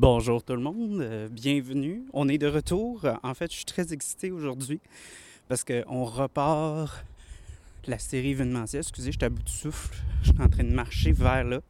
Bonjour 0.00 0.44
tout 0.44 0.52
le 0.52 0.60
monde, 0.60 1.00
euh, 1.00 1.28
bienvenue. 1.28 2.04
On 2.12 2.28
est 2.28 2.38
de 2.38 2.46
retour. 2.46 3.04
En 3.24 3.34
fait, 3.34 3.50
je 3.50 3.56
suis 3.56 3.64
très 3.64 3.92
excité 3.92 4.30
aujourd'hui 4.30 4.78
parce 5.48 5.64
qu'on 5.64 6.04
repart 6.04 7.04
la 7.84 7.98
série 7.98 8.30
événementielle. 8.30 8.82
Excusez, 8.82 9.10
je 9.10 9.18
suis 9.18 9.24
à 9.24 9.28
bout 9.28 9.42
de 9.42 9.48
souffle. 9.48 9.96
Je 10.22 10.30
suis 10.30 10.40
en 10.40 10.48
train 10.48 10.62
de 10.62 10.72
marcher 10.72 11.10
vers 11.10 11.42
là. 11.42 11.62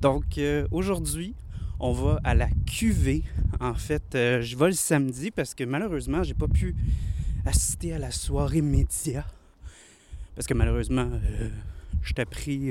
Donc 0.00 0.36
euh, 0.36 0.66
aujourd'hui, 0.72 1.36
on 1.78 1.92
va 1.92 2.18
à 2.24 2.34
la 2.34 2.48
QV. 2.66 3.22
En 3.60 3.74
fait, 3.74 4.16
euh, 4.16 4.42
je 4.42 4.56
vais 4.56 4.66
le 4.66 4.72
samedi 4.72 5.30
parce 5.30 5.54
que 5.54 5.62
malheureusement, 5.62 6.24
j'ai 6.24 6.34
pas 6.34 6.48
pu 6.48 6.74
assister 7.44 7.92
à 7.92 8.00
la 8.00 8.10
soirée 8.10 8.62
média. 8.62 9.24
Parce 10.34 10.48
que 10.48 10.54
malheureusement, 10.54 11.08
je 12.02 12.14
t'ai 12.14 12.24
pris 12.24 12.68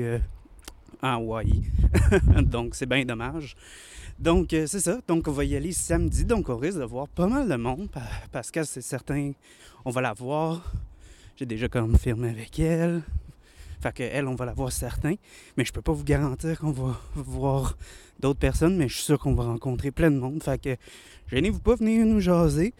en 1.02 1.14
Hawaii. 1.14 1.62
Donc 2.42 2.74
c'est 2.74 2.84
bien 2.84 3.02
dommage. 3.06 3.56
Donc, 4.18 4.54
euh, 4.54 4.66
c'est 4.66 4.80
ça. 4.80 4.98
Donc, 5.06 5.28
on 5.28 5.32
va 5.32 5.44
y 5.44 5.54
aller 5.56 5.72
samedi. 5.72 6.24
Donc, 6.24 6.48
on 6.48 6.56
risque 6.56 6.78
de 6.78 6.84
voir 6.84 7.06
pas 7.06 7.26
mal 7.26 7.48
de 7.48 7.56
monde. 7.56 7.88
Parce 8.32 8.50
que 8.50 8.64
c'est 8.64 8.80
certain, 8.80 9.32
on 9.84 9.90
va 9.90 10.00
la 10.00 10.14
voir. 10.14 10.72
J'ai 11.36 11.44
déjà 11.44 11.68
confirmé 11.68 12.30
avec 12.30 12.58
elle. 12.58 13.02
Fait 13.82 13.92
qu'elle, 13.92 14.26
on 14.26 14.34
va 14.34 14.46
la 14.46 14.54
voir 14.54 14.72
certain. 14.72 15.14
Mais 15.56 15.64
je 15.66 15.72
peux 15.72 15.82
pas 15.82 15.92
vous 15.92 16.04
garantir 16.04 16.58
qu'on 16.58 16.72
va 16.72 16.98
voir 17.14 17.76
d'autres 18.18 18.38
personnes. 18.38 18.76
Mais 18.78 18.88
je 18.88 18.94
suis 18.94 19.04
sûr 19.04 19.18
qu'on 19.18 19.34
va 19.34 19.44
rencontrer 19.44 19.90
plein 19.90 20.10
de 20.10 20.18
monde. 20.18 20.42
Fait 20.42 20.60
que, 20.60 20.76
gênez-vous 21.30 21.60
pas, 21.60 21.74
venir 21.74 22.06
nous 22.06 22.20
jaser. 22.20 22.72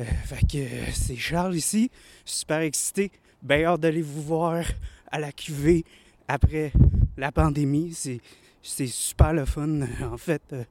Euh, 0.00 0.04
fait 0.24 0.46
que, 0.46 0.92
c'est 0.92 1.16
Charles 1.16 1.54
ici. 1.54 1.92
Super 2.24 2.60
excité. 2.60 3.12
Bien 3.40 3.66
hâte 3.66 3.80
d'aller 3.80 4.02
vous 4.02 4.22
voir 4.22 4.64
à 5.12 5.20
la 5.20 5.30
QV 5.30 5.84
après 6.26 6.72
la 7.16 7.30
pandémie. 7.30 7.92
C'est 7.94 8.20
c'est 8.66 8.86
super 8.86 9.32
le 9.32 9.44
fun, 9.44 9.80
en 10.12 10.16
fait, 10.16 10.42
euh, 10.52 10.64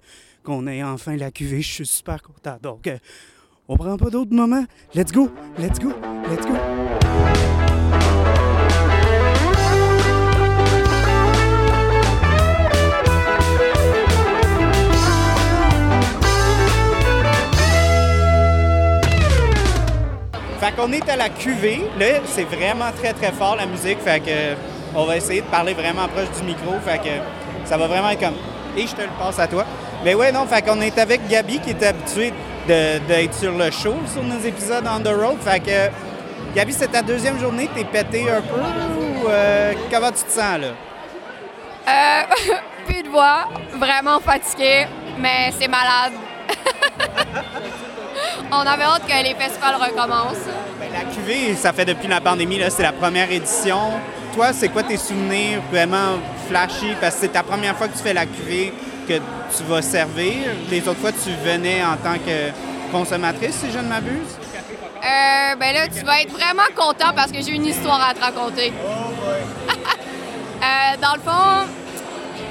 qu'on 0.43 0.67
ait 0.67 0.83
enfin 0.83 1.15
la 1.15 1.31
cuvée. 1.31 1.61
Je 1.61 1.71
suis 1.71 1.85
super 1.87 2.21
content. 2.21 2.57
Donc, 2.61 2.87
euh, 2.87 2.97
on 3.67 3.77
prend 3.77 3.97
pas 3.97 4.09
d'autres 4.09 4.33
moments. 4.33 4.65
Let's 4.93 5.11
go, 5.11 5.31
let's 5.57 5.79
go, 5.79 5.91
let's 6.29 6.45
go. 6.45 6.53
Fait 20.59 20.75
qu'on 20.75 20.91
est 20.91 21.09
à 21.09 21.15
la 21.15 21.29
cuvée. 21.29 21.81
Là, 21.97 22.21
c'est 22.25 22.43
vraiment 22.43 22.91
très 22.91 23.13
très 23.13 23.31
fort 23.31 23.55
la 23.55 23.65
musique. 23.65 23.99
Fait 23.99 24.19
que 24.19 24.55
on 24.95 25.05
va 25.05 25.17
essayer 25.17 25.41
de 25.41 25.47
parler 25.47 25.73
vraiment 25.73 26.07
proche 26.07 26.31
du 26.39 26.45
micro. 26.45 26.73
Fait 26.79 26.99
que 26.99 27.34
ça 27.65 27.77
va 27.77 27.87
vraiment 27.87 28.09
être 28.09 28.19
comme. 28.19 28.35
Et 28.77 28.87
je 28.87 28.95
te 28.95 29.01
le 29.01 29.09
passe 29.19 29.39
à 29.39 29.47
toi. 29.47 29.65
Mais 30.03 30.13
ouais, 30.13 30.31
non, 30.31 30.45
fait 30.45 30.61
qu'on 30.61 30.81
est 30.81 30.97
avec 30.97 31.27
Gabi 31.27 31.59
qui 31.59 31.71
est 31.71 31.83
habituée 31.83 32.33
d'être 32.67 33.33
sur 33.33 33.53
le 33.53 33.71
show 33.71 33.95
sur 34.11 34.23
nos 34.23 34.39
épisodes 34.39 34.85
on 34.87 34.99
the 34.99 35.13
road. 35.13 35.37
Fait 35.41 35.59
que. 35.59 35.89
Gabi, 36.55 36.71
c'est 36.71 36.87
ta 36.87 37.01
deuxième 37.01 37.37
journée, 37.37 37.69
t'es 37.75 37.83
pété 37.83 38.29
un 38.29 38.39
peu 38.39 38.55
ou 38.55 39.27
euh, 39.27 39.73
comment 39.91 40.11
tu 40.11 40.23
te 40.23 40.31
sens 40.31 40.57
là? 40.57 40.67
Euh, 41.87 42.23
plus 42.87 43.03
de 43.03 43.09
voix, 43.09 43.49
vraiment 43.77 44.21
fatigué, 44.21 44.87
mais 45.19 45.51
c'est 45.59 45.67
malade. 45.67 46.13
On 48.51 48.59
avait 48.59 48.83
hâte 48.83 49.05
que 49.05 49.23
les 49.23 49.35
festivals 49.35 49.75
recommencent. 49.75 50.47
Ben, 50.79 50.89
la 50.93 51.01
QV, 51.13 51.57
ça 51.57 51.73
fait 51.73 51.83
depuis 51.83 52.07
la 52.07 52.21
pandémie, 52.21 52.61
c'est 52.69 52.83
la 52.83 52.93
première 52.93 53.29
édition. 53.29 53.91
Toi, 54.35 54.51
c'est 54.51 54.67
quoi 54.67 54.83
tes 54.83 54.97
souvenirs 54.97 55.61
vraiment 55.71 56.19
flashy? 56.49 56.93
Parce 56.99 57.15
que 57.15 57.21
c'est 57.21 57.29
ta 57.29 57.41
première 57.41 57.73
fois 57.77 57.87
que 57.87 57.93
tu 57.95 58.03
fais 58.03 58.13
la 58.13 58.25
cuvée 58.25 58.73
que 59.07 59.13
tu 59.13 59.63
vas 59.63 59.81
servir. 59.81 60.33
Les 60.69 60.85
autres 60.89 60.99
fois, 60.99 61.13
tu 61.13 61.29
venais 61.41 61.81
en 61.81 61.95
tant 61.95 62.15
que 62.15 62.51
consommatrice, 62.91 63.55
si 63.55 63.71
je 63.71 63.77
ne 63.77 63.87
m'abuse? 63.87 64.37
Euh, 64.97 65.55
ben 65.55 65.73
là, 65.73 65.87
tu 65.87 66.03
vas 66.03 66.19
être 66.19 66.33
vraiment 66.33 66.67
content 66.75 67.13
parce 67.15 67.31
que 67.31 67.41
j'ai 67.41 67.53
une 67.53 67.65
histoire 67.65 68.09
à 68.09 68.13
te 68.13 68.19
raconter. 68.19 68.73
euh, 69.69 70.97
dans 71.01 71.13
le 71.13 71.21
fond, 71.21 71.71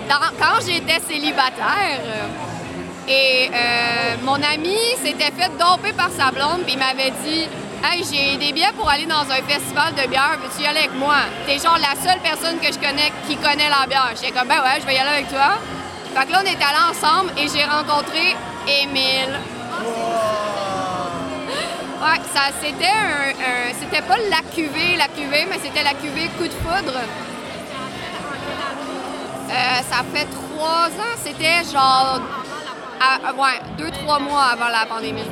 quand 0.08 0.66
j'étais 0.66 1.00
célibataire, 1.06 2.00
et 3.06 3.50
euh, 3.52 4.14
mon 4.22 4.42
ami 4.42 4.78
s'était 5.04 5.32
fait 5.38 5.50
domper 5.58 5.92
par 5.92 6.08
sa 6.08 6.30
blonde, 6.30 6.62
puis 6.64 6.72
il 6.72 6.78
m'avait 6.78 7.12
dit 7.26 7.46
Hey, 7.86 8.02
j'ai 8.10 8.38
des 8.38 8.50
billets 8.54 8.72
pour 8.78 8.88
aller 8.88 9.04
dans 9.04 9.20
un 9.30 9.42
festival 9.46 9.94
de 9.94 10.08
bière, 10.08 10.38
veux-tu 10.42 10.62
y 10.62 10.66
aller 10.66 10.78
avec 10.78 10.94
moi? 10.94 11.16
T'es 11.46 11.58
genre 11.58 11.76
la 11.76 11.94
seule 12.00 12.18
personne 12.20 12.58
que 12.58 12.68
je 12.72 12.78
connais 12.78 13.12
qui 13.28 13.36
connaît 13.36 13.68
la 13.68 13.86
bière. 13.86 14.10
J'étais 14.14 14.32
comme, 14.32 14.48
ben 14.48 14.62
ouais, 14.62 14.80
je 14.80 14.86
vais 14.86 14.94
y 14.94 14.98
aller 14.98 15.10
avec 15.10 15.28
toi. 15.28 15.58
Fait 16.14 16.24
que 16.24 16.32
là, 16.32 16.40
on 16.42 16.46
est 16.46 16.56
allés 16.64 16.90
ensemble 16.90 17.32
et 17.36 17.46
j'ai 17.46 17.64
rencontré 17.64 18.36
Émile. 18.66 19.38
Ouais, 22.00 22.20
ça, 22.32 22.52
c'était 22.62 22.86
un, 22.86 23.74
C'était 23.78 24.00
pas 24.00 24.16
la 24.30 24.40
cuvée, 24.54 24.96
la 24.96 25.08
cuvée, 25.08 25.46
mais 25.50 25.58
c'était 25.62 25.82
la 25.82 25.92
cuvée 25.92 26.28
coup 26.38 26.44
de 26.44 26.54
foudre. 26.64 26.98
Euh, 29.50 29.82
ça 29.90 30.02
fait 30.14 30.26
trois 30.26 30.88
ans. 30.88 31.16
C'était 31.22 31.62
genre. 31.70 32.18
ouais, 33.36 33.60
deux, 33.76 33.90
trois 33.90 34.18
mois 34.20 34.44
avant 34.54 34.68
la 34.68 34.86
pandémie. 34.86 35.28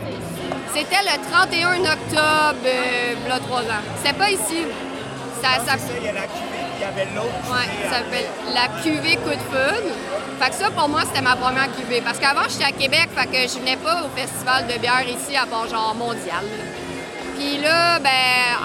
C'était 0.74 1.02
le 1.02 1.20
31 1.30 1.80
octobre, 1.80 2.64
euh, 2.64 3.28
là, 3.28 3.38
trois 3.40 3.60
ans. 3.60 3.82
C'était 3.98 4.16
pas 4.16 4.30
ici. 4.30 4.64
Ça, 5.42 5.60
ça... 5.66 5.76
il 6.00 6.06
y 6.06 6.08
a 6.08 6.12
la 6.12 6.22
cuvée, 6.22 6.64
il 6.76 6.80
y 6.80 6.84
avait 6.84 7.08
l'autre. 7.14 7.44
Ouais, 7.50 7.68
ça 7.90 7.98
s'appelle 7.98 8.26
la 8.54 8.82
cuvée 8.82 9.16
coup 9.16 9.28
de 9.28 9.46
foudre. 9.52 9.92
Fait 10.40 10.48
que 10.48 10.54
ça, 10.56 10.70
pour 10.70 10.88
moi, 10.88 11.02
c'était 11.04 11.20
ma 11.20 11.36
première 11.36 11.68
cuvée. 11.76 12.00
Parce 12.00 12.18
qu'avant, 12.18 12.48
j'étais 12.48 12.64
à 12.64 12.72
Québec, 12.72 13.10
fait 13.14 13.26
que 13.26 13.52
je 13.52 13.58
venais 13.58 13.76
pas 13.76 14.02
au 14.02 14.16
festival 14.16 14.66
de 14.66 14.78
bière 14.78 15.04
ici, 15.06 15.36
à 15.36 15.44
part 15.44 15.68
genre 15.68 15.94
mondial. 15.94 16.44
Puis 17.36 17.58
là, 17.58 17.98
ben, 17.98 18.10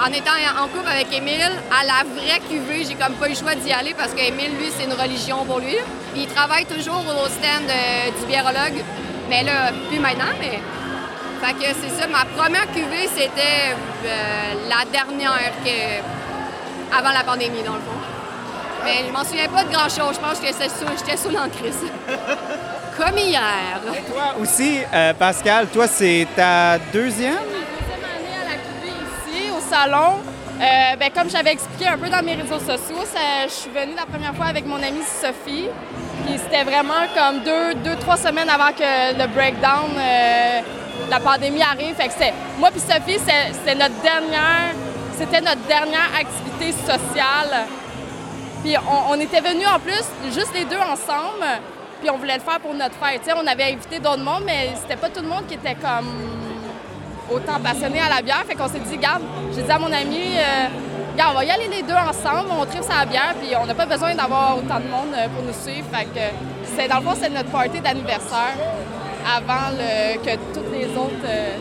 en 0.05 0.11
étant 0.13 0.31
en 0.63 0.67
couple 0.69 0.87
avec 0.87 1.11
Émile, 1.11 1.51
à 1.77 1.83
la 1.83 2.03
vraie 2.15 2.39
cuvée, 2.49 2.85
j'ai 2.87 2.95
comme 2.95 3.15
pas 3.15 3.27
eu 3.27 3.31
le 3.31 3.35
choix 3.35 3.55
d'y 3.55 3.73
aller 3.73 3.93
parce 3.93 4.13
qu'Émile, 4.13 4.51
lui, 4.57 4.71
c'est 4.77 4.85
une 4.85 4.93
religion 4.93 5.43
pour 5.43 5.59
lui. 5.59 5.75
Puis 6.13 6.23
il 6.23 6.27
travaille 6.27 6.65
toujours 6.65 7.03
au 7.03 7.27
stand 7.27 7.67
euh, 7.67 8.11
du 8.17 8.25
biérologue. 8.27 8.81
Mais 9.29 9.43
là, 9.43 9.71
plus 9.89 9.99
maintenant, 9.99 10.31
mais 10.39 10.59
fait 11.37 11.53
que 11.53 11.73
c'est 11.81 12.01
ça, 12.01 12.07
ma 12.07 12.25
première 12.25 12.67
cuvée, 12.71 13.07
c'était 13.13 13.75
euh, 14.05 14.53
la 14.69 14.85
dernière 14.91 15.51
que... 15.63 16.97
avant 16.97 17.11
la 17.11 17.23
pandémie, 17.23 17.63
dans 17.63 17.75
le 17.75 17.79
fond. 17.79 17.97
Mais 18.83 19.05
je 19.07 19.11
m'en 19.11 19.23
souviens 19.23 19.47
pas 19.49 19.63
de 19.63 19.71
grand-chose. 19.71 20.15
Je 20.15 20.19
pense 20.19 20.39
que 20.39 20.47
j'étais 20.47 21.17
sous 21.17 21.29
l'encrise. 21.29 21.83
Comme 22.97 23.17
hier. 23.17 23.41
Et 23.93 24.11
toi 24.11 24.35
aussi, 24.41 24.79
euh, 24.93 25.13
Pascal, 25.13 25.67
toi, 25.67 25.87
c'est 25.87 26.27
ta 26.35 26.77
deuxième? 26.91 27.33
Deuxième 27.33 28.05
année 28.15 28.35
à 28.41 28.49
la 28.49 28.55
cuvée 28.55 28.95
ici, 29.37 29.51
au 29.51 29.59
salon. 29.59 30.19
Euh, 30.59 30.95
ben, 30.97 31.11
comme 31.13 31.29
j'avais 31.29 31.51
expliqué 31.51 31.87
un 31.87 31.99
peu 31.99 32.09
dans 32.09 32.23
mes 32.23 32.33
réseaux 32.33 32.57
sociaux, 32.57 33.05
je 33.45 33.51
suis 33.51 33.69
venue 33.69 33.93
la 33.95 34.07
première 34.07 34.33
fois 34.33 34.47
avec 34.47 34.65
mon 34.65 34.77
amie 34.77 35.03
Sophie. 35.05 35.67
Puis 36.25 36.39
c'était 36.39 36.63
vraiment 36.63 37.05
comme 37.15 37.43
deux, 37.43 37.75
deux, 37.83 37.95
trois 37.97 38.17
semaines 38.17 38.49
avant 38.49 38.71
que 38.71 39.15
le 39.15 39.27
breakdown 39.27 39.91
la 41.09 41.19
pandémie 41.19 41.61
arrive. 41.61 41.95
Fait 41.95 42.07
que 42.07 42.59
moi 42.59 42.69
puis 42.71 42.81
Sophie, 42.81 43.19
c'était 43.19 43.75
notre 43.75 43.99
dernière, 44.01 44.73
c'était 45.17 45.41
notre 45.41 45.61
dernière 45.67 46.09
activité 46.19 46.71
sociale. 46.71 47.67
Puis 48.63 48.75
on, 49.09 49.19
était 49.19 49.39
venus 49.39 49.67
en 49.67 49.79
plus, 49.79 50.03
juste 50.33 50.53
les 50.53 50.65
deux 50.65 50.77
ensemble, 50.77 51.45
puis 52.01 52.09
on 52.09 52.17
voulait 52.17 52.35
le 52.35 52.41
faire 52.41 52.59
pour 52.59 52.73
notre 52.73 52.95
fête. 52.95 53.21
on 53.35 53.47
avait 53.47 53.71
invité 53.71 53.99
d'autres 53.99 54.23
monde, 54.23 54.43
mais 54.45 54.73
c'était 54.81 54.95
pas 54.95 55.09
tout 55.09 55.21
le 55.21 55.27
monde 55.27 55.45
qui 55.47 55.53
était 55.53 55.75
comme 55.75 56.07
autant 57.31 57.59
passionné 57.59 57.99
à 57.99 58.09
la 58.09 58.21
bière. 58.21 58.43
Fait 58.47 58.55
qu'on 58.55 58.67
s'est 58.67 58.79
dit, 58.79 58.97
garde, 58.97 59.21
j'ai 59.55 59.61
dit 59.61 59.71
à 59.71 59.79
mon 59.79 59.91
ami, 59.91 60.37
euh, 60.37 61.23
on 61.29 61.33
va 61.33 61.45
y 61.45 61.51
aller 61.51 61.67
les 61.67 61.83
deux 61.83 61.93
ensemble, 61.93 62.49
on 62.59 62.65
tripe 62.65 62.83
sa 62.83 63.05
bière, 63.05 63.35
puis 63.41 63.55
on 63.61 63.65
n'a 63.65 63.75
pas 63.75 63.85
besoin 63.85 64.15
d'avoir 64.15 64.57
autant 64.57 64.79
de 64.79 64.87
monde 64.87 65.13
euh, 65.13 65.27
pour 65.29 65.43
nous 65.43 65.53
suivre. 65.53 65.87
Fait 65.93 66.05
que 66.05 66.19
c'est 66.75 66.87
dans 66.87 66.97
le 66.97 67.03
fond, 67.03 67.15
c'est 67.19 67.29
notre 67.29 67.49
party 67.49 67.79
d'anniversaire 67.79 68.55
avant 69.27 69.75
que 70.23 70.35
toutes 70.53 70.71
les 70.71 70.85
autres, 70.85 71.25
euh, 71.25 71.57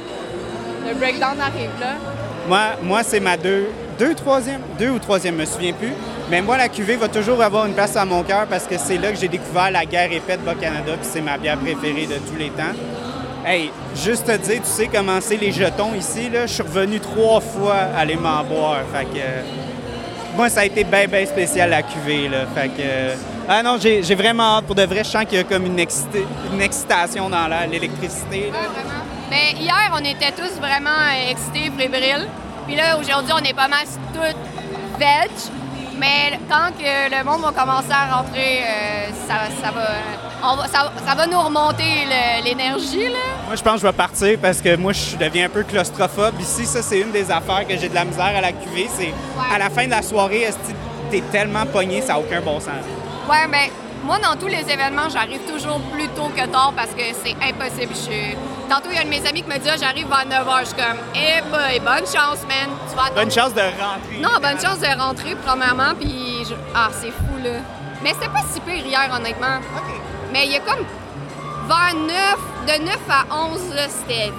le 0.88 0.94
breakdown 0.94 1.40
arrive 1.40 1.70
là? 1.80 1.94
Moi, 2.48 2.60
moi 2.82 3.02
c'est 3.02 3.20
ma 3.20 3.36
deux, 3.36 3.68
deux, 3.98 4.14
troisième, 4.14 4.60
deux 4.78 4.90
ou 4.90 4.98
troisième, 4.98 5.34
je 5.34 5.40
me 5.40 5.46
souviens 5.46 5.72
plus. 5.72 5.92
Mais 6.30 6.42
moi, 6.42 6.56
la 6.56 6.68
cuvée 6.68 6.96
va 6.96 7.08
toujours 7.08 7.40
avoir 7.42 7.66
une 7.66 7.74
place 7.74 7.96
à 7.96 8.04
mon 8.04 8.22
cœur 8.22 8.46
parce 8.46 8.64
que 8.66 8.76
c'est 8.78 8.98
là 8.98 9.12
que 9.12 9.18
j'ai 9.18 9.28
découvert 9.28 9.70
la 9.70 9.84
guerre 9.84 10.12
épée 10.12 10.36
de 10.36 10.42
Bas-Canada, 10.42 10.92
puis 11.00 11.08
c'est 11.10 11.20
ma 11.20 11.38
bière 11.38 11.56
préférée 11.56 12.06
de 12.06 12.14
tous 12.14 12.36
les 12.36 12.50
temps. 12.50 12.74
Hey, 13.44 13.70
juste 13.94 14.26
te 14.26 14.36
dire, 14.36 14.60
tu 14.60 14.68
sais 14.68 14.88
comment 14.92 15.20
c'est 15.20 15.36
les 15.36 15.52
jetons 15.52 15.94
ici, 15.94 16.28
là? 16.30 16.46
Je 16.46 16.52
suis 16.54 16.62
revenu 16.62 16.98
trois 16.98 17.40
fois 17.40 17.76
aller 17.96 18.16
m'en 18.16 18.42
boire. 18.42 18.80
Fait 18.92 19.04
que. 19.04 20.36
moi, 20.36 20.48
ça 20.48 20.60
a 20.60 20.64
été 20.64 20.82
bien, 20.82 21.06
bien 21.06 21.24
spécial 21.26 21.70
la 21.70 21.82
cuvée, 21.82 22.28
là. 22.28 22.44
Fait 22.54 22.68
que. 22.68 23.35
Ah 23.48 23.62
non, 23.62 23.76
j'ai 23.80 24.14
vraiment 24.14 24.58
hâte. 24.58 24.66
Pour 24.66 24.74
de 24.74 24.82
vrai, 24.82 25.04
je 25.04 25.10
sens 25.10 25.24
qu'il 25.24 25.38
y 25.38 25.40
a 25.40 25.44
comme 25.44 25.66
une, 25.66 25.78
excitation 25.78 27.28
dans 27.30 27.48
l'électricité. 27.70 28.52
Ah, 28.52 28.68
vraiment. 28.72 29.04
Ben, 29.30 29.56
hier, 29.60 29.90
on 29.94 29.98
était 30.04 30.32
tous 30.32 30.58
vraiment 30.60 30.90
excités, 31.30 31.70
fébriles. 31.76 32.26
Puis 32.66 32.74
là, 32.76 32.98
aujourd'hui, 32.98 33.32
on 33.34 33.44
est 33.44 33.54
pas 33.54 33.68
mal 33.68 33.84
tous 34.12 34.98
veg. 34.98 35.30
Mais 35.98 36.38
quand 36.50 36.72
que 36.78 37.10
le 37.16 37.24
monde 37.24 37.40
va 37.40 37.52
commencer 37.52 37.90
à 37.90 38.16
rentrer, 38.16 38.60
euh, 38.62 39.10
ça, 39.26 39.70
va. 39.70 39.86
on 40.44 40.56
va- 40.56 40.68
ça, 40.68 40.92
ça 41.06 41.14
va 41.14 41.26
nous 41.26 41.40
remonter 41.40 42.04
le- 42.06 42.44
l'énergie, 42.44 43.04
là. 43.08 43.18
Moi, 43.46 43.56
je 43.56 43.62
pense 43.62 43.74
que 43.74 43.80
je 43.80 43.86
vais 43.86 43.92
partir 43.92 44.38
parce 44.42 44.60
que 44.60 44.76
moi, 44.76 44.92
je 44.92 45.16
deviens 45.16 45.46
un 45.46 45.48
peu 45.48 45.62
claustrophobe. 45.62 46.38
Ici, 46.40 46.66
ça, 46.66 46.82
c'est 46.82 47.00
une 47.00 47.12
des 47.12 47.30
affaires 47.30 47.66
que 47.66 47.76
j'ai 47.78 47.88
de 47.88 47.94
la 47.94 48.04
misère 48.04 48.32
à 48.36 48.40
la 48.42 48.52
cuvée. 48.52 48.88
C'est 48.94 49.14
à 49.54 49.58
la 49.58 49.70
fin 49.70 49.86
de 49.86 49.90
la 49.90 50.02
soirée, 50.02 50.46
t'es 51.10 51.22
tellement 51.32 51.64
pogné, 51.64 52.02
ça 52.02 52.14
n'a 52.14 52.18
aucun 52.18 52.40
bon 52.42 52.60
sens. 52.60 52.84
Ouais, 53.28 53.46
ben, 53.50 53.70
moi, 54.04 54.18
dans 54.18 54.36
tous 54.36 54.46
les 54.46 54.70
événements, 54.70 55.08
j'arrive 55.10 55.40
toujours 55.50 55.80
plus 55.92 56.08
tôt 56.08 56.30
que 56.36 56.46
tard 56.46 56.72
parce 56.76 56.90
que 56.90 57.02
c'est 57.24 57.34
impossible. 57.42 57.92
Je 57.94 58.36
Tantôt, 58.68 58.88
il 58.90 58.96
y 58.96 58.98
a 58.98 59.02
un 59.02 59.04
de 59.04 59.10
mes 59.10 59.24
amis 59.26 59.42
qui 59.42 59.48
me 59.48 59.58
dit 59.58 59.68
Ah, 59.70 59.76
j'arrive 59.78 60.08
vers 60.08 60.26
9 60.26 60.44
h. 60.46 60.60
Je 60.60 60.64
suis 60.66 60.74
comme, 60.74 60.98
eh 61.14 61.40
boy, 61.50 61.78
bonne 61.80 62.06
chance, 62.06 62.40
man. 62.48 62.68
Tu 62.90 62.96
vas. 62.96 63.10
Bonne 63.14 63.30
chance 63.30 63.54
de 63.54 63.60
rentrer. 63.60 64.18
Non, 64.20 64.30
bonne 64.42 64.60
chance 64.60 64.80
de 64.80 65.00
rentrer, 65.00 65.36
premièrement, 65.44 65.94
puis 65.98 66.44
je- 66.48 66.54
Ah, 66.74 66.88
c'est 66.92 67.10
fou, 67.12 67.36
là. 67.42 67.60
Mais 68.02 68.10
c'était 68.14 68.28
pas 68.28 68.42
si 68.52 68.58
pire 68.60 68.84
hier, 68.84 69.08
honnêtement. 69.12 69.58
OK. 69.76 70.00
Mais 70.32 70.46
il 70.46 70.52
y 70.52 70.56
a 70.56 70.60
comme 70.60 70.84
vers 71.68 71.94
9, 71.94 72.38
de 72.66 72.84
9 72.84 72.98
à 73.08 73.34
11, 73.52 73.72
là, 73.74 73.82
c'était 73.88 74.32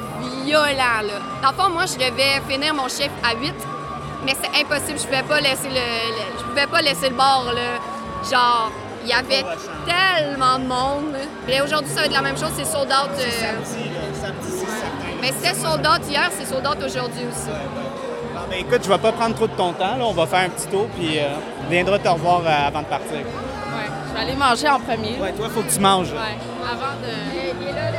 violent, 0.44 1.02
là. 1.04 1.20
Dans 1.42 1.50
le 1.52 1.56
fond, 1.56 1.70
moi, 1.70 1.86
je 1.86 1.94
devais 1.96 2.42
finir 2.50 2.74
mon 2.74 2.90
chiffre 2.90 3.16
à 3.24 3.34
8, 3.34 3.54
mais 4.26 4.36
c'est 4.42 4.60
impossible. 4.62 5.00
Je 5.00 5.06
pouvais 5.06 5.24
pas 5.24 5.40
laisser 5.40 5.70
le, 5.70 5.76
le- 5.76 6.38
je 6.40 6.44
pouvais 6.44 6.68
pas 6.68 6.82
laisser 6.82 7.08
le 7.10 7.16
bord, 7.16 7.52
là. 7.56 7.80
Genre, 8.32 8.72
il 9.04 9.10
y 9.10 9.14
avait 9.14 9.44
tellement 9.86 10.60
de 10.60 10.66
monde. 10.66 11.16
Puis 11.46 11.62
aujourd'hui, 11.62 11.90
ça 11.94 12.02
va 12.02 12.06
être 12.08 12.14
la 12.14 12.22
même 12.22 12.38
chose, 12.38 12.52
c'est 12.56 12.66
sold 12.66 12.90
out. 12.92 13.10
euh, 13.18 13.22
Samedi, 13.22 13.90
samedi, 14.22 14.48
c'est 14.50 14.66
certain. 14.66 15.22
mais 15.22 15.28
c'était 15.40 15.54
sold 15.56 15.88
out 15.88 16.02
hier, 16.10 16.30
c'est 16.38 16.46
sold 16.46 16.68
out 16.68 16.78
aujourd'hui 16.84 17.26
aussi. 17.32 17.48
Bon, 17.50 18.42
ben, 18.50 18.60
écoute, 18.60 18.82
je 18.84 18.90
vais 18.90 18.98
pas 18.98 19.12
prendre 19.14 19.36
trop 19.36 19.48
de 19.48 19.54
ton 19.54 19.72
temps. 19.74 19.96
Là. 19.98 20.04
On 20.06 20.14
va 20.14 20.26
faire 20.28 20.40
un 20.42 20.50
petit 20.50 20.68
tour, 20.68 20.88
puis 20.98 21.20
euh, 21.20 21.28
on 21.66 21.70
viendra 21.70 21.98
te 22.00 22.08
revoir 22.10 22.42
euh, 22.46 22.68
avant 22.68 22.82
de 22.82 22.86
partir. 22.88 23.14
Ouais. 23.16 23.24
Je 24.10 24.14
vais 24.14 24.20
aller 24.22 24.36
manger 24.36 24.68
en 24.70 24.80
premier. 24.80 25.18
Ouais, 25.22 25.32
toi, 25.34 25.48
faut 25.50 25.62
que 25.62 25.72
tu 25.72 25.80
manges. 25.80 26.12
Ouais, 26.12 26.38
Avant 26.66 26.96
de. 27.02 27.97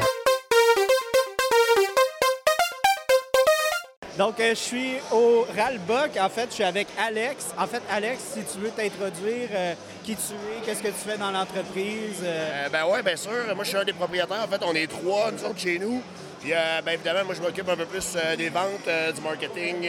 Donc, 4.18 4.40
euh, 4.40 4.50
je 4.50 4.54
suis 4.54 4.94
au 5.12 5.46
Ralbock. 5.56 6.16
En 6.20 6.28
fait, 6.28 6.48
je 6.50 6.54
suis 6.54 6.64
avec 6.64 6.88
Alex. 6.98 7.54
En 7.56 7.68
fait, 7.68 7.80
Alex, 7.88 8.20
si 8.34 8.40
tu 8.52 8.58
veux 8.58 8.70
t'introduire, 8.70 9.48
euh, 9.52 9.74
qui 10.02 10.16
tu 10.16 10.32
es, 10.32 10.66
qu'est-ce 10.66 10.82
que 10.82 10.88
tu 10.88 11.08
fais 11.08 11.16
dans 11.16 11.30
l'entreprise. 11.30 12.20
euh, 12.24 12.68
ben 12.68 12.84
ouais, 12.86 13.00
bien 13.04 13.14
sûr. 13.14 13.30
Moi, 13.54 13.62
je 13.62 13.68
suis 13.68 13.78
un 13.78 13.84
des 13.84 13.92
propriétaires. 13.92 14.42
En 14.44 14.48
fait, 14.48 14.60
on 14.66 14.74
est 14.74 14.88
trois, 14.88 15.30
nous 15.30 15.44
autres, 15.44 15.60
chez 15.60 15.78
nous. 15.78 16.02
Puis, 16.40 16.50
ben 16.50 16.92
évidemment, 16.92 17.26
moi, 17.26 17.34
je 17.36 17.42
m'occupe 17.42 17.68
un 17.68 17.76
peu 17.76 17.84
plus 17.84 18.16
des 18.36 18.48
ventes, 18.48 18.88
du 19.14 19.20
marketing, 19.22 19.88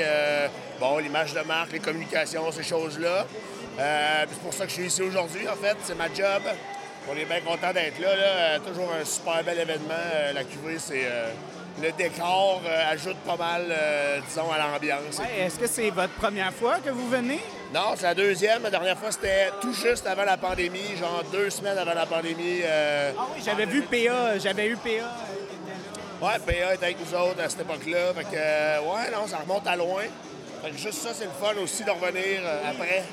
bon, 0.80 0.98
l'image 0.98 1.34
de 1.34 1.42
marque, 1.42 1.72
les 1.74 1.80
communications, 1.80 2.52
ces 2.52 2.64
choses-là. 2.64 3.28
C'est 3.78 4.40
pour 4.40 4.52
ça 4.52 4.64
que 4.64 4.70
je 4.70 4.76
suis 4.76 4.86
ici 4.88 5.04
aujourd'hui, 5.04 5.48
en 5.48 5.56
fait. 5.56 5.78
C'est 5.84 5.96
ma 5.96 6.08
job. 6.08 6.42
On 7.08 7.16
est 7.16 7.26
bien 7.26 7.42
content 7.42 7.72
d'être 7.72 8.00
là, 8.00 8.16
là. 8.16 8.60
Toujours 8.60 8.92
un 9.00 9.06
super 9.06 9.44
bel 9.44 9.60
événement. 9.60 10.34
La 10.34 10.44
QV, 10.44 10.80
c'est... 10.80 11.06
le 11.82 11.92
décor 11.94 12.62
euh, 12.66 12.92
ajoute 12.92 13.18
pas 13.18 13.36
mal, 13.38 13.66
euh, 13.70 14.20
disons, 14.28 14.52
à 14.52 14.58
l'ambiance. 14.58 15.18
ouais, 15.20 15.46
Est-ce 15.46 15.58
que 15.60 15.68
c'est 15.68 15.90
votre 15.92 16.14
première 16.14 16.54
fois 16.54 16.78
que 16.84 16.90
vous 16.90 17.08
venez? 17.10 17.40
Non, 17.74 17.94
c'est 17.96 18.04
la 18.04 18.16
deuxième. 18.16 18.64
La 18.64 18.70
dernière 18.70 18.98
fois, 18.98 19.12
c'était 19.12 19.50
tout 19.62 19.74
juste 19.74 20.06
avant 20.08 20.24
la 20.26 20.38
pandémie, 20.38 20.98
genre 21.00 21.24
deux 21.32 21.50
semaines 21.50 21.78
avant 21.78 21.94
la 21.94 22.06
pandémie. 22.06 22.62
euh, 22.64 23.12
Ah 23.18 23.28
oui, 23.36 23.42
j'avais 23.46 23.66
vu 23.66 23.82
PA. 23.84 24.38
J'avais 24.40 24.68
eu 24.68 24.76
PA. 24.78 24.90
Ouais, 26.22 26.38
PA 26.46 26.74
était 26.74 26.86
avec 26.86 26.98
nous 27.00 27.18
autres 27.18 27.42
à 27.42 27.48
cette 27.50 27.62
époque-là. 27.62 28.14
Fait 28.16 28.24
que, 28.26 28.36
ouais, 28.36 29.12
non, 29.14 29.26
ça 29.28 29.38
remonte 29.38 29.66
à 29.68 29.76
loin. 29.76 30.04
Fait 30.64 30.72
que 30.72 30.78
juste 30.78 30.96
ça, 31.02 31.10
c'est 31.14 31.26
le 31.26 31.32
fun 31.40 31.54
aussi 31.64 31.84
de 31.86 31.92
revenir 31.92 32.42
après. 32.70 33.04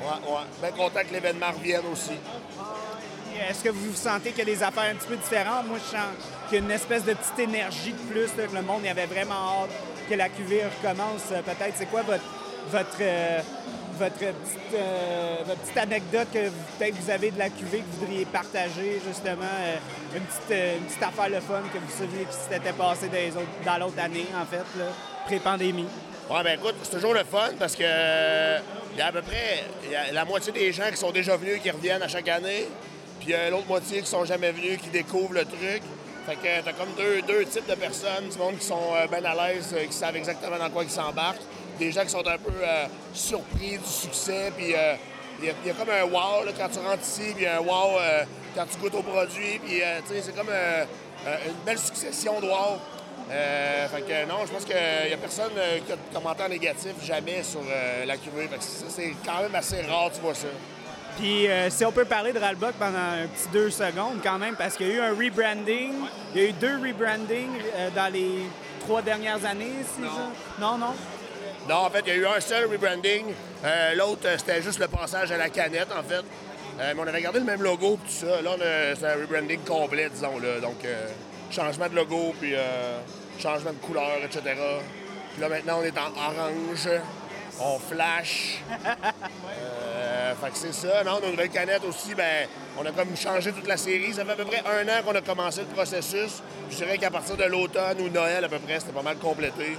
Ouais, 0.00 0.32
ouais. 0.32 0.40
Bien 0.60 0.70
content 0.72 1.00
que 1.08 1.12
l'événement 1.14 1.52
revienne 1.56 1.82
aussi. 1.92 2.10
Est-ce 3.48 3.64
que 3.64 3.68
vous 3.70 3.94
sentez 3.94 4.30
qu'il 4.30 4.40
y 4.40 4.42
a 4.42 4.54
des 4.56 4.62
affaires 4.62 4.90
un 4.90 4.94
petit 4.94 5.08
peu 5.08 5.16
différentes? 5.16 5.66
Moi, 5.66 5.78
je 5.78 5.96
sens 5.96 6.06
qu'il 6.48 6.58
y 6.58 6.60
a 6.60 6.64
une 6.64 6.70
espèce 6.70 7.04
de 7.04 7.14
petite 7.14 7.38
énergie 7.38 7.92
de 7.92 8.12
plus, 8.12 8.30
que 8.30 8.54
le 8.54 8.62
monde 8.62 8.84
y 8.84 8.88
avait 8.88 9.06
vraiment 9.06 9.62
hâte 9.64 9.70
que 10.08 10.14
la 10.14 10.28
QV 10.28 10.62
recommence. 10.64 11.22
Euh, 11.32 11.42
Peut-être, 11.42 11.74
c'est 11.76 11.86
quoi 11.86 12.02
votre, 12.02 12.24
votre, 12.70 12.96
euh, 13.00 13.40
votre, 13.98 14.14
petite, 14.14 14.74
euh, 14.74 15.54
anecdote 15.76 16.28
que 16.32 16.48
peut-être 16.78 16.94
vous 16.96 17.10
avez 17.10 17.30
de 17.30 17.38
la 17.38 17.48
QV 17.48 17.78
que 17.78 17.84
vous 17.92 18.00
voudriez 18.00 18.24
partager, 18.26 19.00
justement? 19.06 19.42
euh, 19.42 19.76
une, 20.16 20.22
petite, 20.22 20.50
euh, 20.50 20.76
petite 20.86 21.02
affaire 21.02 21.28
le 21.28 21.40
fun 21.40 21.62
que 21.72 21.78
vous 21.78 21.98
saviez 21.98 22.24
qui 22.24 22.36
s'était 22.36 22.72
passé 22.72 23.08
dans, 23.64 23.78
l'autre 23.78 23.98
année, 24.00 24.26
en 24.34 24.44
fait, 24.44 24.64
pré-pandémie? 25.26 25.88
Ouais, 26.30 26.42
ben 26.44 26.58
écoute, 26.58 26.76
c'est 26.82 26.92
toujours 26.92 27.14
le 27.14 27.24
fun 27.24 27.50
parce 27.58 27.74
que 27.76 27.82
euh, 27.84 28.58
il 28.92 28.98
y 28.98 29.02
a 29.02 29.06
à 29.06 29.12
peu 29.12 29.22
près 29.22 29.64
la 30.12 30.24
moitié 30.24 30.52
des 30.52 30.72
gens 30.72 30.88
qui 30.90 30.96
sont 30.96 31.10
déjà 31.10 31.36
venus 31.36 31.60
qui 31.60 31.70
reviennent 31.70 32.02
à 32.02 32.08
chaque 32.08 32.28
année. 32.28 32.68
Puis 33.22 33.30
y 33.30 33.34
a 33.34 33.50
l'autre 33.50 33.68
moitié 33.68 34.00
qui 34.00 34.08
sont 34.08 34.24
jamais 34.24 34.50
venus, 34.50 34.78
qui 34.82 34.88
découvrent 34.88 35.34
le 35.34 35.44
truc. 35.44 35.82
Fait 36.26 36.34
que 36.36 36.64
t'as 36.64 36.72
comme 36.72 36.92
deux, 36.96 37.22
deux 37.22 37.44
types 37.44 37.68
de 37.68 37.74
personnes, 37.74 38.28
du 38.30 38.36
monde 38.38 38.58
qui 38.58 38.66
sont 38.66 38.80
euh, 38.94 39.06
bien 39.06 39.24
à 39.24 39.34
l'aise, 39.52 39.72
euh, 39.76 39.84
qui 39.86 39.92
savent 39.92 40.16
exactement 40.16 40.58
dans 40.58 40.70
quoi 40.70 40.82
ils 40.84 40.90
s'embarquent. 40.90 41.40
Des 41.78 41.90
gens 41.92 42.02
qui 42.02 42.10
sont 42.10 42.26
un 42.26 42.38
peu 42.38 42.52
euh, 42.62 42.86
surpris 43.14 43.78
du 43.78 43.88
succès, 43.88 44.52
puis 44.56 44.74
euh, 44.74 44.94
il 45.40 45.46
y, 45.46 45.50
a- 45.50 45.74
comme 45.74 45.90
un 45.90 46.04
wow 46.04 46.44
là, 46.44 46.52
quand 46.56 46.68
tu 46.68 46.78
rentres 46.78 47.02
ici, 47.02 47.32
puis 47.36 47.46
un 47.46 47.58
wow 47.60 47.98
euh, 47.98 48.24
quand 48.54 48.64
tu 48.70 48.78
goûtes 48.78 48.94
au 48.94 49.02
produit, 49.02 49.58
puis 49.64 49.82
euh, 49.82 50.00
tu 50.06 50.14
sais, 50.14 50.22
c'est 50.22 50.36
comme 50.36 50.48
euh, 50.50 50.84
euh, 51.26 51.36
une 51.46 51.64
belle 51.64 51.78
succession 51.78 52.40
de 52.40 52.46
wow. 52.46 52.78
Euh, 53.30 53.88
fait 53.88 54.02
que 54.02 54.28
non, 54.28 54.44
je 54.46 54.52
pense 54.52 54.64
qu'il 54.64 54.76
n'y 54.76 55.14
a 55.14 55.16
personne 55.16 55.52
euh, 55.56 55.78
qui 55.86 55.92
a 55.92 55.96
de 55.96 56.00
commentaire 56.14 56.48
négatif 56.48 56.92
jamais 57.04 57.42
sur 57.42 57.60
euh, 57.68 58.04
la 58.04 58.16
cuvée. 58.16 58.46
Fait 58.48 58.58
que 58.58 58.62
ça, 58.62 58.86
c'est 58.88 59.12
quand 59.24 59.40
même 59.42 59.54
assez 59.54 59.80
rare, 59.82 60.10
tu 60.14 60.20
vois 60.20 60.34
ça. 60.34 60.48
Puis 61.18 61.48
euh, 61.48 61.70
si 61.70 61.84
on 61.84 61.92
peut 61.92 62.04
parler 62.04 62.32
de 62.32 62.38
Ralbuck 62.38 62.72
pendant 62.78 62.98
un 62.98 63.26
petit 63.26 63.48
deux 63.52 63.70
secondes 63.70 64.18
quand 64.22 64.38
même, 64.38 64.56
parce 64.56 64.76
qu'il 64.76 64.88
y 64.88 64.92
a 64.92 64.94
eu 64.94 65.00
un 65.00 65.10
rebranding. 65.10 65.92
Il 66.34 66.40
y 66.40 66.44
a 66.44 66.48
eu 66.48 66.52
deux 66.52 66.76
rebrandings 66.76 67.60
euh, 67.76 67.90
dans 67.94 68.12
les 68.12 68.46
trois 68.80 69.02
dernières 69.02 69.44
années, 69.44 69.72
c'est 69.94 70.02
ça? 70.02 70.30
Non, 70.60 70.78
non? 70.78 70.94
Non, 71.68 71.76
en 71.76 71.90
fait, 71.90 72.02
il 72.06 72.08
y 72.08 72.12
a 72.12 72.16
eu 72.16 72.26
un 72.26 72.40
seul 72.40 72.66
rebranding. 72.70 73.26
Euh, 73.64 73.94
L'autre, 73.94 74.28
c'était 74.38 74.62
juste 74.62 74.80
le 74.80 74.88
passage 74.88 75.30
à 75.30 75.36
la 75.36 75.48
canette, 75.48 75.88
en 75.96 76.02
fait. 76.02 76.24
Mais 76.78 76.94
on 76.98 77.06
avait 77.06 77.22
gardé 77.22 77.38
le 77.38 77.44
même 77.44 77.62
logo 77.62 77.98
tout 78.04 78.26
ça. 78.26 78.42
Là, 78.42 78.56
c'est 78.98 79.06
un 79.06 79.14
rebranding 79.14 79.60
complet, 79.60 80.08
disons. 80.10 80.38
Là. 80.40 80.58
Donc, 80.60 80.84
euh, 80.84 81.08
changement 81.50 81.88
de 81.88 81.94
logo, 81.94 82.34
puis 82.40 82.54
euh, 82.54 82.98
changement 83.38 83.72
de 83.72 83.76
couleur, 83.76 84.16
etc. 84.24 84.40
Puis 85.32 85.40
là, 85.40 85.48
maintenant, 85.48 85.78
on 85.80 85.84
est 85.84 85.96
en 85.96 86.10
orange. 86.10 86.88
On 87.60 87.78
flash. 87.78 88.62
Euh, 90.32 90.48
c'est 90.54 90.72
ça. 90.72 91.04
Non, 91.04 91.20
nos 91.20 91.30
nouvelles 91.30 91.50
canettes 91.50 91.84
aussi, 91.84 92.14
ben, 92.14 92.48
on 92.78 92.84
a 92.84 92.92
comme 92.92 93.16
changé 93.16 93.52
toute 93.52 93.66
la 93.66 93.76
série. 93.76 94.12
Ça 94.12 94.24
fait 94.24 94.32
à 94.32 94.36
peu 94.36 94.44
près 94.44 94.62
un 94.66 94.88
an 94.88 95.02
qu'on 95.04 95.14
a 95.14 95.20
commencé 95.20 95.60
le 95.60 95.66
processus. 95.74 96.42
Je 96.70 96.76
dirais 96.76 96.98
qu'à 96.98 97.10
partir 97.10 97.36
de 97.36 97.44
l'automne 97.44 98.00
ou 98.00 98.08
Noël, 98.08 98.44
à 98.44 98.48
peu 98.48 98.58
près, 98.58 98.80
c'était 98.80 98.92
pas 98.92 99.02
mal 99.02 99.16
complété. 99.16 99.76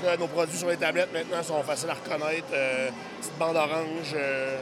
Que 0.00 0.06
là, 0.06 0.16
nos 0.16 0.28
produits 0.28 0.56
sur 0.56 0.68
les 0.68 0.78
tablettes 0.78 1.12
maintenant 1.12 1.42
sont 1.42 1.62
faciles 1.62 1.90
à 1.90 1.94
reconnaître. 1.94 2.46
Euh, 2.52 2.88
petite 3.20 3.38
bande 3.38 3.56
orange 3.56 4.14
euh, 4.14 4.58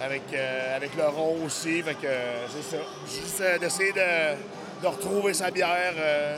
avec, 0.00 0.22
euh, 0.32 0.76
avec 0.76 0.94
le 0.96 1.04
rond 1.04 1.38
aussi. 1.44 1.82
C'est 1.82 2.76
ça. 2.76 2.82
Juste 3.08 3.60
d'essayer 3.60 3.92
de, 3.92 4.36
de 4.82 4.86
retrouver 4.86 5.34
sa 5.34 5.50
bière. 5.50 5.94
euh, 5.98 6.36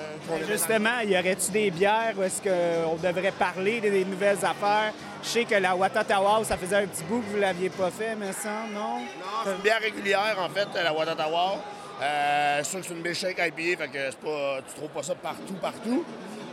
Justement, 0.48 1.00
y 1.00 1.18
aurait-tu 1.18 1.50
des 1.50 1.70
bières 1.70 2.14
où 2.16 2.22
est-ce 2.22 2.40
qu'on 2.42 2.94
devrait 2.96 3.32
parler 3.32 3.80
des, 3.80 3.90
des 3.90 4.04
nouvelles 4.04 4.38
affaires? 4.44 4.92
Je 5.22 5.28
sais 5.28 5.44
que 5.44 5.56
la 5.56 5.74
Watatawa, 5.74 6.42
ça 6.44 6.56
faisait 6.56 6.76
un 6.76 6.86
petit 6.86 7.02
bout 7.04 7.20
que 7.20 7.26
vous 7.32 7.40
l'aviez 7.40 7.70
pas 7.70 7.90
fait, 7.90 8.14
mais 8.14 8.32
ça, 8.32 8.50
non? 8.72 8.98
Non, 9.00 9.04
c'est 9.44 9.50
une 9.50 9.58
bière 9.62 9.80
régulière, 9.80 10.36
en 10.40 10.48
fait, 10.48 10.68
la 10.82 10.92
Watatawa. 10.92 11.56
Euh, 12.00 12.60
c'est 12.62 12.70
sûr 12.70 12.80
que 12.80 12.86
c'est 12.86 12.94
une 12.94 13.02
milkshake 13.02 13.38
IPA, 13.38 13.82
fait 13.82 13.88
que 13.88 13.98
c'est 14.10 14.18
pas, 14.20 14.58
tu 14.68 14.74
trouves 14.76 14.90
pas 14.90 15.02
ça 15.02 15.14
partout, 15.16 15.54
partout. 15.60 16.04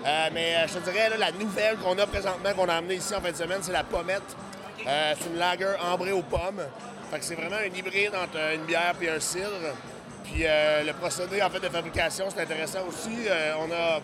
Euh, 0.05 0.29
mais 0.33 0.55
euh, 0.55 0.67
je 0.67 0.73
te 0.79 0.89
dirais, 0.89 1.09
là, 1.09 1.17
la 1.17 1.31
nouvelle 1.31 1.77
qu'on 1.77 1.97
a 1.99 2.07
présentement, 2.07 2.51
qu'on 2.55 2.67
a 2.69 2.75
amenée 2.75 2.95
ici 2.95 3.13
en 3.13 3.21
fin 3.21 3.31
de 3.31 3.35
semaine, 3.37 3.59
c'est 3.61 3.71
la 3.71 3.83
pommette. 3.83 4.23
Euh, 4.87 5.13
c'est 5.19 5.27
une 5.29 5.37
lager 5.37 5.73
ambrée 5.91 6.11
aux 6.11 6.23
pommes. 6.23 6.61
Fait 7.11 7.19
que 7.19 7.25
c'est 7.25 7.35
vraiment 7.35 7.57
un 7.57 7.75
hybride 7.75 8.11
entre 8.15 8.37
une 8.55 8.63
bière 8.65 8.93
et 9.01 9.09
un 9.09 9.19
cidre. 9.19 9.51
Puis 10.25 10.43
euh, 10.45 10.83
le 10.83 10.93
procédé 10.93 11.41
en 11.41 11.49
fait 11.49 11.59
de 11.59 11.69
fabrication, 11.69 12.25
c'est 12.33 12.41
intéressant 12.41 12.85
aussi. 12.87 13.27
Euh, 13.27 13.53
on 13.59 13.71
a 13.71 13.99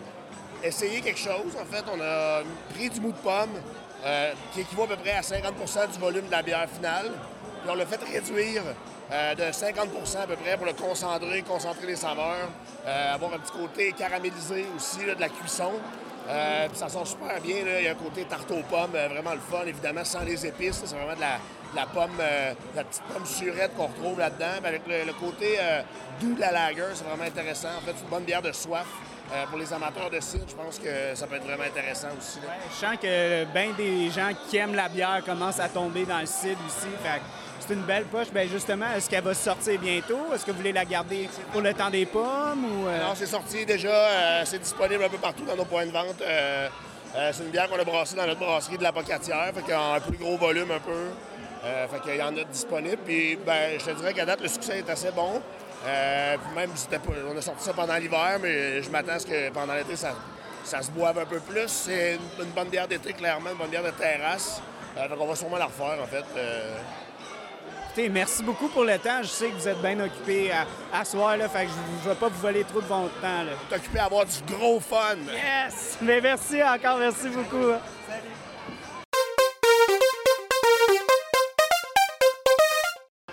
essayé 0.66 1.00
quelque 1.00 1.18
chose. 1.18 1.56
En 1.60 1.64
fait, 1.64 1.84
on 1.92 2.00
a 2.00 2.42
pris 2.74 2.88
du 2.90 3.00
mou 3.00 3.12
de 3.12 3.18
pomme 3.18 3.50
euh, 4.04 4.32
qui 4.52 4.60
équivaut 4.60 4.84
à 4.84 4.88
peu 4.88 4.96
près 4.96 5.12
à 5.12 5.20
50% 5.20 5.92
du 5.92 5.98
volume 5.98 6.26
de 6.26 6.30
la 6.30 6.42
bière 6.42 6.68
finale. 6.68 7.10
Puis 7.62 7.70
on 7.70 7.74
l'a 7.74 7.86
fait 7.86 8.00
réduire 8.04 8.62
de 9.36 9.42
50% 9.42 10.22
à 10.22 10.26
peu 10.26 10.36
près 10.36 10.56
pour 10.56 10.64
le 10.64 10.72
concentrer, 10.72 11.42
concentrer 11.42 11.86
les 11.86 11.96
saveurs, 11.96 12.48
avoir 12.86 13.34
un 13.34 13.38
petit 13.38 13.52
côté 13.52 13.92
caramélisé 13.92 14.64
aussi 14.74 15.00
de 15.00 15.20
la 15.20 15.28
cuisson. 15.28 15.70
Euh, 16.28 16.68
ça 16.72 16.88
sent 16.88 17.04
super 17.04 17.40
bien. 17.40 17.56
Il 17.78 17.84
y 17.84 17.88
a 17.88 17.92
un 17.92 17.94
côté 17.94 18.24
tarte 18.24 18.50
aux 18.50 18.62
pommes, 18.62 18.94
euh, 18.94 19.08
vraiment 19.08 19.32
le 19.32 19.40
fun, 19.40 19.64
évidemment, 19.66 20.04
sans 20.04 20.20
les 20.20 20.46
épices. 20.46 20.82
C'est 20.84 20.94
vraiment 20.94 21.14
de 21.14 21.20
la, 21.76 21.86
pomme, 21.86 22.10
euh, 22.20 22.52
de 22.52 22.76
la 22.76 22.84
petite 22.84 23.02
pomme 23.12 23.26
surette 23.26 23.74
qu'on 23.76 23.86
retrouve 23.86 24.18
là-dedans. 24.18 24.58
Avec 24.64 24.82
le, 24.86 25.12
côté 25.12 25.58
doux 26.20 26.34
de 26.34 26.40
la 26.40 26.52
lager, 26.52 26.82
c'est 26.94 27.04
vraiment 27.04 27.24
intéressant. 27.24 27.68
En 27.76 27.80
fait, 27.80 27.92
c'est 27.96 28.04
une 28.04 28.10
bonne 28.10 28.24
bière 28.24 28.42
de 28.42 28.52
soif. 28.52 28.86
Pour 29.48 29.58
les 29.58 29.72
amateurs 29.72 30.10
de 30.10 30.20
cidre, 30.20 30.44
je 30.46 30.54
pense 30.54 30.78
que 30.78 31.14
ça 31.14 31.26
peut 31.26 31.36
être 31.36 31.46
vraiment 31.46 31.62
intéressant 31.62 32.08
aussi. 32.18 32.38
Je 32.70 32.86
sens 32.86 32.96
que 33.00 33.44
bien 33.44 33.72
des 33.78 34.10
gens 34.10 34.30
qui 34.46 34.58
aiment 34.58 34.74
la 34.74 34.90
bière 34.90 35.22
commencent 35.24 35.60
à 35.60 35.70
tomber 35.70 36.04
dans 36.04 36.18
le 36.18 36.26
cidre 36.26 36.60
aussi. 36.66 36.88
Fait 37.02 37.22
c'est 37.66 37.74
une 37.74 37.82
belle 37.82 38.04
poche. 38.04 38.28
Ben 38.32 38.48
justement, 38.48 38.86
est-ce 38.96 39.08
qu'elle 39.08 39.24
va 39.24 39.34
sortir 39.34 39.78
bientôt? 39.80 40.32
Est-ce 40.34 40.44
que 40.44 40.50
vous 40.50 40.58
voulez 40.58 40.72
la 40.72 40.84
garder 40.84 41.28
pour 41.52 41.60
le 41.60 41.72
temps 41.74 41.90
des 41.90 42.06
pommes? 42.06 42.66
Euh? 42.86 43.00
Non, 43.00 43.14
c'est 43.14 43.26
sorti 43.26 43.64
déjà. 43.64 43.88
euh, 43.88 44.42
c'est 44.44 44.58
disponible 44.58 45.04
un 45.04 45.08
peu 45.08 45.18
partout 45.18 45.44
dans 45.44 45.56
nos 45.56 45.64
points 45.64 45.86
de 45.86 45.90
vente. 45.90 46.20
Euh, 46.22 46.68
c'est 47.32 47.42
une 47.42 47.50
bière 47.50 47.68
qu'on 47.68 47.78
a 47.78 47.84
brassée 47.84 48.16
dans 48.16 48.26
notre 48.26 48.40
brasserie 48.40 48.78
de 48.78 48.82
la 48.82 48.92
Pocatière, 48.92 49.52
fait 49.54 49.70
qu'en 49.70 49.94
un 49.94 50.00
plus 50.00 50.16
gros 50.16 50.36
volume 50.36 50.70
un 50.70 50.80
peu. 50.80 51.10
Fait 51.62 52.00
qu'il 52.00 52.16
y 52.16 52.22
en 52.22 52.36
a 52.36 52.44
disponible. 52.44 52.98
Puis 53.04 53.38
ben, 53.46 53.78
je 53.78 53.84
te 53.84 53.90
dirais 53.92 54.14
qu'à 54.14 54.24
date, 54.24 54.40
le 54.40 54.48
succès 54.48 54.78
est 54.78 54.90
assez 54.90 55.10
bon. 55.12 55.40
Puis 55.82 56.54
même, 56.56 56.70
on 57.30 57.36
a 57.36 57.42
sorti 57.42 57.64
ça 57.64 57.72
pendant 57.72 57.96
l'hiver, 57.96 58.38
mais 58.40 58.82
je 58.82 58.90
m'attends 58.90 59.12
à 59.12 59.18
ce 59.18 59.26
que 59.26 59.50
pendant 59.50 59.74
l'été, 59.74 59.94
ça, 59.94 60.14
ça 60.64 60.82
se 60.82 60.90
boive 60.90 61.18
un 61.18 61.26
peu 61.26 61.40
plus. 61.40 61.68
C'est 61.68 62.18
une, 62.40 62.50
bonne 62.50 62.68
bière 62.68 62.88
d'été, 62.88 63.12
clairement, 63.12 63.50
une 63.50 63.58
bonne 63.58 63.70
bière 63.70 63.82
de 63.82 63.90
terrasse. 63.90 64.60
Euh, 64.96 65.08
on 65.18 65.26
va 65.26 65.34
sûrement 65.34 65.58
la 65.58 65.66
refaire, 65.66 65.98
en 66.02 66.06
fait. 66.06 66.24
Merci 67.96 68.42
beaucoup 68.42 68.68
pour 68.68 68.84
le 68.84 68.98
temps. 68.98 69.22
Je 69.22 69.28
sais 69.28 69.48
que 69.48 69.54
vous 69.54 69.68
êtes 69.68 69.80
bien 69.82 69.98
occupé 70.00 70.50
à, 70.50 70.66
à 70.98 71.04
soir, 71.04 71.36
là, 71.36 71.48
fait 71.48 71.66
que 71.66 71.70
je 72.02 72.08
ne 72.08 72.14
vais 72.14 72.18
pas 72.18 72.28
vous 72.28 72.40
voler 72.40 72.64
trop 72.64 72.80
de 72.80 72.86
votre 72.86 73.20
temps. 73.20 73.42
Là. 73.44 73.52
t'es 73.68 73.76
occupé 73.76 73.98
à 73.98 74.04
avoir 74.06 74.24
du 74.24 74.40
gros 74.54 74.80
fun. 74.80 75.16
Yes! 75.30 75.98
Mais 76.00 76.20
merci 76.20 76.62
encore, 76.62 76.98
merci 76.98 77.28
beaucoup. 77.28 77.72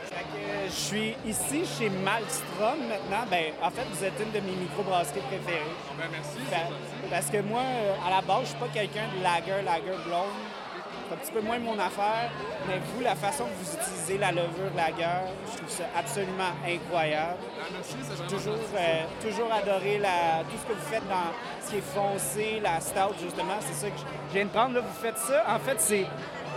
Fait 0.03 0.23
que 0.23 0.65
Je 0.67 0.71
suis 0.71 1.15
ici 1.25 1.63
chez 1.77 1.89
Malmstrom 1.89 2.79
maintenant. 2.87 3.25
Ben, 3.29 3.53
en 3.61 3.69
fait, 3.69 3.85
vous 3.91 4.03
êtes 4.03 4.13
une 4.19 4.31
de 4.31 4.39
mes 4.45 4.55
microbrasseries 4.55 5.21
préférées. 5.21 5.63
merci. 6.11 6.37
Fa- 6.49 7.09
Parce 7.09 7.27
que 7.27 7.41
moi, 7.41 7.61
euh, 7.61 7.95
à 8.07 8.09
la 8.09 8.21
base, 8.21 8.41
je 8.43 8.45
suis 8.49 8.57
pas 8.59 8.67
quelqu'un 8.73 9.07
de 9.17 9.23
lager, 9.23 9.61
lager 9.63 9.97
blonde. 10.05 10.35
C'est 11.09 11.15
un 11.15 11.17
petit 11.17 11.31
peu 11.31 11.41
moins 11.41 11.57
mon 11.59 11.73
affaire. 11.79 12.29
Mais 12.67 12.79
vous, 12.93 13.01
la 13.01 13.15
façon 13.15 13.45
que 13.45 13.49
vous 13.63 13.73
utilisez 13.81 14.17
la 14.19 14.31
levure 14.31 14.69
lager, 14.75 15.25
je 15.51 15.57
trouve 15.57 15.69
ça 15.69 15.85
absolument 15.97 16.51
incroyable. 16.65 17.37
vraiment 17.57 18.27
Toujours, 18.29 18.53
euh, 18.77 19.03
toujours 19.21 19.51
adoré 19.51 19.97
la, 19.97 20.43
tout 20.49 20.57
ce 20.61 20.67
que 20.67 20.73
vous 20.73 20.85
faites 20.91 21.07
dans 21.09 21.33
ce 21.65 21.71
qui 21.71 21.77
est 21.77 21.81
foncé, 21.81 22.59
la 22.61 22.79
stout, 22.79 23.15
justement. 23.21 23.55
C'est 23.61 23.73
ça 23.73 23.89
que 23.89 23.97
je 23.97 24.03
je 24.29 24.33
viens 24.35 24.45
de 24.45 24.49
prendre. 24.51 24.75
Là, 24.75 24.81
vous 24.81 25.01
faites 25.01 25.17
ça. 25.17 25.43
En 25.47 25.57
fait, 25.59 25.79
c'est 25.81 26.05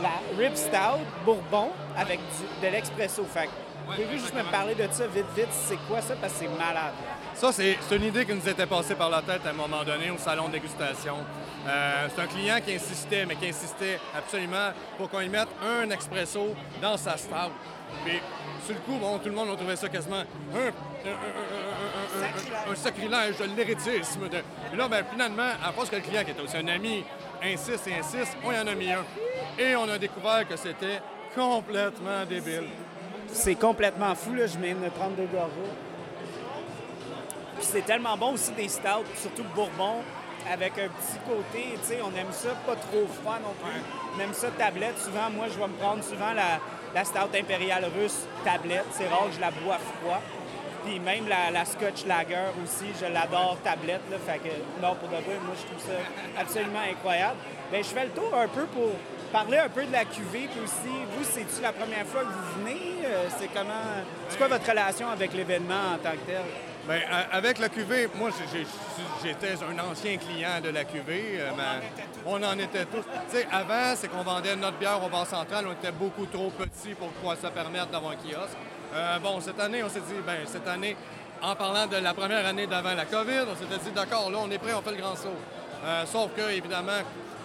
la 0.02 0.10
rib 0.38 0.54
stout 0.54 1.00
bourbon 1.24 1.70
avec 1.96 2.18
du- 2.18 2.66
de 2.66 2.70
l'expresso. 2.72 3.24
Fait 3.24 3.48
que, 3.82 3.92
pouvez-vous 3.92 4.18
juste 4.18 4.34
me 4.34 4.42
parler 4.50 4.74
de 4.74 4.86
ça 4.90 5.06
vite, 5.06 5.26
vite? 5.36 5.48
C'est 5.50 5.78
quoi 5.88 6.00
ça? 6.00 6.14
Parce 6.20 6.32
que 6.34 6.40
c'est 6.40 6.48
malade. 6.48 6.92
Ça, 7.34 7.52
c'est 7.52 7.76
une 7.90 8.04
idée 8.04 8.24
qui 8.24 8.34
nous 8.34 8.48
était 8.48 8.66
passée 8.66 8.94
par 8.94 9.10
la 9.10 9.22
tête 9.22 9.42
à 9.46 9.50
un 9.50 9.54
moment 9.54 9.84
donné 9.84 10.10
au 10.10 10.18
salon 10.18 10.48
de 10.48 10.52
dégustation. 10.52 11.16
Euh, 11.66 12.08
c'est 12.14 12.22
un 12.22 12.26
client 12.26 12.58
qui 12.64 12.74
insistait, 12.74 13.24
mais 13.26 13.36
qui 13.36 13.48
insistait 13.48 13.98
absolument 14.16 14.72
pour 14.98 15.08
qu'on 15.08 15.20
y 15.20 15.28
mette 15.28 15.48
un 15.64 15.90
expresso 15.90 16.54
dans 16.80 16.96
sa 16.96 17.16
stout. 17.16 17.52
Puis, 18.04 18.20
sur 18.64 18.74
le 18.74 18.80
coup, 18.80 18.98
bon, 18.98 19.18
tout 19.18 19.28
le 19.28 19.34
monde 19.34 19.50
a 19.50 19.56
trouvé 19.56 19.76
ça 19.76 19.88
quasiment 19.88 20.22
un, 20.54 20.72
sacrilège 22.74 23.38
de 23.38 23.44
l'hérétisme. 23.56 24.28
De... 24.28 24.42
Puis 24.68 24.78
là, 24.78 24.88
ben, 24.88 25.04
finalement, 25.10 25.50
à 25.64 25.72
force 25.72 25.90
que 25.90 25.96
le 25.96 26.02
client, 26.02 26.24
qui 26.24 26.30
était 26.30 26.42
aussi 26.42 26.56
un 26.56 26.68
ami, 26.68 27.04
insiste 27.42 27.86
et 27.88 27.94
insiste, 27.94 28.36
on 28.44 28.52
y 28.52 28.58
en 28.58 28.66
a 28.66 28.74
mis 28.74 28.90
un. 28.92 29.04
Et 29.58 29.76
on 29.76 29.88
a 29.88 29.98
découvert 29.98 30.46
que 30.48 30.56
c'était 30.56 31.00
complètement 31.34 32.24
débile. 32.28 32.68
C'est 33.32 33.54
complètement 33.54 34.14
fou, 34.14 34.34
là. 34.34 34.46
Je 34.46 34.58
viens 34.58 34.74
de 34.74 34.88
prendre 34.90 35.16
deux 35.16 35.26
gorgeaux. 35.26 35.72
Puis 37.56 37.66
c'est 37.70 37.84
tellement 37.84 38.16
bon 38.16 38.34
aussi 38.34 38.52
des 38.52 38.68
stouts, 38.68 39.06
surtout 39.16 39.44
bourbon, 39.54 40.02
avec 40.50 40.72
un 40.72 40.88
petit 40.88 41.18
côté, 41.26 41.78
tu 41.80 41.86
sais, 41.86 41.98
on 42.02 42.16
aime 42.18 42.32
ça 42.32 42.50
pas 42.66 42.74
trop 42.74 43.06
froid 43.06 43.38
non 43.42 43.54
plus. 43.62 43.80
On 44.16 44.20
aime 44.20 44.34
ça 44.34 44.48
tablette. 44.50 44.98
Souvent, 44.98 45.30
moi, 45.30 45.46
je 45.48 45.58
vais 45.58 45.68
me 45.68 45.74
prendre 45.74 46.02
souvent 46.02 46.32
la, 46.34 46.60
la 46.94 47.04
stout 47.04 47.34
impériale 47.34 47.86
russe 47.96 48.26
tablette. 48.44 48.86
C'est 48.92 49.08
rare 49.08 49.26
que 49.28 49.36
je 49.36 49.40
la 49.40 49.50
bois 49.50 49.78
froid. 49.78 50.20
Puis 50.84 50.98
même 50.98 51.28
la, 51.28 51.50
la 51.52 51.64
Scotch 51.64 52.04
Lager 52.06 52.50
aussi, 52.62 52.86
je 53.00 53.06
l'adore 53.06 53.56
tablette. 53.62 54.02
Là, 54.10 54.16
fait 54.18 54.38
que, 54.38 54.82
non, 54.82 54.94
pour 54.96 55.08
de 55.08 55.14
vrai, 55.14 55.38
moi, 55.44 55.54
je 55.56 55.66
trouve 55.66 55.80
ça 55.80 56.40
absolument 56.40 56.80
incroyable. 56.90 57.36
Bien, 57.70 57.82
je 57.82 57.88
fais 57.88 58.04
le 58.04 58.10
tour 58.10 58.34
un 58.36 58.48
peu 58.48 58.64
pour 58.66 58.90
parler 59.32 59.58
un 59.58 59.68
peu 59.68 59.84
de 59.84 59.92
la 59.92 60.04
cuvée. 60.04 60.48
Puis 60.52 60.60
aussi, 60.62 60.94
vous, 61.16 61.24
c'est-tu 61.24 61.62
la 61.62 61.72
première 61.72 62.06
fois 62.06 62.20
que 62.22 62.26
vous 62.28 62.60
venez? 62.60 62.80
Euh, 63.04 63.28
C'est 63.38 63.48
comment... 63.48 64.04
C'est 64.28 64.38
quoi 64.38 64.48
votre 64.48 64.68
relation 64.68 65.08
avec 65.08 65.32
l'événement 65.34 65.94
en 65.94 65.98
tant 65.98 66.12
que 66.12 66.26
tel? 66.26 66.42
Bien, 66.86 67.00
a- 67.10 67.36
avec 67.36 67.58
la 67.58 67.68
cuvée, 67.68 68.08
moi, 68.14 68.30
j'étais 69.22 69.52
un 69.52 69.90
ancien 69.90 70.16
client 70.16 70.60
de 70.62 70.70
la 70.70 70.84
cuvée. 70.84 71.38
euh, 71.40 71.50
mais 71.56 71.86
on 72.26 72.42
en 72.42 72.58
était 72.58 72.84
tous. 72.86 73.02
Tu 73.30 73.36
sais, 73.38 73.46
avant, 73.52 73.94
c'est 73.96 74.08
qu'on 74.08 74.22
vendait 74.22 74.56
notre 74.56 74.78
bière 74.78 75.02
au 75.04 75.08
bar 75.08 75.26
central. 75.26 75.64
On 75.68 75.72
était 75.72 75.92
beaucoup 75.92 76.26
trop 76.26 76.50
petits 76.50 76.94
pour 76.94 77.08
pouvoir 77.08 77.36
se 77.36 77.46
permettre 77.46 77.86
d'avoir 77.88 78.12
un 78.12 78.16
kiosque. 78.16 78.56
Euh, 78.94 79.18
bon, 79.20 79.40
cette 79.40 79.58
année, 79.60 79.82
on 79.82 79.88
s'est 79.88 80.00
dit, 80.00 80.14
ben 80.26 80.38
cette 80.46 80.66
année, 80.68 80.96
en 81.40 81.54
parlant 81.56 81.86
de 81.86 81.96
la 81.96 82.14
première 82.14 82.44
année 82.46 82.66
d'avant 82.66 82.94
la 82.94 83.04
COVID, 83.04 83.44
on 83.50 83.56
s'était 83.56 83.78
dit, 83.82 83.90
d'accord, 83.92 84.30
là, 84.30 84.38
on 84.42 84.50
est 84.50 84.58
prêt, 84.58 84.72
on 84.74 84.82
fait 84.82 84.90
le 84.90 84.98
grand 85.00 85.16
saut. 85.16 85.28
Euh, 85.84 86.04
sauf 86.06 86.30
que, 86.36 86.50
évidemment, 86.50 86.98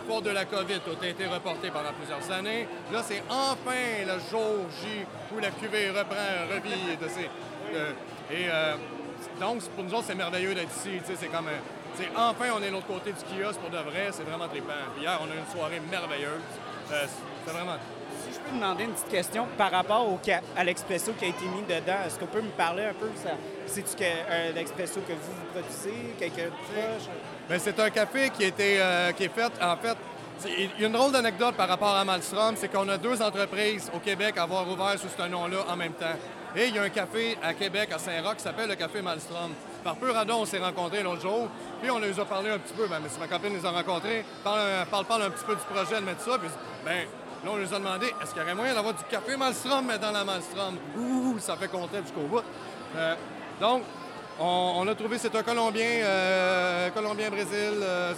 de 0.07 0.29
la 0.29 0.45
COVID, 0.45 0.79
tout 0.79 0.97
a 1.01 1.07
été 1.07 1.25
reporté 1.27 1.69
pendant 1.69 1.91
plusieurs 1.93 2.31
années. 2.31 2.67
Là, 2.91 3.01
c'est 3.03 3.21
enfin 3.29 4.05
le 4.05 4.19
jour 4.31 4.65
J 4.81 5.05
où 5.35 5.39
la 5.39 5.49
cuvée 5.51 5.89
reprend, 5.89 6.15
revit 6.49 6.95
de 6.95 7.07
ses... 7.09 7.23
de- 7.23 7.93
et 8.33 8.47
euh, 8.49 8.75
donc, 9.39 9.61
pour 9.75 9.83
nous 9.83 9.93
autres, 9.93 10.05
c'est 10.07 10.15
merveilleux 10.15 10.55
d'être 10.55 10.71
ici. 10.75 10.99
C'est 11.05 11.27
comme... 11.27 11.49
c'est 11.95 12.07
enfin, 12.15 12.45
on 12.57 12.61
est 12.63 12.67
de 12.67 12.71
l'autre 12.71 12.87
côté 12.87 13.11
du 13.11 13.19
kiosque 13.43 13.59
pour 13.59 13.69
de 13.69 13.77
vrai. 13.77 14.07
C'est 14.11 14.23
vraiment 14.23 14.47
trippant. 14.47 14.73
Puis 14.95 15.03
hier, 15.03 15.19
on 15.21 15.25
a 15.31 15.35
eu 15.35 15.39
une 15.39 15.55
soirée 15.55 15.81
merveilleuse. 15.91 16.41
Euh, 16.91 17.05
C'était 17.45 17.57
vraiment... 17.57 17.75
Si 18.25 18.33
je 18.33 18.39
peux 18.39 18.55
demander 18.55 18.83
une 18.85 18.91
petite 18.93 19.09
question 19.09 19.45
par 19.57 19.71
rapport 19.71 20.07
au 20.09 20.19
à 20.55 20.63
l'expresso 20.63 21.11
qui 21.13 21.25
a 21.25 21.27
été 21.27 21.45
mis 21.45 21.61
dedans, 21.63 21.99
est-ce 22.05 22.17
qu'on 22.19 22.25
peut 22.25 22.41
me 22.41 22.49
parler 22.51 22.85
un 22.85 22.93
peu? 22.93 23.09
ça- 23.21 23.37
C'est-tu 23.67 23.95
que, 23.95 24.03
euh, 24.03 24.51
l'expresso 24.53 25.01
que 25.01 25.13
vous, 25.13 25.33
vous 25.33 25.51
produisez, 25.53 26.15
quelqu'un 26.17 26.45
de 26.45 26.51
c'est 27.57 27.79
un 27.79 27.89
café 27.89 28.29
qui, 28.29 28.51
euh, 28.59 29.11
qui 29.13 29.23
est 29.23 29.29
fait, 29.29 29.51
en 29.61 29.77
fait, 29.77 29.97
il 30.45 30.69
y 30.79 30.83
a 30.83 30.87
une 30.87 30.93
drôle 30.93 31.11
d'anecdote 31.11 31.55
par 31.55 31.67
rapport 31.67 31.95
à 31.95 32.05
Malmstrom, 32.05 32.55
c'est 32.57 32.67
qu'on 32.67 32.87
a 32.89 32.97
deux 32.97 33.21
entreprises 33.21 33.89
au 33.93 33.99
Québec 33.99 34.35
à 34.37 34.43
avoir 34.43 34.69
ouvert 34.69 34.95
sous 34.99 35.07
ce 35.09 35.27
nom-là 35.27 35.65
en 35.67 35.75
même 35.75 35.93
temps. 35.93 36.15
Et 36.55 36.67
il 36.67 36.75
y 36.75 36.79
a 36.79 36.83
un 36.83 36.89
café 36.89 37.37
à 37.43 37.53
Québec, 37.53 37.89
à 37.93 37.99
Saint-Roch, 37.99 38.37
qui 38.37 38.43
s'appelle 38.43 38.69
le 38.69 38.75
Café 38.75 39.01
Malmstrom. 39.01 39.51
Par 39.83 39.95
pur 39.95 40.15
hasard, 40.15 40.39
on 40.39 40.45
s'est 40.45 40.59
rencontrés 40.59 41.03
l'autre 41.03 41.21
jour, 41.21 41.47
puis 41.81 41.91
on 41.91 41.99
les 41.99 42.19
a 42.19 42.25
parlé 42.25 42.49
un 42.49 42.59
petit 42.59 42.73
peu. 42.73 42.87
Mais 42.89 43.09
si 43.09 43.19
ma 43.19 43.27
copine 43.27 43.53
les 43.53 43.65
a 43.65 43.71
rencontrés, 43.71 44.25
parle, 44.43 45.05
parle 45.07 45.23
un 45.23 45.29
petit 45.29 45.45
peu 45.45 45.55
du 45.55 45.61
projet 45.61 45.99
de 45.99 46.05
mettre 46.05 46.21
ça, 46.21 46.37
puis 46.37 46.49
ben, 46.85 47.05
là, 47.43 47.51
on 47.51 47.57
les 47.57 47.73
a 47.73 47.79
demandé, 47.79 48.07
est-ce 48.21 48.31
qu'il 48.31 48.41
y 48.41 48.45
aurait 48.45 48.55
moyen 48.55 48.73
d'avoir 48.73 48.93
du 48.93 49.03
café 49.03 49.37
Malmstrom, 49.37 49.85
mais 49.85 49.97
dans 49.97 50.11
la 50.11 50.23
Malmstrom? 50.23 50.77
Ouh, 50.97 51.39
ça 51.39 51.55
fait 51.57 51.67
compter 51.67 51.97
jusqu'au 52.01 52.27
bout. 52.27 52.43
Euh, 52.95 53.15
donc, 53.59 53.83
on, 54.39 54.87
a 54.87 54.95
trouvé, 54.95 55.17
c'est 55.17 55.35
un 55.35 55.43
Colombien, 55.43 55.83
euh, 55.83 56.89
Colombien-Brésil, 56.91 57.79
euh, 57.81 58.13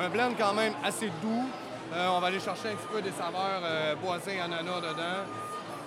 un 0.00 0.08
blend 0.08 0.32
quand 0.38 0.54
même 0.54 0.72
assez 0.84 1.06
doux. 1.22 1.48
Euh, 1.94 2.08
on 2.10 2.20
va 2.20 2.28
aller 2.28 2.40
chercher 2.40 2.68
un 2.68 2.76
petit 2.76 2.88
peu 2.92 3.02
des 3.02 3.10
saveurs 3.10 3.96
boisées 4.02 4.40
ananas 4.40 4.80
dedans. 4.80 5.24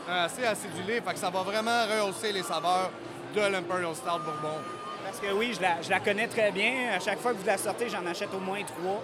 Assez 0.08 0.46
acidulé, 0.46 1.02
ça 1.16 1.30
va 1.30 1.42
vraiment 1.42 1.84
rehausser 1.86 2.32
les 2.32 2.44
saveurs 2.44 2.92
de 3.36 3.42
l'Imperial 3.42 3.96
Stout 3.96 4.20
Bourbon. 4.24 4.58
Parce 5.04 5.20
que 5.20 5.34
oui, 5.34 5.56
je 5.56 5.90
la 5.90 6.00
connais 6.00 6.28
très 6.28 6.52
bien. 6.52 6.92
À 6.96 7.00
chaque 7.00 7.20
fois 7.20 7.34
que 7.34 7.38
vous 7.38 7.46
la 7.46 7.58
sortez, 7.58 7.90
j'en 7.90 8.06
achète 8.06 8.34
au 8.34 8.40
moins 8.40 8.62
trois. 8.64 9.04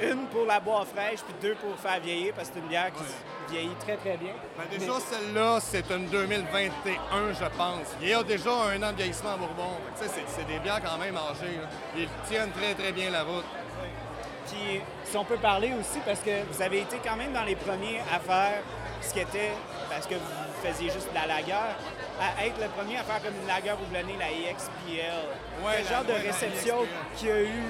Une 0.00 0.26
pour 0.26 0.44
la 0.44 0.60
boire 0.60 0.86
fraîche, 0.86 1.20
puis 1.20 1.34
deux 1.40 1.54
pour 1.54 1.74
faire 1.78 1.98
vieillir, 2.00 2.34
parce 2.34 2.48
que 2.48 2.54
c'est 2.54 2.60
une 2.60 2.68
bière 2.68 2.90
qui 2.92 3.52
vieillit 3.52 3.74
très, 3.80 3.96
très 3.96 4.16
bien. 4.16 4.32
Ben, 4.58 4.64
déjà, 4.78 4.92
celle-là, 5.00 5.58
c'est 5.60 5.90
une 5.90 6.06
2021, 6.08 7.32
je 7.32 7.44
pense. 7.56 7.86
Il 8.02 8.08
y 8.08 8.12
a 8.14 8.22
déjà 8.22 8.50
un 8.50 8.82
an 8.82 8.92
de 8.92 8.96
vieillissement 8.96 9.32
à 9.34 9.36
Bourbon. 9.36 9.70
C'est 9.96 10.46
des 10.46 10.58
bières 10.58 10.80
quand 10.84 10.98
même 10.98 11.16
âgées. 11.16 11.56
là. 11.56 11.68
Ils 11.96 12.08
tiennent 12.28 12.50
très, 12.52 12.74
très 12.74 12.92
bien 12.92 13.10
la 13.10 13.22
route. 13.22 13.44
Puis, 14.48 14.80
si 15.04 15.16
on 15.16 15.24
peut 15.24 15.38
parler 15.38 15.72
aussi, 15.80 15.98
parce 16.04 16.20
que 16.20 16.42
vous 16.52 16.62
avez 16.62 16.80
été 16.82 16.98
quand 17.04 17.16
même 17.16 17.32
dans 17.32 17.42
les 17.44 17.56
premiers 17.56 18.00
à 18.14 18.20
faire 18.20 18.62
ce 19.02 19.12
qui 19.12 19.20
était, 19.20 19.52
parce 19.90 20.06
que 20.06 20.14
vous 20.14 20.62
faisiez 20.68 20.90
juste 20.90 21.08
de 21.10 21.14
la 21.14 21.26
lagueur, 21.26 21.74
à 22.20 22.44
être 22.46 22.60
le 22.60 22.68
premier 22.68 22.96
à 22.98 23.02
faire 23.02 23.22
comme 23.22 23.34
une 23.40 23.46
lagueur 23.48 23.76
houblonnée, 23.82 24.14
la 24.18 24.30
EXPL. 24.30 25.64
Ouais, 25.64 25.72
Quel 25.78 25.84
la- 25.84 25.90
genre 25.90 26.04
de 26.04 26.12
ouais, 26.12 26.20
réception 26.30 26.82
EXPL. 26.82 27.16
qu'il 27.16 27.28
y 27.28 27.30
a 27.32 27.42
eu 27.42 27.62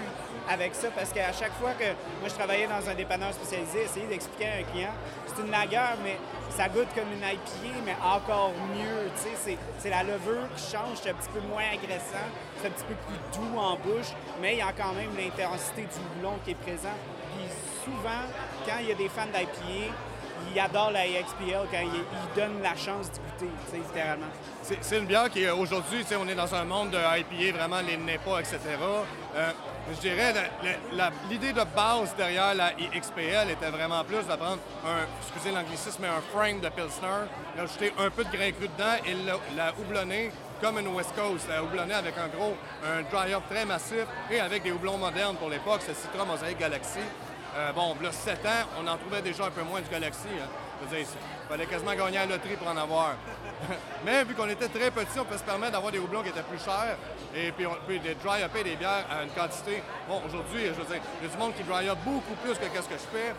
avec 0.49 0.75
ça? 0.75 0.89
Parce 0.95 1.13
qu'à 1.13 1.33
chaque 1.33 1.53
fois 1.55 1.73
que 1.73 1.85
moi 2.21 2.29
je 2.29 2.35
travaillais 2.35 2.67
dans 2.67 2.89
un 2.89 2.95
dépanneur 2.95 3.33
spécialisé, 3.33 3.83
essayer 3.85 4.07
d'expliquer 4.07 4.47
à 4.49 4.55
un 4.61 4.63
client, 4.73 4.95
c'est 5.27 5.43
une 5.43 5.51
lagueur, 5.51 5.97
mais 6.03 6.17
ça 6.51 6.69
goûte 6.69 6.89
comme 6.95 7.11
une 7.13 7.19
IPA, 7.23 7.81
mais 7.85 7.97
encore 8.03 8.53
mieux. 8.75 9.11
C'est- 9.45 9.91
la 9.91 10.03
levure 10.03 10.49
qui 10.57 10.73
change, 10.73 10.99
c'est 11.03 11.11
un 11.11 11.15
petit 11.15 11.29
peu 11.33 11.41
moins 11.41 11.63
agressant, 11.73 12.27
c'est 12.61 12.67
un 12.69 12.71
petit 12.71 12.85
peu 12.85 12.95
plus 13.07 13.39
doux 13.39 13.59
en 13.59 13.77
bouche, 13.77 14.13
mais 14.41 14.55
il 14.55 14.59
y 14.59 14.63
a 14.63 14.73
quand 14.73 14.93
même 14.95 15.11
l'intensité 15.17 15.83
du 15.83 16.01
boulon 16.21 16.39
qui 16.45 16.51
est 16.53 16.55
présent. 16.55 16.97
Puis 17.37 17.47
souvent, 17.85 18.23
quand 18.67 18.79
il 18.81 18.89
y 18.89 18.93
a 18.93 18.95
des 18.97 19.09
fans 19.09 19.27
d'IPA, 19.27 19.93
il 20.53 20.61
adore 20.61 20.91
la 20.91 21.07
XPL 21.07 21.67
quand 21.71 21.81
il, 21.83 21.87
il 21.95 22.35
donne 22.41 22.63
la 22.63 22.75
chance 22.77 23.11
d'y 23.11 23.21
goûter, 23.21 23.51
littéralement. 23.75 24.27
C'est 24.81 24.99
une 24.99 25.07
bière 25.07 25.31
qui, 25.31 25.45
euh, 25.45 25.55
aujourd'hui, 25.55 26.05
on 26.21 26.29
est 26.29 26.35
dans 26.35 26.55
un 26.55 26.65
monde 26.65 26.91
de 26.91 26.99
IPA, 26.99 27.57
vraiment 27.59 27.81
les 27.87 27.97
NEPA, 27.97 28.41
etc. 28.41 28.59
Euh, 29.37 29.51
je 29.95 30.01
dirais, 30.01 30.35
l'idée 31.31 31.53
de 31.53 31.63
base 31.75 32.15
derrière 32.17 32.55
la 32.55 32.73
XPL 32.73 33.51
était 33.51 33.71
vraiment 33.71 34.03
plus 34.05 34.27
de 34.27 34.37
prendre 34.37 34.59
un, 34.85 35.07
excusez 35.23 35.55
l'anglicisme, 35.55 36.03
mais 36.03 36.09
un 36.09 36.23
frame 36.33 36.61
de 36.61 36.69
Pilsner, 36.69 37.29
d'ajouter 37.57 37.93
un 37.99 38.11
peu 38.11 38.25
de 38.25 38.31
grain 38.31 38.51
cru 38.53 38.69
dedans 38.69 38.97
et 39.05 39.15
la, 39.25 39.35
la 39.57 39.73
houblonner 39.79 40.31
comme 40.61 40.79
une 40.79 40.89
West 40.89 41.15
Coast, 41.15 41.49
la 41.49 41.63
houblonner 41.63 41.95
avec 41.95 42.15
un 42.17 42.29
gros, 42.29 42.57
un 42.85 43.03
dry-up 43.03 43.43
très 43.51 43.65
massif 43.65 44.07
et 44.31 44.41
avec 44.41 44.63
des 44.63 44.73
houblons 44.73 44.99
modernes 44.99 45.37
pour 45.37 45.51
l'époque, 45.51 45.83
c'est 45.85 45.95
Citra 45.95 46.25
Mosaic 46.25 46.59
Galaxy. 46.59 47.01
Euh, 47.57 47.73
bon, 47.73 47.97
là, 48.03 48.13
7 48.13 48.45
ans, 48.45 48.69
on 48.83 48.87
en 48.87 48.97
trouvait 48.99 49.23
déjà 49.23 49.47
un 49.47 49.51
peu 49.51 49.63
moins 49.63 49.81
du 49.81 49.89
Galaxy. 49.89 50.29
Hein. 50.29 50.49
Il 50.93 51.07
fallait 51.49 51.67
quasiment 51.67 51.95
gagner 51.95 52.19
à 52.19 52.27
la 52.27 52.37
loterie 52.37 52.57
pour 52.57 52.69
en 52.69 52.77
avoir. 52.77 53.15
Mais 54.05 54.25
vu 54.25 54.35
qu'on 54.35 54.49
était 54.49 54.69
très 54.69 54.91
petits, 54.91 55.19
on 55.19 55.25
peut 55.25 55.37
se 55.39 55.43
permettre 55.43 55.73
d'avoir 55.73 55.93
des 55.93 55.99
houblons 55.99 56.23
qui 56.23 56.29
étaient 56.29 56.43
plus 56.43 56.63
chers 56.63 56.97
et 57.35 57.53
puis, 57.53 57.67
on, 57.67 57.73
de 57.73 58.15
dry 58.25 58.43
upper 58.43 58.65
des 58.65 58.77
bières 58.77 59.05
à 59.11 59.23
une 59.23 59.31
quantité. 59.31 59.83
Bon, 60.09 60.21
aujourd'hui, 60.27 60.67
je 60.67 60.73
veux 60.73 60.85
dire, 60.85 61.01
il 61.21 61.27
y 61.27 61.31
a 61.31 61.33
du 61.33 61.39
monde 61.39 61.55
qui 61.55 61.63
dry 61.65 61.89
up 61.89 61.99
beaucoup 62.05 62.35
plus 62.43 62.55
que 62.55 62.65
ce 62.65 62.89
que 62.89 62.95
je 62.95 63.19
fais, 63.19 63.35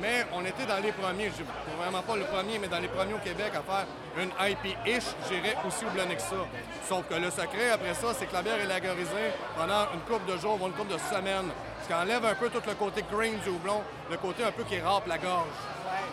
mais 0.00 0.26
on 0.32 0.44
était 0.44 0.66
dans 0.66 0.78
les 0.82 0.92
premiers, 0.92 1.30
je 1.36 1.42
vraiment 1.80 2.02
pas 2.02 2.16
le 2.16 2.24
premier, 2.24 2.58
mais 2.58 2.68
dans 2.68 2.78
les 2.78 2.88
premiers 2.88 3.14
au 3.14 3.18
Québec 3.18 3.52
à 3.54 3.62
faire 3.62 3.86
une 4.18 4.30
IP-ish, 4.40 5.14
j'irais 5.28 5.56
aussi 5.66 5.84
houblonné 5.84 6.16
que 6.16 6.22
ça. 6.22 6.46
Sauf 6.88 7.06
que 7.08 7.14
le 7.14 7.30
secret 7.30 7.70
après 7.72 7.94
ça, 7.94 8.14
c'est 8.16 8.26
que 8.26 8.34
la 8.34 8.42
bière 8.42 8.60
est 8.60 8.66
lagerisée 8.66 9.34
pendant 9.56 9.86
une 9.94 10.00
couple 10.00 10.30
de 10.30 10.38
jours, 10.38 10.56
voire 10.56 10.70
une 10.70 10.76
couple 10.76 10.92
de 10.92 10.98
semaines. 10.98 11.50
Ce 11.82 11.86
qui 11.86 11.94
enlève 11.94 12.24
un 12.24 12.34
peu 12.34 12.50
tout 12.50 12.62
le 12.66 12.74
côté 12.74 13.04
green 13.10 13.38
du 13.40 13.50
houblon, 13.50 13.82
le 14.10 14.16
côté 14.16 14.44
un 14.44 14.52
peu 14.52 14.64
qui 14.64 14.78
râpe 14.80 15.06
la 15.06 15.18
gorge. 15.18 15.48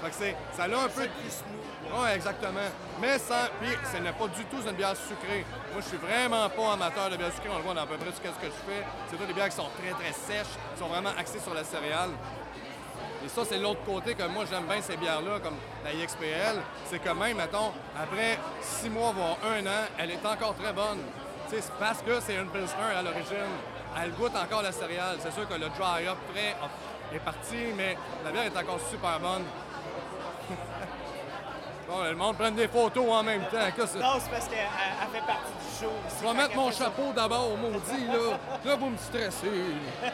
Fait 0.04 0.10
que 0.10 0.16
c'est, 0.16 0.36
ça 0.54 0.64
a 0.64 0.66
un 0.68 0.90
peu 0.90 1.02
plus 1.02 1.44
Oui, 1.92 2.10
exactement. 2.14 2.70
Mais 3.02 3.18
sans. 3.20 3.48
Puis, 3.62 3.72
ce 3.92 3.98
n'est 3.98 4.12
pas 4.12 4.28
du 4.28 4.46
tout 4.46 4.62
une 4.68 4.76
bière 4.76 4.96
sucrée. 4.96 5.46
Moi, 5.72 5.82
je 5.82 5.88
suis 5.88 5.98
vraiment 5.98 6.50
pas 6.50 6.74
amateur 6.74 7.10
de 7.10 7.18
bière 7.18 7.34
sucrée. 7.34 7.50
On 7.52 7.58
le 7.58 7.64
voit 7.64 7.74
dans 7.74 7.84
à 7.84 7.88
peu 7.88 7.98
près 7.98 8.12
tout 8.12 8.18
ce 8.18 8.22
que 8.22 8.48
je 8.48 8.72
fais. 8.72 8.84
C'est 9.10 9.18
toutes 9.18 9.28
des 9.28 9.34
bières 9.34 9.50
qui 9.50 9.56
sont 9.56 9.70
très, 9.80 9.92
très 9.92 10.14
sèches, 10.14 10.54
qui 10.74 10.80
sont 10.80 10.88
vraiment 10.88 11.12
axées 11.18 11.40
sur 11.40 11.54
la 11.54 11.64
céréale. 11.64 12.12
Et 13.26 13.30
ça, 13.30 13.42
c'est 13.46 13.58
l'autre 13.58 13.84
côté 13.84 14.14
que 14.14 14.24
moi, 14.28 14.46
j'aime 14.50 14.66
bien 14.66 14.82
ces 14.82 14.96
bières-là, 14.96 15.40
comme 15.40 15.56
la 15.84 15.94
IXPL. 15.94 16.62
C'est 16.86 17.00
que 17.00 17.10
même, 17.10 17.38
mettons, 17.38 17.72
après 18.00 18.38
six 18.62 18.90
mois, 18.90 19.12
voire 19.12 19.38
un 19.44 19.66
an, 19.66 19.86
elle 19.98 20.12
est 20.12 20.26
encore 20.26 20.56
très 20.56 20.72
bonne. 20.72 21.02
C'est 21.50 21.64
parce 21.80 22.02
que 22.02 22.20
c'est 22.20 22.36
une 22.36 22.48
Pilsner 22.50 22.96
à 22.96 23.02
l'origine. 23.02 23.52
Elle 24.02 24.12
goûte 24.12 24.36
encore 24.36 24.62
la 24.62 24.72
céréale. 24.72 25.18
C'est 25.20 25.34
sûr 25.34 25.48
que 25.48 25.56
le 25.56 25.70
dry-up 25.70 26.18
prêt 26.32 26.56
est 27.14 27.20
parti, 27.20 27.74
mais 27.76 27.98
la 28.24 28.32
bière 28.32 28.44
est 28.44 28.58
encore 28.58 28.80
super 28.92 29.20
bonne. 29.20 29.44
Bon, 31.88 32.04
le 32.04 32.16
monde 32.16 32.38
prend 32.38 32.52
des 32.52 32.68
photos 32.68 33.10
en 33.10 33.24
même 33.24 33.42
temps. 33.44 33.58
Non, 33.58 34.20
c'est 34.20 34.32
parce 34.32 34.48
qu'elle 34.48 34.60
elle 34.60 35.20
fait 35.20 35.26
partie 35.26 35.54
du 35.60 35.80
show. 35.80 35.92
Je 36.22 36.28
vais 36.28 36.34
mettre 36.34 36.56
mon 36.56 36.72
chapeau 36.72 37.14
d'abord, 37.16 37.58
maudit, 37.58 38.08
là. 38.08 38.38
Là, 38.66 38.76
vous 38.76 38.90
me 38.90 38.98
stressez. 38.98 39.48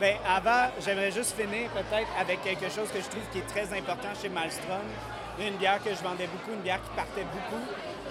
Ben, 0.00 0.16
avant, 0.26 0.68
j'aimerais 0.80 1.12
juste 1.12 1.36
finir 1.38 1.70
peut-être 1.70 2.08
avec 2.18 2.42
quelque 2.42 2.68
chose 2.68 2.88
que 2.92 2.98
je 3.00 3.08
trouve 3.08 3.22
qui 3.30 3.38
est 3.38 3.46
très 3.46 3.72
important 3.78 4.08
chez 4.20 4.28
Malmstrom. 4.28 4.80
Une 5.38 5.56
bière 5.58 5.80
que 5.80 5.90
je 5.90 6.02
vendais 6.02 6.26
beaucoup, 6.26 6.50
une 6.52 6.62
bière 6.62 6.80
qui 6.82 6.90
partait 6.96 7.22
beaucoup, 7.22 7.62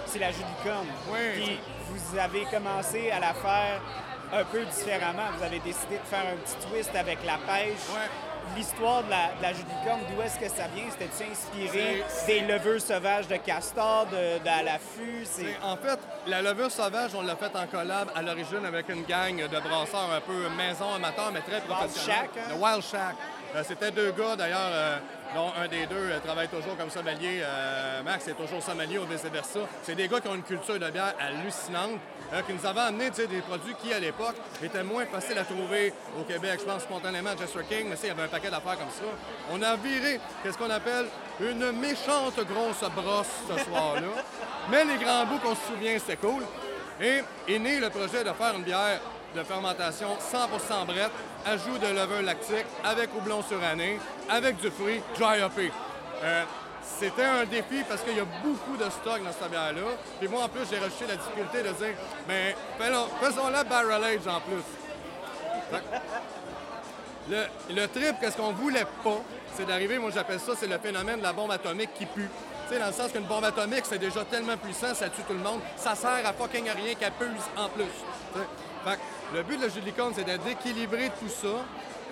c'est 0.06 0.18
la 0.18 0.32
jus 0.32 0.38
de 0.38 0.68
corne. 0.68 0.86
Oui. 1.10 1.18
Puis 1.34 1.60
vous 1.90 2.18
avez 2.18 2.44
commencé 2.46 3.10
à 3.10 3.20
la 3.20 3.34
faire 3.34 3.80
un 4.32 4.44
peu 4.44 4.64
différemment. 4.64 5.24
Vous 5.36 5.44
avez 5.44 5.58
décidé 5.58 5.98
de 5.98 6.06
faire 6.08 6.24
un 6.32 6.36
petit 6.36 6.66
twist 6.66 6.96
avec 6.96 7.18
la 7.26 7.36
pêche. 7.36 7.84
Ouais. 7.92 8.08
L'histoire 8.56 9.02
de 9.04 9.10
la, 9.10 9.28
de 9.38 9.42
la 9.42 9.52
d'où 9.52 10.22
est-ce 10.22 10.38
que 10.38 10.48
ça 10.48 10.66
vient? 10.74 10.84
C'était-tu 10.90 11.30
inspiré 11.30 12.04
des 12.26 12.40
levures 12.40 12.80
sauvages 12.80 13.26
de 13.28 13.36
castor, 13.36 14.06
de, 14.06 14.64
l'affût? 14.64 15.24
En 15.62 15.76
fait, 15.76 15.98
la 16.26 16.42
levure 16.42 16.70
sauvage, 16.70 17.12
on 17.14 17.22
l'a 17.22 17.36
faite 17.36 17.56
en 17.56 17.66
collab 17.66 18.10
à 18.14 18.22
l'origine 18.22 18.64
avec 18.66 18.88
une 18.88 19.04
gang 19.04 19.36
de 19.36 19.60
brasseurs 19.60 20.10
un 20.14 20.20
peu 20.20 20.48
maison 20.56 20.92
amateur, 20.94 21.30
mais 21.32 21.40
très 21.40 21.60
professionnels. 21.60 22.16
Shack, 22.16 22.30
hein? 22.36 22.50
Le 22.50 22.62
Wild 22.62 22.82
Shack. 22.82 23.14
Euh, 23.54 23.62
C'était 23.66 23.90
deux 23.90 24.12
gars, 24.12 24.36
d'ailleurs, 24.36 24.58
euh, 24.60 24.98
dont 25.34 25.52
un 25.60 25.68
des 25.68 25.86
deux 25.86 25.96
euh, 25.96 26.18
travaille 26.20 26.48
toujours 26.48 26.76
comme 26.76 26.90
sommelier. 26.90 27.40
Euh, 27.42 28.02
Max 28.02 28.28
est 28.28 28.34
toujours 28.34 28.62
sommelier 28.62 28.98
ou 28.98 29.04
vice-versa. 29.04 29.60
C'est 29.82 29.94
des 29.94 30.08
gars 30.08 30.20
qui 30.20 30.28
ont 30.28 30.34
une 30.34 30.42
culture 30.42 30.78
de 30.78 30.90
bière 30.90 31.14
hallucinante, 31.18 32.00
euh, 32.32 32.42
qui 32.42 32.52
nous 32.52 32.66
avaient 32.66 32.80
amené 32.80 33.10
des 33.10 33.40
produits 33.40 33.74
qui, 33.82 33.92
à 33.92 33.98
l'époque, 33.98 34.36
étaient 34.62 34.82
moins 34.82 35.06
faciles 35.06 35.38
à 35.38 35.44
trouver 35.44 35.92
au 36.18 36.24
Québec. 36.24 36.60
Je 36.60 36.64
pense 36.64 36.82
spontanément 36.82 37.30
à 37.30 37.36
Jester 37.36 37.60
King, 37.68 37.86
mais 37.88 37.96
il 38.02 38.08
y 38.08 38.10
avait 38.10 38.22
un 38.22 38.28
paquet 38.28 38.50
d'affaires 38.50 38.78
comme 38.78 38.90
ça. 38.90 39.04
On 39.50 39.62
a 39.62 39.76
viré, 39.76 40.20
qu'est-ce 40.42 40.58
qu'on 40.58 40.70
appelle, 40.70 41.06
une 41.40 41.72
méchante 41.72 42.36
grosse 42.36 42.90
brosse 42.94 43.26
ce 43.48 43.64
soir-là. 43.64 44.02
Mais 44.70 44.84
les 44.84 44.96
grands 44.96 45.26
bouts 45.26 45.38
qu'on 45.38 45.56
se 45.56 45.72
souvient, 45.72 45.98
c'était 45.98 46.16
cool. 46.16 46.42
Et 47.00 47.22
est 47.48 47.58
né 47.58 47.80
le 47.80 47.90
projet 47.90 48.22
de 48.22 48.32
faire 48.32 48.54
une 48.56 48.62
bière 48.62 49.00
de 49.34 49.42
fermentation 49.42 50.08
100% 50.16 50.86
brette, 50.86 51.10
ajout 51.46 51.78
de 51.78 51.86
levure 51.86 52.22
lactique, 52.22 52.66
avec 52.84 53.10
houblon 53.16 53.42
suranné, 53.42 53.98
avec 54.28 54.56
du 54.58 54.70
fruit, 54.70 55.00
dry 55.18 55.42
hoppé. 55.42 55.72
Euh, 56.22 56.44
c'était 56.98 57.24
un 57.24 57.44
défi 57.44 57.82
parce 57.88 58.02
qu'il 58.02 58.16
y 58.16 58.20
a 58.20 58.24
beaucoup 58.44 58.76
de 58.76 58.84
stock 58.90 59.22
dans 59.24 59.32
cette 59.32 59.50
bière-là. 59.50 59.80
Puis 60.20 60.28
moi, 60.28 60.44
en 60.44 60.48
plus, 60.48 60.62
j'ai 60.70 60.78
rajouté 60.78 61.06
la 61.08 61.16
difficulté 61.16 61.58
de 61.62 61.72
dire, 61.74 61.94
mais 62.28 62.54
faisons- 62.78 63.08
faisons-la 63.20 63.64
barrel 63.64 64.04
age 64.04 64.26
en 64.28 64.40
plus. 64.40 64.62
Le, 67.30 67.44
le 67.70 67.86
trip, 67.88 68.16
qu'est-ce 68.20 68.36
qu'on 68.36 68.52
voulait 68.52 68.86
pas, 69.04 69.18
c'est 69.54 69.64
d'arriver, 69.66 69.98
moi 69.98 70.10
j'appelle 70.12 70.40
ça, 70.40 70.52
c'est 70.58 70.66
le 70.66 70.78
phénomène 70.78 71.18
de 71.18 71.22
la 71.22 71.32
bombe 71.32 71.50
atomique 71.52 71.90
qui 71.94 72.04
pue. 72.06 72.28
Tu 72.68 72.74
sais, 72.74 72.80
dans 72.80 72.86
le 72.88 72.92
sens 72.92 73.12
qu'une 73.12 73.24
bombe 73.24 73.44
atomique, 73.44 73.84
c'est 73.84 73.98
déjà 73.98 74.24
tellement 74.24 74.56
puissant, 74.56 74.94
ça 74.94 75.08
tue 75.08 75.22
tout 75.22 75.32
le 75.34 75.38
monde, 75.38 75.60
ça 75.76 75.94
sert 75.94 76.26
à 76.26 76.32
fucking 76.32 76.68
rien 76.68 76.94
qu'elle 76.94 77.12
puse 77.12 77.28
en 77.56 77.68
plus. 77.68 77.84
Fait 78.84 78.96
que 78.96 79.36
le 79.36 79.42
but 79.42 79.56
de 79.56 79.62
la 79.62 79.68
jus 79.68 79.80
de 79.80 79.86
licorne, 79.86 80.12
c'est 80.14 80.24
d'équilibrer 80.24 81.10
tout 81.18 81.28
ça. 81.28 81.64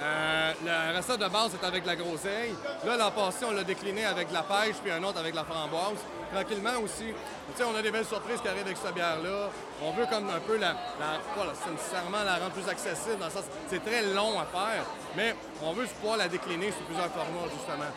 Euh, 0.02 0.52
la 0.64 0.96
recette 0.96 1.20
de 1.20 1.28
base 1.28 1.52
est 1.54 1.66
avec 1.66 1.84
la 1.84 1.94
groseille. 1.94 2.54
Là, 2.86 2.96
l'an 2.96 3.10
passé, 3.10 3.44
on 3.46 3.52
l'a 3.52 3.64
décliné 3.64 4.06
avec 4.06 4.32
la 4.32 4.42
pêche, 4.42 4.76
puis 4.82 4.90
un 4.90 5.02
autre 5.02 5.18
avec 5.18 5.34
la 5.34 5.44
framboise. 5.44 5.98
Tranquillement 6.32 6.78
aussi, 6.82 7.04
tu 7.04 7.56
sais, 7.56 7.64
on 7.64 7.76
a 7.76 7.82
des 7.82 7.90
belles 7.90 8.06
surprises 8.06 8.40
qui 8.40 8.48
arrivent 8.48 8.64
avec 8.64 8.78
cette 8.78 8.94
bière-là. 8.94 9.50
On 9.82 9.90
veut 9.90 10.06
comme 10.06 10.30
un 10.30 10.40
peu 10.40 10.56
la, 10.56 10.68
la 10.98 11.20
c'est 11.36 11.98
rendre 11.98 12.50
plus 12.52 12.68
accessible, 12.68 13.18
dans 13.18 13.26
le 13.26 13.32
sens 13.32 13.44
c'est 13.68 13.84
très 13.84 14.02
long 14.02 14.38
à 14.40 14.46
faire, 14.46 14.84
mais 15.16 15.34
on 15.62 15.72
veut 15.72 15.86
pouvoir 16.00 16.16
la 16.16 16.28
décliner 16.28 16.70
sur 16.70 16.82
plusieurs 16.82 17.10
formats, 17.10 17.50
justement. 17.52 17.90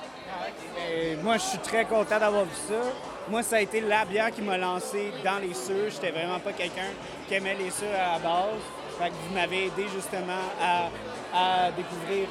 Moi, 1.24 1.38
je 1.38 1.43
suis 1.43 1.58
très 1.60 1.86
content 1.86 2.19
d'avoir 2.19 2.43
vu 2.43 2.56
ça. 2.67 2.82
Moi, 3.30 3.41
ça 3.41 3.56
a 3.56 3.62
été 3.62 3.80
la 3.80 4.04
bière 4.06 4.32
qui 4.32 4.41
m'a 4.41 4.58
lancé 4.58 5.12
dans 5.24 5.39
les 5.39 5.54
sûrs. 5.54 5.89
J'étais 5.89 6.12
vraiment 6.12 6.39
pas 6.39 6.52
quelqu'un 6.52 6.91
qui 7.28 7.36
aimait 7.36 7.56
les 7.56 7.72
sûrs 7.72 7.88
à 7.93 8.13
la 8.13 8.19
base. 8.19 8.60
Vous 9.00 9.34
m'avez 9.34 9.67
aidé 9.67 9.86
justement 9.93 10.43
à, 10.62 11.72
découvrir 11.72 12.28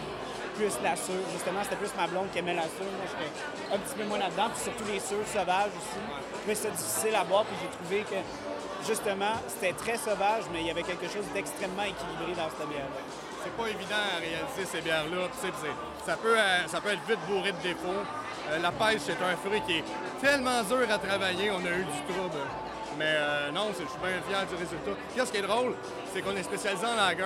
plus 0.55 0.73
la 0.85 0.95
sûre. 0.97 1.25
Justement, 1.33 1.61
c'était 1.63 1.77
plus 1.77 1.95
ma 1.97 2.07
blonde 2.07 2.31
qui 2.33 2.39
aimait 2.39 2.55
la 2.55 2.69
sûre. 2.69 2.93
Moi, 2.97 3.07
j'étais 3.09 3.75
un 3.75 3.79
petit 3.79 3.95
peu 3.97 4.05
moins 4.05 4.19
là-dedans. 4.19 4.51
Puis 4.55 4.65
surtout 4.65 4.85
les 4.93 5.01
sûrs 5.01 5.27
sauvages 5.27 5.73
aussi. 5.73 6.01
Trouvais 6.41 6.55
ça 6.55 6.69
difficile 6.69 7.15
à 7.15 7.25
boire. 7.25 7.45
Puis 7.45 7.57
j'ai 7.63 7.73
trouvé 7.79 8.03
que 8.03 8.21
justement, 8.87 9.41
c'était 9.49 9.73
très 9.73 9.97
sauvage, 9.97 10.45
mais 10.53 10.61
il 10.61 10.67
y 10.67 10.71
avait 10.71 10.83
quelque 10.83 11.09
chose 11.09 11.25
d'extrêmement 11.33 11.85
équilibré 11.85 12.37
dans 12.37 12.51
cette 12.51 12.69
bière-là. 12.69 13.32
C'est 13.43 13.57
pas 13.57 13.69
évident 13.69 14.03
à 14.17 14.21
réaliser 14.21 14.65
ces 14.71 14.81
bières-là. 14.81 15.29
Ça 16.07 16.17
peut, 16.17 16.39
euh, 16.39 16.67
ça 16.67 16.81
peut 16.81 16.91
être 16.91 17.07
vite 17.09 17.19
bourré 17.29 17.53
de 17.53 17.59
défauts. 17.63 18.05
Euh, 18.51 18.59
la 18.59 18.71
pêche, 18.73 19.01
c'est 19.07 19.21
un 19.23 19.37
fruit 19.37 19.61
qui 19.67 19.79
est 19.79 19.85
tellement 20.21 20.63
dur 20.63 20.87
à 20.91 20.99
travailler, 20.99 21.51
on 21.51 21.65
a 21.65 21.71
eu 21.71 21.85
du 21.85 22.03
trouble. 22.13 22.39
Mais 22.99 23.05
euh, 23.09 23.51
non, 23.53 23.69
je 23.71 23.87
suis 23.87 23.99
bien 24.03 24.21
fier 24.29 24.47
du 24.47 24.55
résultat. 24.55 24.91
Qu'est-ce 25.15 25.33
qui 25.33 25.39
est 25.39 25.43
drôle, 25.47 25.75
c'est 26.13 26.21
qu'on 26.23 26.37
est 26.37 26.43
spécialisé 26.43 26.85
en 26.87 26.95
lager, 26.95 27.25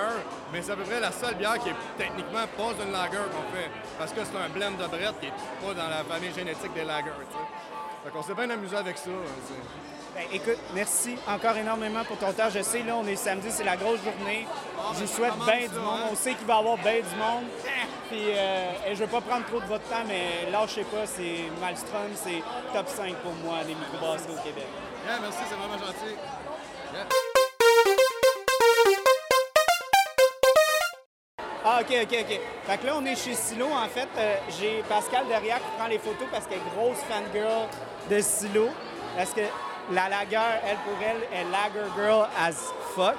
mais 0.53 0.61
c'est 0.61 0.71
à 0.71 0.75
peu 0.75 0.83
près 0.83 0.99
la 0.99 1.11
seule 1.11 1.35
bière 1.35 1.59
qui 1.59 1.69
est 1.69 1.75
techniquement 1.97 2.47
pas 2.55 2.71
une 2.83 2.91
lager 2.91 3.17
qu'on 3.33 3.55
fait. 3.55 3.69
Parce 3.99 4.11
que 4.13 4.21
c'est 4.23 4.37
un 4.37 4.49
blend 4.49 4.71
de 4.71 4.87
brette 4.87 5.19
qui 5.19 5.27
est 5.27 5.37
pas 5.61 5.73
dans 5.73 5.89
la 5.89 6.03
famille 6.03 6.33
génétique 6.33 6.73
des 6.73 6.85
lagers. 6.85 7.11
tu 7.29 7.35
sais. 7.35 7.45
Fait 8.05 8.11
qu'on 8.11 8.23
s'est 8.23 8.33
bien 8.35 8.49
amusé 8.49 8.75
avec 8.77 8.97
ça. 8.97 9.09
hein, 9.09 9.96
Ben, 10.17 10.23
écoute, 10.33 10.57
merci 10.73 11.15
encore 11.27 11.55
énormément 11.57 12.03
pour 12.03 12.17
ton 12.17 12.33
temps. 12.33 12.49
Je 12.49 12.63
sais, 12.63 12.81
là, 12.81 12.95
on 12.95 13.05
est 13.05 13.15
samedi, 13.15 13.49
c'est 13.51 13.63
la 13.63 13.75
grosse 13.77 13.99
journée. 14.03 14.47
Je 14.95 15.01
vous 15.01 15.07
souhaite 15.13 15.35
bien 15.45 15.67
du 15.67 15.75
monde. 15.79 15.99
hein? 16.05 16.09
On 16.11 16.15
sait 16.15 16.33
qu'il 16.33 16.47
va 16.47 16.55
y 16.55 16.57
avoir 16.57 16.77
bien 16.77 16.95
du 16.95 17.15
monde. 17.19 17.43
Puis, 18.09 18.23
euh, 18.31 18.71
et 18.87 18.95
je 18.95 19.01
ne 19.03 19.05
veux 19.05 19.11
pas 19.11 19.21
prendre 19.21 19.45
trop 19.45 19.59
de 19.59 19.65
votre 19.67 19.83
temps, 19.83 20.03
mais 20.07 20.49
lâchez 20.51 20.83
pas, 20.85 21.05
c'est 21.05 21.43
Malmstrom, 21.61 22.09
c'est 22.15 22.41
top 22.73 22.87
5 22.87 23.13
pour 23.17 23.33
moi 23.45 23.63
des 23.63 23.75
microbrasseries 23.75 24.33
au 24.33 24.41
Québec. 24.43 24.65
Yeah, 25.05 25.19
merci, 25.21 25.37
c'est 25.47 25.55
vraiment 25.55 25.77
gentil. 25.77 26.15
Yeah. 26.93 27.05
Ah, 31.63 31.81
OK, 31.81 31.93
OK, 32.01 32.17
OK. 32.21 32.39
Fait 32.65 32.77
que 32.79 32.85
là, 32.87 32.93
on 32.95 33.05
est 33.05 33.15
chez 33.15 33.35
Silo. 33.35 33.67
En 33.67 33.87
fait, 33.89 34.07
euh, 34.17 34.35
j'ai 34.59 34.81
Pascal 34.89 35.27
derrière 35.27 35.57
qui 35.57 35.69
prend 35.77 35.87
les 35.87 35.99
photos 35.99 36.27
parce 36.31 36.47
qu'elle 36.47 36.57
est 36.59 36.75
grosse 36.75 36.97
fangirl 37.07 37.67
de 38.09 38.19
Silo. 38.21 38.69
Parce 39.15 39.31
que 39.33 39.41
la 39.91 40.09
lager, 40.09 40.37
elle, 40.65 40.77
pour 40.77 40.97
elle, 41.01 41.37
est 41.37 41.43
lager 41.51 41.89
girl 41.95 42.27
as 42.39 42.73
fuck. 42.95 43.15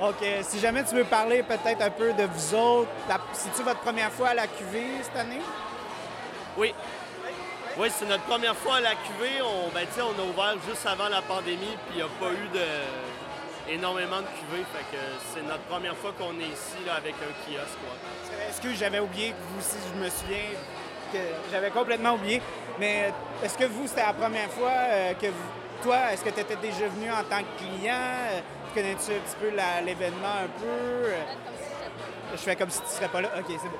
Donc, 0.00 0.14
euh, 0.22 0.40
si 0.42 0.58
jamais 0.58 0.84
tu 0.84 0.94
veux 0.94 1.04
parler 1.04 1.42
peut-être 1.42 1.80
un 1.80 1.90
peu 1.90 2.12
de 2.12 2.24
vous 2.24 2.54
autres, 2.54 2.90
c'est-tu 3.32 3.62
votre 3.62 3.80
première 3.80 4.12
fois 4.12 4.28
à 4.28 4.34
la 4.34 4.46
QV 4.46 4.82
cette 5.02 5.16
année? 5.16 5.40
Oui. 6.56 6.74
Oui, 7.78 7.88
c'est 7.90 8.06
notre 8.06 8.24
première 8.24 8.56
fois 8.56 8.76
à 8.76 8.80
la 8.80 8.94
cuvée. 8.94 9.42
On, 9.42 9.68
ben, 9.68 9.86
on 9.98 10.20
a 10.20 10.24
ouvert 10.24 10.62
juste 10.66 10.86
avant 10.86 11.08
la 11.08 11.20
pandémie, 11.20 11.76
puis 11.86 11.94
il 11.94 11.96
n'y 11.96 12.02
a 12.02 12.06
pas 12.06 12.32
eu 12.32 12.48
de, 12.54 13.72
énormément 13.74 14.20
de 14.20 14.26
cuvées. 14.38 14.64
Fait 14.72 14.96
que 14.96 15.02
c'est 15.34 15.42
notre 15.42 15.64
première 15.64 15.96
fois 15.96 16.12
qu'on 16.18 16.38
est 16.40 16.48
ici 16.48 16.76
là, 16.86 16.94
avec 16.94 17.14
un 17.14 17.32
kiosque. 17.44 17.78
Est-ce 18.48 18.60
que 18.60 18.72
j'avais 18.74 19.00
oublié 19.00 19.30
que 19.30 19.36
vous 19.50 19.58
aussi, 19.58 19.76
je 19.94 20.02
me 20.02 20.08
souviens 20.08 20.44
que 21.12 21.18
j'avais 21.52 21.70
complètement 21.70 22.14
oublié? 22.14 22.40
Mais 22.78 23.12
est-ce 23.42 23.58
que 23.58 23.64
vous, 23.64 23.86
c'était 23.86 24.06
la 24.06 24.14
première 24.14 24.50
fois 24.50 24.72
euh, 24.72 25.12
que 25.14 25.26
vous. 25.26 25.65
Toi, 25.82 26.12
est-ce 26.12 26.24
que 26.24 26.30
tu 26.30 26.40
étais 26.40 26.56
déjà 26.56 26.88
venu 26.88 27.10
en 27.10 27.22
tant 27.24 27.38
que 27.38 27.58
client? 27.58 28.42
Connais-tu 28.74 29.12
un 29.12 29.20
petit 29.20 29.36
peu 29.40 29.50
l'événement 29.84 30.44
un 30.44 30.60
peu? 30.60 31.10
Je 32.32 32.38
fais 32.38 32.56
comme 32.56 32.70
si 32.70 32.80
tu 32.80 32.88
serais 32.88 33.08
pas 33.08 33.20
là. 33.20 33.28
OK, 33.38 33.46
c'est 33.48 33.68
bon. 33.68 33.78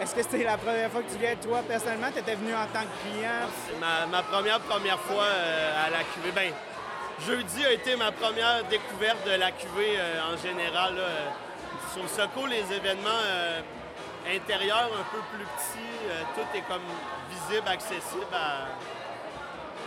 Est-ce 0.00 0.14
que 0.14 0.22
c'était 0.22 0.44
la 0.44 0.56
première 0.56 0.90
fois 0.90 1.02
que 1.02 1.10
tu 1.10 1.18
viens, 1.18 1.34
toi, 1.36 1.60
personnellement? 1.66 2.08
Tu 2.12 2.20
étais 2.20 2.34
venu 2.34 2.54
en 2.54 2.66
tant 2.72 2.82
que 2.82 3.10
client? 3.10 3.48
Ma, 3.80 4.06
ma 4.06 4.22
première 4.22 4.60
première 4.60 5.00
fois 5.00 5.24
euh, 5.24 5.86
à 5.86 5.90
la 5.90 5.98
QV. 5.98 6.32
Ben, 6.34 6.52
jeudi 7.26 7.66
a 7.66 7.72
été 7.72 7.96
ma 7.96 8.12
première 8.12 8.64
découverte 8.64 9.26
de 9.26 9.32
la 9.32 9.50
QV 9.50 9.78
euh, 9.78 10.32
en 10.32 10.36
général. 10.36 10.94
Sur 11.92 12.02
le 12.02 12.08
Soco, 12.08 12.46
les 12.46 12.72
événements 12.72 13.24
intérieurs 14.30 14.90
un 14.92 15.04
peu 15.10 15.20
plus 15.32 15.44
petits, 15.56 16.34
tout 16.34 16.56
est 16.56 16.60
comme 16.68 16.82
visible, 17.30 17.66
accessible 17.66 18.26
à, 18.34 18.68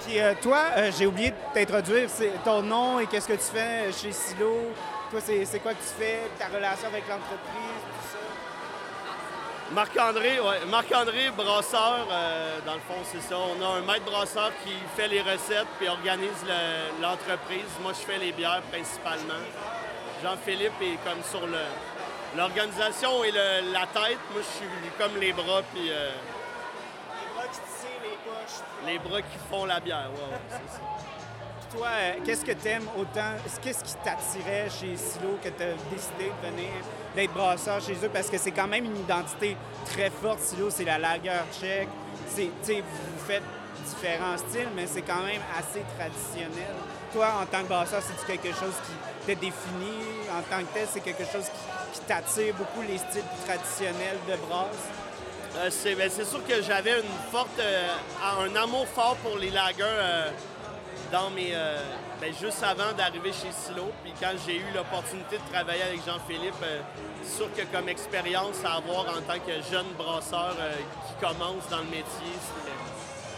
puis 0.05 0.19
euh, 0.19 0.33
toi, 0.41 0.61
euh, 0.77 0.91
j'ai 0.97 1.05
oublié 1.05 1.31
de 1.31 1.35
t'introduire, 1.53 2.09
ton 2.43 2.61
nom 2.61 2.99
et 2.99 3.07
qu'est-ce 3.07 3.27
que 3.27 3.33
tu 3.33 3.51
fais 3.53 3.91
chez 3.91 4.11
Silo. 4.11 4.71
Toi, 5.09 5.19
c'est 5.21 5.59
quoi 5.59 5.73
que 5.73 5.81
tu 5.81 5.93
fais, 5.99 6.21
ta 6.39 6.45
relation 6.47 6.87
avec 6.87 7.03
l'entreprise, 7.09 7.81
tout 7.83 8.07
ça? 8.13 9.73
Marc-André, 9.73 10.39
ouais. 10.39 10.65
Marc-André, 10.69 11.29
brasseur, 11.35 12.07
euh, 12.09 12.59
dans 12.65 12.73
le 12.73 12.79
fond, 12.79 13.01
c'est 13.11 13.21
ça. 13.21 13.35
On 13.37 13.61
a 13.63 13.77
un 13.77 13.81
maître 13.81 14.05
brasseur 14.05 14.51
qui 14.63 14.73
fait 14.95 15.07
les 15.07 15.21
recettes 15.21 15.67
puis 15.79 15.87
organise 15.87 16.45
l'entreprise. 17.01 17.69
Moi, 17.81 17.91
je 17.93 18.05
fais 18.11 18.17
les 18.17 18.31
bières 18.31 18.61
principalement. 18.71 19.41
Jean-Philippe 20.23 20.81
est 20.81 20.97
comme 21.09 21.23
sur 21.23 21.47
l'organisation 22.37 23.23
et 23.23 23.31
la 23.31 23.87
tête. 23.87 24.19
Moi, 24.33 24.41
je 24.41 24.57
suis 24.57 24.91
comme 24.97 25.19
les 25.19 25.33
bras 25.33 25.61
puis 25.73 25.89
les 28.85 28.99
bras 28.99 29.21
qui 29.21 29.37
font 29.49 29.65
la 29.65 29.79
bière, 29.79 30.09
c'est 30.49 30.55
ça. 30.55 31.77
toi, 31.77 31.87
euh, 31.87 32.13
qu'est-ce 32.25 32.43
que 32.43 32.51
tu 32.51 32.67
aimes 32.67 32.87
autant? 32.97 33.33
Qu'est-ce 33.61 33.83
qui 33.83 33.93
t'attirait 34.03 34.69
chez 34.69 34.95
Silo 34.97 35.37
que 35.43 35.49
tu 35.49 35.63
as 35.63 35.73
décidé 35.89 36.31
de 36.41 36.47
venir, 36.49 36.71
d'être 37.15 37.33
brasseur 37.33 37.79
chez 37.81 37.93
eux? 37.93 38.09
Parce 38.11 38.29
que 38.29 38.37
c'est 38.37 38.51
quand 38.51 38.67
même 38.67 38.85
une 38.85 38.97
identité 38.97 39.55
très 39.85 40.09
forte. 40.09 40.39
Silo, 40.39 40.69
c'est 40.69 40.85
la 40.85 40.97
lager 40.97 41.31
tchèque. 41.53 41.89
Vous 42.35 43.25
faites 43.27 43.43
différents 43.85 44.37
styles, 44.37 44.69
mais 44.75 44.87
c'est 44.87 45.01
quand 45.01 45.23
même 45.23 45.41
assez 45.57 45.83
traditionnel. 45.97 46.75
Toi, 47.13 47.27
en 47.41 47.45
tant 47.45 47.63
que 47.63 47.67
brasseur, 47.67 48.01
c'est-tu 48.01 48.25
quelque 48.25 48.55
chose 48.57 48.73
qui 48.85 49.33
te 49.33 49.39
définit? 49.39 50.29
En 50.31 50.41
tant 50.49 50.61
que 50.63 50.73
tel, 50.73 50.87
c'est 50.89 51.01
quelque 51.01 51.25
chose 51.25 51.45
qui, 51.45 51.99
qui 51.99 52.05
t'attire 52.05 52.53
beaucoup 52.55 52.81
les 52.87 52.97
styles 52.97 53.23
traditionnels 53.45 54.17
de 54.27 54.35
brasse? 54.47 54.87
Euh, 55.57 55.69
ben, 55.97 56.09
c'est 56.09 56.25
sûr 56.25 56.45
que 56.47 56.61
j'avais 56.61 56.93
euh, 56.93 57.87
un 58.39 58.55
amour 58.55 58.87
fort 58.87 59.17
pour 59.17 59.37
les 59.37 59.49
lagers 59.49 59.83
euh, 59.83 60.29
dans 61.11 61.29
mes, 61.31 61.53
ben, 62.21 62.33
juste 62.39 62.63
avant 62.63 62.93
d'arriver 62.93 63.33
chez 63.33 63.51
Silo. 63.51 63.91
Puis 64.01 64.13
quand 64.19 64.31
j'ai 64.45 64.57
eu 64.57 64.65
l'opportunité 64.73 65.37
de 65.37 65.53
travailler 65.53 65.83
avec 65.83 66.05
Jean-Philippe, 66.05 66.63
c'est 67.21 67.35
sûr 67.35 67.49
que 67.53 67.63
comme 67.75 67.89
expérience 67.89 68.63
à 68.63 68.75
avoir 68.75 69.01
en 69.01 69.21
tant 69.21 69.39
que 69.39 69.51
jeune 69.69 69.91
brasseur 69.97 70.55
qui 71.07 71.25
commence 71.25 71.67
dans 71.69 71.79
le 71.79 71.91
métier, 71.91 72.33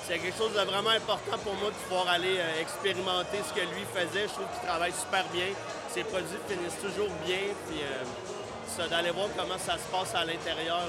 c'est 0.06 0.20
quelque 0.20 0.38
chose 0.38 0.54
de 0.54 0.60
vraiment 0.60 0.92
important 0.92 1.38
pour 1.44 1.56
moi 1.56 1.72
de 1.72 1.76
pouvoir 1.88 2.10
aller 2.10 2.38
expérimenter 2.62 3.40
ce 3.42 3.54
que 3.60 3.66
lui 3.66 3.86
faisait. 3.92 4.28
Je 4.28 4.34
trouve 4.34 4.46
qu'il 4.54 4.68
travaille 4.68 4.94
super 4.94 5.26
bien. 5.34 5.48
Ses 5.90 6.04
produits 6.04 6.38
finissent 6.48 6.80
toujours 6.80 7.10
bien. 7.26 7.42
Puis 7.68 7.82
d'aller 8.88 9.12
voir 9.12 9.30
comment 9.36 9.58
ça 9.58 9.74
se 9.74 9.90
passe 9.92 10.14
à 10.14 10.26
l'intérieur 10.26 10.86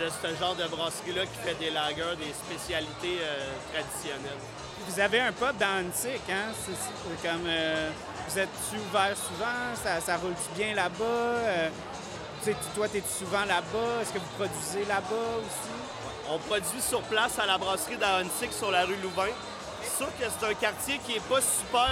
de 0.00 0.08
ce 0.08 0.40
genre 0.40 0.54
de 0.54 0.66
brasserie-là 0.66 1.26
qui 1.26 1.38
fait 1.44 1.54
des 1.54 1.70
lagers, 1.70 2.16
des 2.16 2.32
spécialités 2.32 3.18
euh, 3.20 3.50
traditionnelles. 3.70 4.40
Vous 4.88 4.98
avez 4.98 5.20
un 5.20 5.32
pub 5.32 5.56
dans 5.58 5.86
Antique, 5.86 6.22
hein? 6.30 6.48
C'est, 6.64 7.28
comme, 7.28 7.44
euh, 7.46 7.90
vous 8.26 8.38
êtes-tu 8.38 8.76
ouvert 8.76 9.14
souvent? 9.14 9.60
Ça, 9.82 10.00
ça 10.00 10.16
roule-tu 10.16 10.58
bien 10.58 10.74
là-bas? 10.74 11.04
Euh, 11.04 11.68
toi, 12.74 12.86
es-tu 12.86 13.02
souvent 13.18 13.44
là-bas? 13.44 14.00
Est-ce 14.00 14.14
que 14.14 14.18
vous 14.18 14.34
produisez 14.38 14.86
là-bas 14.86 15.30
aussi? 15.40 15.70
On 16.30 16.38
produit 16.38 16.80
sur 16.80 17.02
place 17.02 17.38
à 17.38 17.44
la 17.44 17.58
brasserie 17.58 17.98
d'Antique 17.98 18.54
sur 18.54 18.70
la 18.70 18.86
rue 18.86 18.96
Louvain. 19.02 19.34
C'est 19.82 19.96
sûr 19.98 20.06
que 20.18 20.24
c'est 20.24 20.46
un 20.46 20.54
quartier 20.54 20.98
qui 21.04 21.14
n'est 21.14 21.20
pas 21.20 21.40
super 21.40 21.90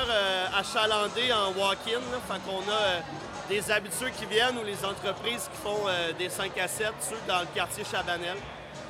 achalandé 0.57 1.33
en 1.33 1.53
walk-in. 1.61 2.01
Fait 2.29 2.41
qu'on 2.47 2.61
a 2.71 3.03
des 3.49 3.71
habitués 3.71 4.13
qui 4.17 4.27
viennent 4.27 4.59
ou 4.59 4.65
les 4.65 4.85
entreprises 4.85 5.49
qui 5.53 5.63
font 5.63 5.89
euh, 5.89 6.13
des 6.13 6.29
5 6.29 6.57
à 6.59 6.69
7, 6.69 6.93
ceux 7.01 7.17
dans 7.27 7.41
le 7.41 7.47
quartier 7.55 7.85
Chabanel. 7.85 8.37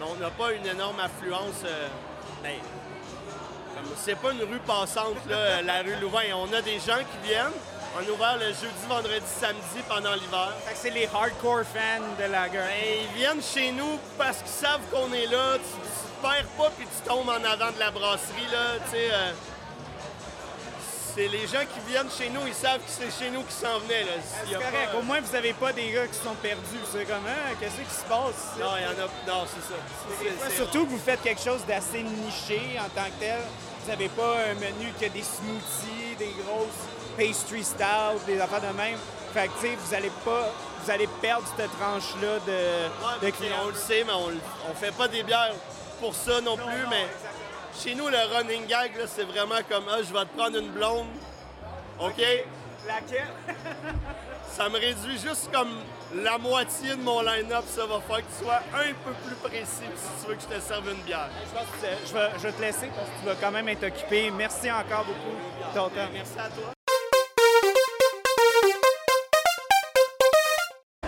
Donc, 0.01 0.11
on 0.16 0.21
n'a 0.21 0.31
pas 0.31 0.53
une 0.53 0.66
énorme 0.66 0.99
affluence. 1.01 1.62
Euh, 1.64 1.88
ben, 2.42 2.55
c'est 3.97 4.16
pas 4.16 4.33
une 4.33 4.42
rue 4.42 4.59
passante, 4.66 5.16
là, 5.29 5.62
la 5.62 5.83
rue 5.83 5.94
Louvain. 6.01 6.35
On 6.35 6.53
a 6.53 6.61
des 6.61 6.79
gens 6.81 6.99
qui 6.99 7.29
viennent. 7.29 7.53
On 7.97 8.01
a 8.01 8.12
ouvert 8.12 8.37
le 8.37 8.47
jeudi, 8.49 8.87
vendredi, 8.88 9.25
samedi 9.27 9.83
pendant 9.88 10.14
l'hiver. 10.14 10.53
c'est 10.75 10.90
les 10.90 11.09
hardcore 11.12 11.62
fans 11.64 12.03
de 12.18 12.31
la 12.31 12.49
gueule. 12.49 12.64
Ben, 12.64 12.99
ils 13.03 13.18
viennent 13.18 13.42
chez 13.42 13.73
nous 13.73 13.99
parce 14.16 14.38
qu'ils 14.38 14.49
savent 14.49 14.83
qu'on 14.90 15.12
est 15.12 15.27
là. 15.27 15.57
Tu, 15.57 15.62
te 15.62 16.23
perds 16.23 16.49
pas 16.59 16.71
puis 16.77 16.87
tu 16.87 17.09
tombes 17.09 17.29
en 17.29 17.44
avant 17.44 17.73
de 17.73 17.79
la 17.79 17.90
brasserie. 17.90 18.47
Là, 18.53 18.75
euh, 21.18 21.28
les 21.28 21.46
gens 21.46 21.64
qui 21.72 21.81
viennent 21.90 22.11
chez 22.11 22.31
nous, 22.31 22.46
ils 22.46 22.54
savent 22.54 22.78
que 22.78 22.90
c'est 22.90 23.11
chez 23.11 23.31
nous 23.31 23.42
qu'ils 23.42 23.66
s'en 23.66 23.78
venaient. 23.81 24.07
C'est 24.46 24.54
correct. 24.54 24.90
Au 24.98 25.02
moins, 25.02 25.20
vous 25.20 25.33
n'avez 25.33 25.52
pas 25.52 25.72
des 25.72 25.90
gars 25.90 26.07
qui 26.07 26.18
sont 26.18 26.35
perdus. 26.42 26.78
C'est 26.92 27.04
comment? 27.04 27.28
Hein? 27.28 27.54
Qu'est-ce 27.61 27.76
qui 27.76 27.94
se 27.94 28.04
passe? 28.04 28.59
Non, 28.59 28.72
il 28.78 28.85
y 28.85 28.87
en 28.87 29.04
a. 29.04 29.09
Non, 29.26 29.46
c'est 29.46 30.48
ça. 30.48 30.57
surtout 30.57 30.85
que 30.85 30.90
vous 30.90 30.98
faites 30.98 31.22
quelque 31.22 31.42
chose 31.42 31.64
d'assez 31.66 32.02
niché 32.02 32.78
en 32.78 32.88
tant 32.88 33.07
que 33.07 33.20
tel? 33.20 33.40
Vous 33.83 33.90
n'avez 33.90 34.09
pas 34.09 34.37
un 34.50 34.54
menu 34.54 34.92
qui 34.98 35.07
a 35.07 35.09
des 35.09 35.22
smoothies, 35.22 36.16
des 36.18 36.35
grosses 36.42 36.87
pastry 37.16 37.64
style, 37.64 38.18
des 38.26 38.40
affaires 38.40 38.61
de 38.61 38.76
même? 38.76 38.98
Fait 39.33 39.48
que, 39.48 39.52
tu 39.61 39.66
sais, 39.66 39.76
vous 39.76 39.94
allez 39.94 40.12
pas. 40.24 40.52
Vous 40.85 40.90
allez 40.90 41.09
perdre 41.20 41.46
cette 41.57 41.70
tranche-là 41.78 42.38
de, 42.46 43.31
clients. 43.31 43.57
On 43.64 43.68
le 43.68 43.74
sait, 43.74 44.04
mais 44.04 44.12
on, 44.12 44.31
ne 44.31 44.74
fait 44.74 44.94
pas 44.94 45.09
des 45.09 45.22
bières 45.22 45.52
pour 46.00 46.14
ça 46.14 46.40
non, 46.40 46.57
plus, 46.57 46.87
mais 46.88 47.07
chez 47.74 47.94
nous, 47.94 48.09
le 48.09 48.18
running 48.35 48.66
gag, 48.66 48.92
c'est 49.07 49.24
vraiment 49.24 49.61
comme 49.68 49.85
ah, 49.90 49.98
je 49.98 50.12
vais 50.12 50.24
te 50.24 50.37
prendre 50.37 50.59
une 50.59 50.70
blonde. 50.70 51.07
OK? 52.00 52.22
Laquelle? 52.87 53.28
ça 54.57 54.68
me 54.68 54.78
réduit 54.78 55.18
juste 55.18 55.50
comme 55.52 55.68
la 56.14 56.38
moitié 56.38 56.96
de 56.96 57.02
mon 57.02 57.20
line-up. 57.20 57.64
Ça 57.66 57.87
va 57.87 58.00
faire 58.00 58.18
que 58.18 58.33
tu 58.38 58.44
sois 58.44 58.61
un 58.74 58.92
peu 59.04 59.12
plus 59.24 59.37
précis 59.37 59.85
si 59.94 60.24
tu 60.24 60.31
veux 60.31 60.37
que 60.37 60.42
je 60.42 60.57
te 60.57 60.61
serve 60.61 60.88
une 60.88 61.02
bière. 61.02 61.28
Je, 62.07 62.12
vais, 62.14 62.31
je 62.37 62.42
vais 62.42 62.52
te 62.52 62.61
laisser 62.61 62.88
parce 62.94 63.09
que 63.09 63.20
tu 63.20 63.26
vas 63.26 63.35
quand 63.40 63.50
même 63.50 63.68
être 63.68 63.85
occupé. 63.85 64.31
Merci 64.31 64.70
encore 64.70 65.04
beaucoup 65.04 65.37
de 65.68 65.74
ton 65.74 65.88
temps. 65.88 66.09
Merci 66.12 66.38
à 66.38 66.48
toi. 66.48 66.72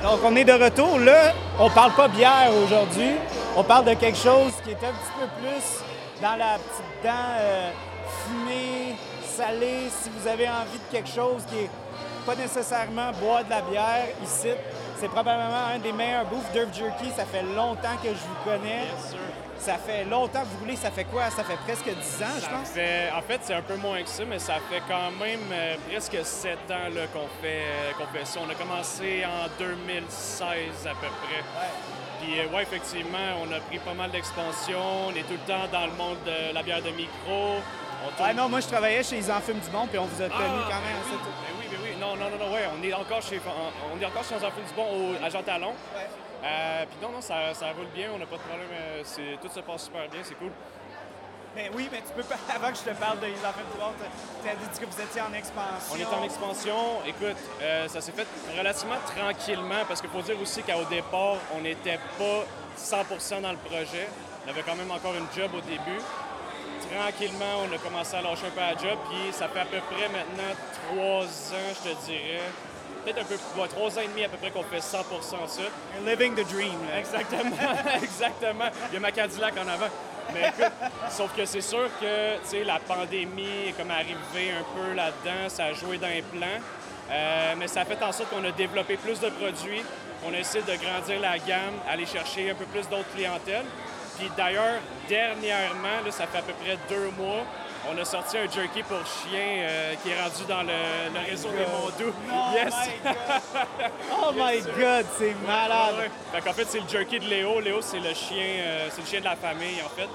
Donc, 0.03 0.21
on 0.25 0.35
est 0.35 0.45
de 0.45 0.53
retour. 0.53 0.99
Là, 0.99 1.33
on 1.59 1.71
parle 1.71 1.93
pas 1.93 2.09
bière 2.09 2.51
aujourd'hui. 2.65 3.13
On 3.57 3.65
parle 3.65 3.85
de 3.85 3.95
quelque 3.95 4.19
chose 4.19 4.53
qui 4.65 4.71
est 4.71 4.75
un 4.75 4.93
petit 4.93 5.13
peu 5.19 5.27
plus 5.41 5.90
dans 6.21 6.37
la 6.37 6.59
petite 6.59 7.03
dent 7.03 7.35
euh, 7.39 7.71
fumée, 8.25 8.97
salée. 9.25 9.89
Si 9.91 10.11
vous 10.11 10.27
avez 10.29 10.49
envie 10.49 10.79
de 10.79 10.93
quelque 10.93 11.09
chose 11.09 11.45
qui 11.49 11.61
est 11.61 11.71
pas 12.27 12.35
nécessairement 12.35 13.11
boire 13.13 13.45
de 13.45 13.51
la 13.51 13.63
bière 13.63 14.09
ici, 14.23 14.49
c'est 14.99 15.09
probablement 15.09 15.67
un 15.75 15.79
des 15.79 15.93
meilleurs 15.93 16.27
bouffes 16.27 16.53
Durf 16.53 16.75
Jerky. 16.75 17.11
Ça 17.17 17.25
fait 17.25 17.43
longtemps 17.43 17.97
que 18.03 18.09
je 18.09 18.15
vous 18.15 18.45
connais. 18.45 18.85
Bien 18.85 19.09
sûr. 19.11 19.19
Ça 19.59 19.75
fait 19.77 20.05
longtemps 20.05 20.41
que 20.41 20.47
vous 20.47 20.59
voulez, 20.61 20.77
ça 20.77 20.91
fait 20.91 21.05
quoi? 21.05 21.29
Ça 21.29 21.45
fait 21.45 21.59
presque 21.67 21.85
10 21.85 22.23
ans, 22.23 22.41
je 22.43 22.49
pense? 22.49 22.71
Fait, 22.71 23.11
en 23.15 23.21
fait, 23.21 23.41
c'est 23.43 23.53
un 23.53 23.61
peu 23.61 23.77
moins 23.77 24.03
que 24.03 24.09
ça, 24.09 24.23
mais 24.27 24.39
ça 24.39 24.55
fait 24.71 24.83
quand 24.89 25.11
même 25.21 25.41
euh, 25.53 25.77
presque 25.91 26.17
7 26.25 26.57
ans 26.71 26.89
qu'on 27.13 27.29
fait, 27.43 27.61
euh, 28.01 28.07
fait 28.11 28.25
ça. 28.25 28.41
On 28.43 28.49
a 28.49 28.55
commencé 28.55 29.23
en 29.27 29.49
2016 29.59 30.87
à 30.87 30.95
peu 30.95 31.09
près. 31.09 31.45
Puis 32.21 32.39
euh, 32.39 32.55
ouais, 32.55 32.63
effectivement, 32.63 33.19
on 33.43 33.53
a 33.53 33.61
pris 33.61 33.79
pas 33.79 33.95
mal 33.95 34.11
d'expansion. 34.11 35.09
On 35.09 35.11
est 35.11 35.23
tout 35.23 35.39
le 35.41 35.47
temps 35.47 35.67
dans 35.73 35.87
le 35.87 35.93
monde 35.93 36.19
de 36.27 36.55
la 36.55 36.63
bière 36.63 36.83
de 36.83 36.91
micro. 36.91 37.57
Ouais, 38.19 38.33
non, 38.33 38.49
moi 38.49 38.61
je 38.61 38.67
travaillais 38.67 39.03
chez 39.03 39.17
Les 39.17 39.31
Enfants 39.31 39.53
du 39.53 39.71
Monde, 39.71 39.89
puis 39.91 39.99
on 39.99 40.07
vous 40.07 40.23
a 40.23 40.27
tenu 40.27 40.35
ah, 40.39 40.69
quand 40.71 40.81
même. 40.81 41.01
Ben 41.05 41.13
oui, 41.13 41.19
ben 41.37 41.53
oui, 41.59 41.67
ben 41.71 41.79
oui. 41.83 41.91
Non, 42.01 42.17
non, 42.17 42.31
non, 42.31 42.47
non, 42.47 42.53
ouais, 42.53 42.65
on 42.73 42.83
est 42.83 42.95
encore 42.95 43.21
chez, 43.21 43.39
on 43.95 44.01
est 44.01 44.07
encore 44.07 44.25
chez 44.25 44.37
Les 44.37 44.45
Enfants 44.45 44.65
du 44.67 44.75
Monde 44.75 45.17
au, 45.21 45.25
à 45.25 45.29
Jean 45.29 45.43
Talon. 45.43 45.75
Ouais. 45.95 46.09
Euh, 46.43 46.85
puis 46.89 46.99
non, 47.03 47.13
non, 47.13 47.21
ça, 47.21 47.53
ça 47.53 47.67
roule 47.77 47.93
bien, 47.95 48.09
on 48.15 48.19
n'a 48.19 48.25
pas 48.25 48.37
de 48.37 48.43
problème. 48.43 48.69
Euh, 48.73 49.37
tout 49.43 49.49
se 49.49 49.61
passe 49.61 49.85
super 49.85 50.09
bien, 50.09 50.21
c'est 50.23 50.35
cool. 50.37 50.51
Mais 51.55 51.71
oui, 51.75 51.89
mais 51.91 51.99
tu 51.99 52.13
peux 52.15 52.23
pas, 52.23 52.37
avant 52.55 52.71
que 52.71 52.79
je 52.79 52.91
te 52.91 52.97
parle 52.97 53.19
de 53.21 53.27
Enfants 53.27 53.67
du 53.73 53.79
Monde, 53.81 53.95
tu 54.43 54.49
as 54.49 54.55
dit 54.55 54.81
que 54.81 54.87
vous 54.87 55.01
étiez 55.03 55.21
en 55.21 55.33
expansion. 55.33 55.93
On 55.93 55.99
est 55.99 56.21
en 56.21 56.23
expansion. 56.25 56.77
Écoute, 57.07 57.37
euh, 57.61 57.89
ça 57.89 58.01
s'est 58.01 58.13
fait 58.13 58.27
relativement 58.57 58.99
tranquillement 59.07 59.85
parce 59.89 60.01
qu'il 60.01 60.11
faut 60.11 60.23
dire 60.23 60.41
aussi 60.41 60.63
qu'au 60.63 60.85
départ, 60.89 61.37
on 61.57 61.61
n'était 61.61 61.99
pas 62.19 62.45
100% 62.79 63.41
dans 63.43 63.51
le 63.53 63.59
projet. 63.59 64.09
J'avais 64.47 64.63
quand 64.63 64.77
même 64.77 64.91
encore 64.91 65.15
une 65.15 65.27
job 65.37 65.51
au 65.55 65.61
début. 65.61 66.01
Tranquillement, 66.91 67.67
on 67.69 67.75
a 67.75 67.79
commencé 67.79 68.17
à 68.17 68.23
lâcher 68.23 68.47
un 68.47 68.51
peu 68.51 68.61
la 68.61 68.77
job, 68.77 68.99
puis 69.11 69.33
ça 69.33 69.49
fait 69.49 69.61
à 69.61 69.65
peu 69.65 69.79
près 69.93 70.09
maintenant 70.09 70.55
trois 70.89 71.25
ans, 71.25 71.71
je 71.85 71.91
te 71.91 72.05
dirais. 72.07 72.41
Peut-être 73.05 73.21
un 73.21 73.25
peu, 73.25 73.35
ouais, 73.61 73.69
trois 73.69 73.99
ans 73.99 74.03
et 74.03 74.09
demi 74.09 74.25
à 74.25 74.29
peu 74.29 74.37
près 74.39 74.51
qu'on 74.51 74.63
fait 74.63 74.79
100% 74.79 75.47
ça. 75.47 75.63
living 76.05 76.35
the 76.35 76.47
dream. 76.51 76.75
là. 76.89 76.99
Exactement, 76.99 77.57
exactement. 78.03 78.65
Il 78.91 78.95
y 78.95 78.97
a 78.97 79.01
ma 79.01 79.13
Cadillac 79.13 79.55
en 79.57 79.69
avant. 79.69 79.89
Mais 80.35 80.49
écoute, 80.49 80.73
sauf 81.11 81.35
que 81.37 81.45
c'est 81.45 81.61
sûr 81.61 81.89
que 82.01 82.65
la 82.65 82.79
pandémie 82.79 83.69
est 83.69 83.73
comme 83.73 83.91
arrivée 83.91 84.53
un 84.53 84.65
peu 84.75 84.95
là-dedans, 84.95 85.49
ça 85.49 85.67
a 85.67 85.73
joué 85.73 85.99
dans 85.99 86.09
les 86.09 86.23
plans. 86.23 86.61
Euh, 87.11 87.55
mais 87.59 87.67
ça 87.67 87.81
a 87.81 87.85
fait 87.85 88.01
en 88.03 88.13
sorte 88.13 88.31
qu'on 88.31 88.45
a 88.45 88.53
développé 88.53 88.97
plus 88.97 89.19
de 89.19 89.29
produits, 89.31 89.83
on 90.25 90.33
a 90.33 90.39
essayé 90.39 90.63
de 90.63 90.77
grandir 90.77 91.21
la 91.21 91.39
gamme, 91.39 91.75
aller 91.89 92.07
chercher 92.07 92.51
un 92.51 92.55
peu 92.55 92.67
plus 92.67 92.89
d'autres 92.89 93.11
clientèles. 93.15 93.67
Puis 94.19 94.31
d'ailleurs, 94.37 94.81
dernièrement, 95.09 95.99
ça 96.11 96.27
fait 96.27 96.39
à 96.39 96.43
peu 96.43 96.53
près 96.53 96.77
deux 96.89 97.11
mois, 97.19 97.45
on 97.89 97.97
a 97.99 98.05
sorti 98.05 98.37
un 98.39 98.49
jerky 98.51 98.83
pour 98.83 98.99
chien 99.07 99.41
euh, 99.41 99.95
qui 100.03 100.11
est 100.11 100.21
rendu 100.21 100.45
dans 100.49 100.63
le, 100.63 100.69
le 101.15 101.31
réseau 101.31 101.49
des 101.51 101.65
Mondoux. 101.67 102.15
Oh 102.31 102.35
yes! 102.55 102.75
my 102.75 102.93
God! 103.03 103.91
Oh 104.23 104.33
my 104.35 104.61
God, 104.61 105.07
c'est 105.19 105.35
malade! 105.47 105.95
Ouais. 105.99 106.11
Fait 106.33 106.41
qu'en 106.43 106.53
fait, 106.53 106.67
c'est 106.69 106.81
le 106.81 106.89
jerky 106.89 107.19
de 107.21 107.25
Léo. 107.27 107.61
Léo, 107.61 107.81
c'est 107.81 107.99
le 108.01 108.13
chien, 108.15 108.37
euh, 108.59 108.89
c'est 108.91 109.01
le 109.01 109.07
chien 109.07 109.21
de 109.21 109.25
la 109.25 109.37
famille, 109.37 109.81
en 109.85 109.89
fait. 109.89 110.09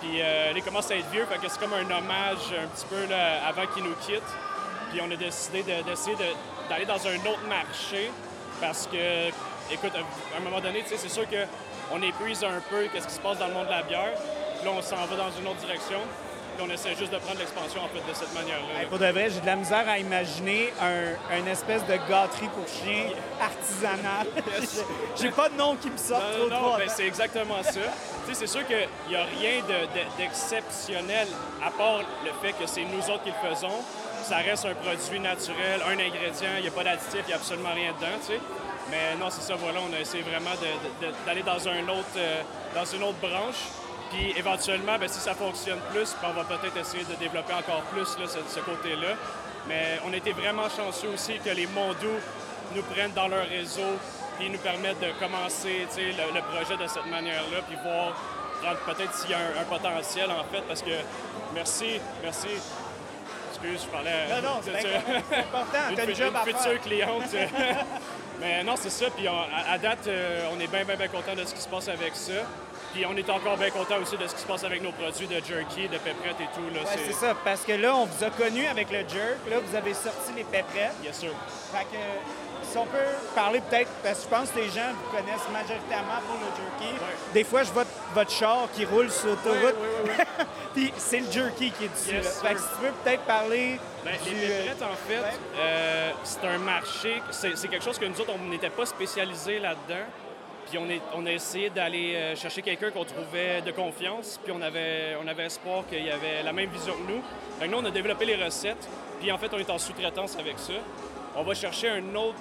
Puis 0.00 0.20
euh, 0.22 0.52
il 0.56 0.62
commence 0.62 0.90
à 0.90 0.96
être 0.96 1.10
vieux, 1.10 1.26
fait 1.26 1.38
que 1.38 1.48
c'est 1.52 1.60
comme 1.60 1.74
un 1.74 1.82
hommage 1.84 2.54
un 2.58 2.66
petit 2.68 2.86
peu 2.86 3.04
là, 3.10 3.46
avant 3.46 3.66
qu'il 3.66 3.84
nous 3.84 3.94
quitte. 4.00 4.22
Puis 4.90 5.00
on 5.06 5.10
a 5.10 5.16
décidé 5.16 5.62
de- 5.62 5.82
d'essayer 5.82 6.16
de- 6.16 6.68
d'aller 6.70 6.86
dans 6.86 7.06
un 7.06 7.16
autre 7.30 7.44
marché 7.48 8.10
parce 8.62 8.86
que, 8.86 9.28
écoute, 9.72 9.92
à 9.94 10.38
un 10.38 10.40
moment 10.40 10.60
donné, 10.60 10.82
c'est 10.86 11.08
sûr 11.08 11.24
qu'on 11.28 12.00
épuise 12.02 12.42
un 12.44 12.60
peu 12.70 12.86
qu'est-ce 12.92 13.06
qui 13.08 13.14
se 13.14 13.20
passe 13.20 13.38
dans 13.38 13.48
le 13.48 13.54
monde 13.54 13.66
de 13.66 13.70
la 13.72 13.82
bière. 13.82 14.12
Puis 14.56 14.64
là, 14.64 14.72
on 14.76 14.82
s'en 14.82 14.96
va 14.96 15.16
dans 15.16 15.30
une 15.38 15.46
autre 15.46 15.60
direction. 15.60 16.00
Puis 16.56 16.66
on 16.68 16.70
essaie 16.72 16.94
juste 16.94 17.12
de 17.12 17.18
prendre 17.18 17.38
l'expansion, 17.38 17.80
en 17.82 17.88
fait, 17.88 18.00
de 18.10 18.14
cette 18.14 18.32
manière-là. 18.34 18.80
Hey, 18.80 18.86
pour 18.86 18.98
de 18.98 19.06
vrai, 19.06 19.28
j'ai 19.30 19.40
de 19.40 19.46
la 19.46 19.56
misère 19.56 19.88
à 19.88 19.98
imaginer 19.98 20.72
un, 20.80 21.36
une 21.38 21.48
espèce 21.48 21.84
de 21.86 21.94
gâterie 22.08 22.48
pour 22.48 22.66
chiens 22.68 23.06
artisanale. 23.40 24.26
j'ai 25.20 25.30
pas 25.30 25.48
de 25.48 25.56
nom 25.56 25.76
qui 25.76 25.90
me 25.90 25.96
sort 25.96 26.20
Non, 26.20 26.38
trop 26.38 26.48
non, 26.50 26.68
trop. 26.70 26.78
ben, 26.78 26.88
c'est 26.88 27.06
exactement 27.06 27.62
ça. 27.62 27.80
C'est 28.32 28.46
sûr 28.46 28.64
qu'il 28.66 28.86
n'y 29.08 29.16
a 29.16 29.24
rien 29.24 29.60
de- 29.62 29.86
de- 29.86 30.16
d'exceptionnel 30.18 31.26
à 31.64 31.70
part 31.70 31.98
le 32.24 32.30
fait 32.40 32.52
que 32.52 32.66
c'est 32.66 32.84
nous 32.84 33.00
autres 33.10 33.24
qui 33.24 33.30
le 33.30 33.48
faisons. 33.54 33.82
Ça 34.22 34.36
reste 34.36 34.66
un 34.66 34.74
produit 34.74 35.18
naturel, 35.18 35.80
un 35.86 35.92
ingrédient, 35.98 36.54
il 36.58 36.62
n'y 36.62 36.68
a 36.68 36.70
pas 36.70 36.84
d'additif, 36.84 37.20
il 37.24 37.26
n'y 37.28 37.32
a 37.32 37.36
absolument 37.36 37.72
rien 37.74 37.92
dedans, 37.92 38.12
tu 38.20 38.34
sais. 38.34 38.40
Mais 38.90 39.16
non, 39.18 39.30
c'est 39.30 39.40
ça, 39.42 39.54
voilà, 39.56 39.80
on 39.88 39.92
a 39.96 40.00
essayé 40.00 40.22
vraiment 40.22 40.50
d'aller 41.26 41.42
dans, 41.42 41.68
un 41.68 41.88
autre, 41.88 42.14
euh, 42.16 42.42
dans 42.74 42.84
une 42.84 43.02
autre 43.02 43.18
branche. 43.20 43.66
Puis 44.10 44.34
éventuellement, 44.36 44.98
ben, 44.98 45.08
si 45.08 45.20
ça 45.20 45.34
fonctionne 45.34 45.78
plus, 45.92 46.14
ben, 46.20 46.28
on 46.30 46.42
va 46.42 46.44
peut-être 46.44 46.76
essayer 46.76 47.04
de 47.04 47.14
développer 47.14 47.52
encore 47.54 47.82
plus 47.92 48.18
là, 48.18 48.26
ce, 48.26 48.38
ce 48.52 48.60
côté-là. 48.60 49.14
Mais 49.68 50.00
on 50.06 50.12
a 50.12 50.16
été 50.16 50.32
vraiment 50.32 50.68
chanceux 50.68 51.08
aussi 51.14 51.38
que 51.38 51.50
les 51.50 51.66
Mondou 51.68 52.16
nous 52.74 52.82
prennent 52.82 53.12
dans 53.12 53.28
leur 53.28 53.46
réseau 53.48 53.96
puis 54.38 54.48
nous 54.50 54.58
permettent 54.58 55.00
de 55.00 55.10
commencer 55.24 55.86
le, 55.96 56.34
le 56.34 56.40
projet 56.42 56.76
de 56.82 56.88
cette 56.88 57.06
manière-là, 57.06 57.58
puis 57.68 57.76
voir 57.82 58.14
peut-être 58.86 59.14
s'il 59.14 59.30
y 59.30 59.34
a 59.34 59.38
un, 59.38 59.60
un 59.60 59.64
potentiel 59.64 60.30
en 60.30 60.44
fait, 60.52 60.62
parce 60.66 60.80
que 60.82 60.90
merci, 61.54 62.00
merci. 62.22 62.48
Excuse, 63.50 63.82
je 63.84 63.88
parlais. 63.88 64.28
Non, 64.30 64.48
non, 64.48 64.60
c'est 64.62 64.78
important, 64.96 65.22
c'est 65.30 65.38
important, 65.38 65.78
t'as 65.96 66.04
une 66.06 66.14
job 66.14 66.34
à 66.36 66.44
future 66.44 66.80
cliente. 66.80 67.24
Mais 68.40 68.64
non, 68.64 68.74
c'est 68.76 68.88
ça. 68.90 69.06
Puis 69.14 69.28
on- 69.28 69.32
à, 69.34 69.72
à 69.74 69.78
date, 69.78 70.06
euh, 70.06 70.46
on 70.56 70.58
est 70.60 70.66
bien, 70.68 70.84
bien, 70.84 70.96
bien 70.96 71.08
content 71.08 71.34
de 71.34 71.44
ce 71.44 71.54
qui 71.54 71.60
se 71.60 71.68
passe 71.68 71.88
avec 71.88 72.14
ça. 72.16 72.32
Puis 72.92 73.06
on 73.06 73.16
est 73.16 73.30
encore 73.30 73.56
bien 73.56 73.70
content 73.70 73.98
aussi 74.02 74.16
de 74.16 74.26
ce 74.26 74.34
qui 74.34 74.40
se 74.42 74.46
passe 74.46 74.64
avec 74.64 74.82
nos 74.82 74.92
produits 74.92 75.26
de 75.26 75.34
jerky, 75.46 75.88
de 75.88 75.98
pépette 75.98 76.40
et 76.40 76.48
tout. 76.54 76.74
Là, 76.74 76.80
Ouais, 76.80 76.98
c'est 77.06 77.12
ça, 77.12 77.34
parce 77.44 77.62
que 77.62 77.72
là, 77.72 77.94
on 77.94 78.04
vous 78.06 78.24
a 78.24 78.30
connu 78.30 78.66
avec 78.66 78.90
le 78.90 78.98
jerk. 78.98 79.38
Là, 79.48 79.56
vous 79.64 79.76
avez 79.76 79.94
sorti 79.94 80.32
les 80.36 80.44
pépettes. 80.44 80.92
Yes, 81.04 81.18
sir. 81.18 81.30
Fait 81.72 81.84
que, 81.84 81.96
si 82.68 82.76
on 82.78 82.86
peut 82.86 82.98
parler 83.34 83.60
peut-être, 83.60 83.90
parce 84.02 84.18
que 84.18 84.24
je 84.24 84.28
pense 84.28 84.50
que 84.50 84.58
les 84.58 84.68
gens 84.70 84.90
vous 84.92 85.16
connaissent 85.16 85.48
majoritairement 85.52 86.20
pour 86.26 86.34
le 86.36 86.46
jerky. 86.56 87.00
Des 87.32 87.44
fois, 87.44 87.62
je 87.62 87.70
vois 87.72 87.84
votre 88.14 88.30
char 88.30 88.68
qui 88.74 88.84
roule 88.84 89.10
sur 89.10 89.28
l'autoroute. 89.28 89.76
Puis 90.74 90.92
c'est 90.96 91.20
le 91.20 91.30
jerky 91.30 91.70
qui 91.70 91.84
est 91.84 91.88
dessus. 91.88 92.14
Yes, 92.14 92.42
là. 92.42 92.48
Fait 92.48 92.54
que 92.56 92.60
si 92.60 92.66
tu 92.78 92.84
veux 92.86 92.92
peut-être 93.04 93.22
parler 93.22 93.78
Ben, 94.04 94.12
du... 94.24 94.30
les 94.34 94.46
pépettes, 94.46 94.82
en 94.82 95.08
fait, 95.08 95.38
euh, 95.58 96.10
c'est 96.24 96.44
un 96.46 96.58
marché, 96.58 97.22
c'est 97.30 97.68
quelque 97.68 97.84
chose 97.84 97.98
que 97.98 98.04
nous 98.06 98.20
autres, 98.20 98.32
on 98.34 98.48
n'était 98.48 98.70
pas 98.70 98.86
spécialisés 98.86 99.58
là-dedans. 99.60 100.04
On, 100.78 101.26
a 101.26 101.32
essayé 101.32 101.70
d'aller 101.70 102.14
euh, 102.14 102.36
chercher 102.36 102.62
quelqu'un 102.62 102.90
qu'on 102.90 103.04
trouvait 103.04 103.60
de 103.62 103.72
confiance, 103.72 104.38
puis 104.42 104.52
on 104.52 104.60
avait, 104.62 105.44
espoir 105.44 105.84
qu'il 105.88 106.04
y 106.04 106.10
avait 106.10 106.42
la 106.44 106.52
même 106.52 106.70
vision 106.70 106.94
que 106.94 107.12
nous. 107.12 107.22
Que 107.60 107.66
nous, 107.66 107.78
on 107.78 107.84
a 107.84 107.90
développé 107.90 108.24
les 108.24 108.36
recettes, 108.36 108.88
puis 109.20 109.32
en 109.32 109.38
fait, 109.38 109.52
on 109.52 109.58
est 109.58 109.70
en 109.70 109.78
sous-traitance 109.78 110.36
avec 110.38 110.58
ça. 110.58 110.74
On 111.36 111.42
va 111.42 111.54
chercher 111.54 111.88
un 111.88 112.14
autre, 112.14 112.38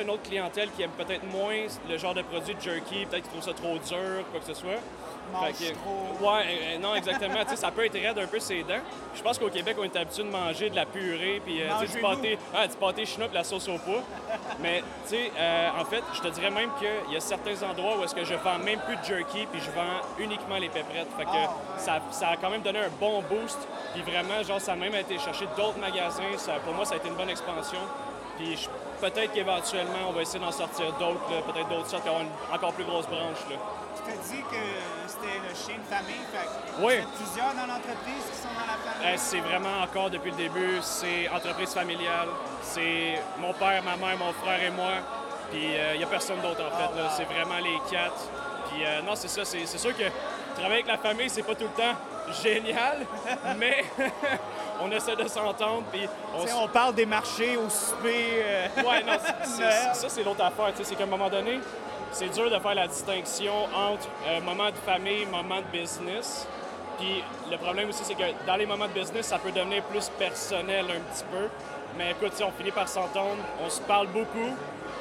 une 0.00 0.10
autre 0.10 0.22
clientèle 0.22 0.70
qui 0.76 0.82
aime 0.82 0.90
peut-être 0.90 1.24
moins 1.24 1.66
le 1.88 1.98
genre 1.98 2.14
de 2.14 2.22
produit 2.22 2.54
de 2.54 2.60
jerky, 2.60 3.06
peut-être 3.06 3.24
qui 3.24 3.30
trouve 3.30 3.42
ça 3.42 3.54
trop 3.54 3.78
dur, 3.78 4.24
quoi 4.30 4.40
que 4.40 4.46
ce 4.46 4.54
soit. 4.54 4.80
Fait 5.44 5.52
que-. 5.72 6.24
Ouais, 6.24 6.44
euh, 6.74 6.78
non, 6.78 6.94
exactement. 6.94 7.42
Tu 7.44 7.50
sais, 7.50 7.56
ça 7.56 7.70
peut 7.70 7.84
être 7.84 7.94
raide 8.00 8.18
un 8.18 8.26
peu 8.26 8.38
ses 8.38 8.62
dents. 8.62 8.80
Je 9.14 9.22
pense 9.22 9.38
qu'au 9.38 9.48
Québec, 9.48 9.76
on 9.78 9.84
est 9.84 9.96
habitué 9.96 10.22
de 10.22 10.30
manger 10.30 10.70
de 10.70 10.76
la 10.76 10.86
purée, 10.86 11.40
puis 11.44 11.62
euh, 11.62 11.68
du 11.86 11.98
pâté, 12.00 12.38
ah, 12.54 12.66
du 12.66 12.76
pâté 12.76 13.04
chinois, 13.06 13.28
la 13.32 13.44
sauce 13.44 13.68
au 13.68 13.78
pois. 13.78 14.02
Mais, 14.60 14.82
tu 15.08 15.16
sais, 15.16 15.30
euh, 15.38 15.68
en 15.80 15.84
fait, 15.84 16.02
je 16.14 16.20
te 16.20 16.28
dirais 16.28 16.50
même 16.50 16.70
qu'il 16.78 17.12
y 17.12 17.16
a 17.16 17.20
certains 17.20 17.62
endroits 17.68 17.98
où 17.98 18.04
est-ce 18.04 18.14
que 18.14 18.24
je 18.24 18.34
vends 18.34 18.58
même 18.58 18.80
plus 18.80 18.96
de 18.96 19.04
jerky, 19.04 19.46
puis 19.50 19.60
je 19.60 19.70
vends 19.72 20.00
uniquement 20.18 20.56
les 20.58 20.68
péperettes. 20.68 21.08
Fait 21.16 21.24
que 21.24 21.30
Ah. 21.34 21.50
ça, 21.78 22.00
ça 22.10 22.28
a 22.28 22.36
quand 22.36 22.50
même 22.50 22.62
donné 22.62 22.78
un 22.78 22.90
bon 23.00 23.22
boost. 23.22 23.58
Puis 23.92 24.02
vraiment, 24.02 24.42
genre, 24.42 24.60
ça 24.60 24.72
a 24.72 24.76
même 24.76 24.94
été 24.94 25.18
chercher 25.18 25.46
d'autres 25.56 25.78
magasins. 25.78 26.22
Ça, 26.38 26.54
pour 26.64 26.74
moi, 26.74 26.84
ça 26.84 26.94
a 26.94 26.96
été 26.98 27.08
une 27.08 27.14
bonne 27.14 27.30
expansion. 27.30 27.78
Puis 28.38 28.68
peut-être 29.00 29.32
qu'éventuellement, 29.32 30.08
on 30.08 30.12
va 30.12 30.22
essayer 30.22 30.38
d'en 30.44 30.52
sortir 30.52 30.92
d'autres, 30.94 31.42
peut-être 31.52 31.68
d'autres 31.68 31.88
sortes 31.88 32.02
qui 32.04 32.10
ont 32.10 32.20
une 32.20 32.54
encore 32.54 32.72
plus 32.72 32.84
grosse 32.84 33.06
branche. 33.06 33.40
Là. 33.50 33.56
Tu 33.96 34.02
t'as 34.12 34.16
dit 34.34 34.42
que 34.42 34.62
c'était 35.06 35.38
le 35.48 35.54
chien 35.54 35.76
de 35.78 35.94
famille. 35.94 36.20
Fait 36.32 36.84
Oui. 36.84 36.94
plusieurs 37.16 37.54
dans 37.54 37.66
l'entreprise 37.72 38.24
qui 38.30 38.36
sont 38.38 38.54
dans 38.54 38.66
la 38.66 38.92
famille. 38.92 39.08
Euh, 39.08 39.14
c'est 39.16 39.40
vraiment 39.40 39.82
encore 39.82 40.10
depuis 40.10 40.30
le 40.30 40.36
début, 40.36 40.78
c'est 40.82 41.28
entreprise 41.28 41.72
familiale. 41.72 42.28
C'est 42.62 43.20
mon 43.38 43.52
père, 43.54 43.82
ma 43.82 43.96
mère, 43.96 44.18
mon 44.18 44.32
frère 44.34 44.62
et 44.62 44.70
moi. 44.70 44.92
Puis 45.50 45.62
il 45.92 45.98
n'y 45.98 46.04
a 46.04 46.06
personne 46.06 46.40
d'autre 46.40 46.60
en 46.66 46.76
fait. 46.76 47.02
C'est 47.16 47.24
vraiment 47.24 47.58
les 47.58 47.78
quatre. 47.90 48.28
Puis 48.70 48.84
euh, 48.84 49.00
non, 49.02 49.14
c'est 49.14 49.28
ça. 49.28 49.44
C'est 49.44 49.66
sûr 49.78 49.96
que 49.96 50.02
travailler 50.56 50.82
avec 50.82 50.86
la 50.88 50.98
famille, 50.98 51.28
c'est 51.30 51.42
pas 51.42 51.54
tout 51.54 51.64
le 51.64 51.82
temps 51.82 51.94
génial, 52.42 53.06
mais 53.58 53.84
on 54.82 54.90
essaie 54.90 55.16
de 55.16 55.28
s'entendre. 55.28 55.84
Puis 55.92 56.08
on 56.36 56.44
s- 56.44 56.54
on 56.60 56.68
parle 56.68 56.94
des 56.94 57.06
marchés 57.06 57.56
au 57.56 57.68
souper. 57.68 58.26
euh, 58.42 58.66
Ouais, 58.78 59.02
non, 59.02 59.12
ça, 59.94 60.08
c'est 60.08 60.24
l'autre 60.24 60.44
affaire. 60.44 60.72
tu 60.72 60.78
sais, 60.78 60.84
C'est 60.84 60.94
qu'à 60.96 61.04
un 61.04 61.08
moment 61.08 61.28
donné, 61.30 61.60
c'est 62.12 62.28
dur 62.28 62.50
de 62.50 62.58
faire 62.58 62.74
la 62.74 62.86
distinction 62.88 63.52
entre 63.74 64.08
euh, 64.26 64.40
moment 64.40 64.70
de 64.70 64.76
famille, 64.84 65.26
moment 65.26 65.58
de 65.60 65.78
business. 65.78 66.46
Puis 66.98 67.22
le 67.50 67.58
problème 67.58 67.90
aussi, 67.90 68.02
c'est 68.04 68.14
que 68.14 68.22
dans 68.46 68.56
les 68.56 68.64
moments 68.66 68.86
de 68.88 68.92
business, 68.98 69.26
ça 69.26 69.38
peut 69.38 69.52
devenir 69.52 69.82
plus 69.84 70.08
personnel 70.18 70.86
un 70.90 71.00
petit 71.14 71.24
peu. 71.30 71.48
Mais 71.98 72.10
écoute, 72.12 72.32
on 72.42 72.50
finit 72.58 72.70
par 72.72 72.88
s'entendre, 72.88 73.36
on 73.64 73.68
se 73.70 73.80
parle 73.82 74.06
beaucoup. 74.08 74.54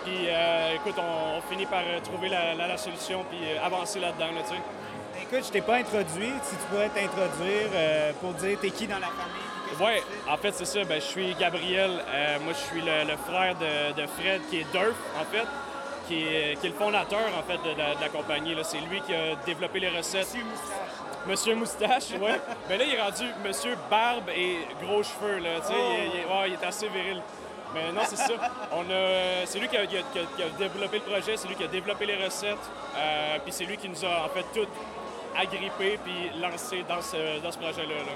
Puis 0.04 0.28
euh, 0.28 0.76
écoute, 0.76 0.96
on, 0.98 1.38
on 1.38 1.41
finit 1.50 1.65
par 1.65 1.82
trouver 2.04 2.30
la, 2.30 2.54
la- 2.54 2.68
la 2.68 2.78
solution 2.78 3.24
puis 3.30 3.39
avancer 3.63 4.00
là-dedans, 4.00 4.28
là, 4.36 4.41
tu 4.44 4.56
sais. 4.56 4.62
Écoute, 5.21 5.45
je 5.45 5.51
t'ai 5.51 5.62
pas 5.62 5.75
introduit. 5.78 6.32
Si 6.43 6.56
tu 6.56 6.63
pourrais 6.69 6.89
t'introduire 6.89 7.69
euh, 7.73 8.12
pour 8.21 8.34
dire 8.34 8.58
t'es 8.62 8.69
qui 8.69 8.88
dans 8.88 8.99
la 8.99 9.08
famille. 9.08 10.01
fais. 10.04 10.32
en 10.32 10.38
fait, 10.38 10.51
c'est 10.54 10.65
ça. 10.65 10.84
Ben, 10.84 10.99
je 11.01 11.06
suis 11.06 11.34
Gabriel. 11.36 11.91
Euh, 12.08 12.38
moi, 12.43 12.54
je 12.54 12.60
suis 12.71 12.82
le, 12.82 13.04
le 13.10 13.17
frère 13.17 13.56
de, 13.56 13.93
de 14.01 14.08
Fred, 14.08 14.41
qui 14.49 14.60
est 14.60 14.71
Durf, 14.71 14.95
en 15.19 15.25
fait, 15.25 15.45
qui 16.08 16.23
est, 16.23 16.60
qui 16.60 16.67
est 16.67 16.69
le 16.69 16.75
fondateur, 16.75 17.28
en 17.38 17.43
fait, 17.43 17.58
de 17.69 17.75
la, 17.78 17.95
de 17.95 18.01
la 18.01 18.10
compagnie. 18.10 18.56
là. 18.56 18.63
C'est 18.63 18.80
lui 18.80 19.01
qui 19.01 19.13
a 19.13 19.36
développé 19.45 19.80
les 19.80 19.89
recettes. 19.89 20.28
Monsieur 20.36 20.43
Moustache. 20.43 21.28
Monsieur 21.28 21.56
Moustache, 21.56 22.12
ouais. 22.21 22.39
Mais 22.69 22.78
là, 22.80 22.84
il 22.86 22.93
est 22.93 23.01
rendu 23.01 23.23
Monsieur 23.43 23.75
Barbe 23.89 24.30
et 24.36 24.58
gros 24.84 25.01
cheveux, 25.04 25.39
là. 25.39 25.60
Tu 25.62 25.67
sais, 25.67 25.73
il, 25.73 26.12
il 26.13 26.19
est- 26.19 26.25
ouais, 26.25 26.47
il 26.49 26.54
est 26.54 26.65
assez 26.65 26.88
viril. 26.89 27.21
Mais 27.73 27.91
non, 27.91 28.01
c'est 28.06 28.15
ça. 28.17 28.34
On 28.73 28.82
a, 28.82 29.45
c'est 29.45 29.60
lui 29.60 29.67
qui 29.67 29.75
a, 29.78 29.86
qui 29.86 29.97
a- 29.97 30.01
qui 30.13 30.19
a- 30.19 30.36
qui 30.38 30.43
a 30.43 30.49
développé 30.58 30.97
le 30.99 31.04
projet, 31.12 31.36
c'est 31.36 31.47
lui 31.47 31.56
qui 31.56 31.63
a 31.63 31.67
développé 31.67 32.06
les 32.06 32.23
recettes. 32.23 32.58
Euh, 32.95 33.38
puis 33.43 33.51
c'est 33.51 33.65
lui 33.65 33.75
qui 33.78 33.89
nous 33.89 34.06
a, 34.06 34.25
en 34.25 34.30
fait, 34.30 34.45
tout 34.54 34.67
agrippé 35.39 36.00
puis 36.04 36.32
lancé 36.41 36.84
dans 36.88 37.02
ce, 37.02 37.41
dans 37.41 37.52
ce 37.52 37.58
projet-là. 37.58 37.95
là. 37.95 38.12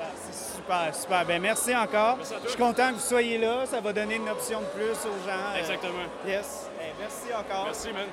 Ah, 0.00 0.04
c'est 0.30 0.56
super, 0.56 0.94
super. 0.94 1.24
Ben 1.26 1.42
merci 1.42 1.74
encore. 1.74 2.16
Merci. 2.18 2.34
Je 2.44 2.48
suis 2.50 2.58
content 2.58 2.88
que 2.90 2.94
vous 2.94 3.00
soyez 3.00 3.38
là. 3.38 3.66
Ça 3.66 3.80
va 3.80 3.92
donner 3.92 4.16
une 4.16 4.28
option 4.28 4.60
de 4.60 4.66
plus 4.66 4.92
aux 5.06 5.26
gens. 5.28 5.54
euh, 5.54 5.58
Exactement. 5.58 5.92
Yes. 6.26 6.70
Eh, 6.80 6.92
merci 7.00 7.34
encore. 7.34 7.64
Merci, 7.64 7.88
man. 7.92 8.06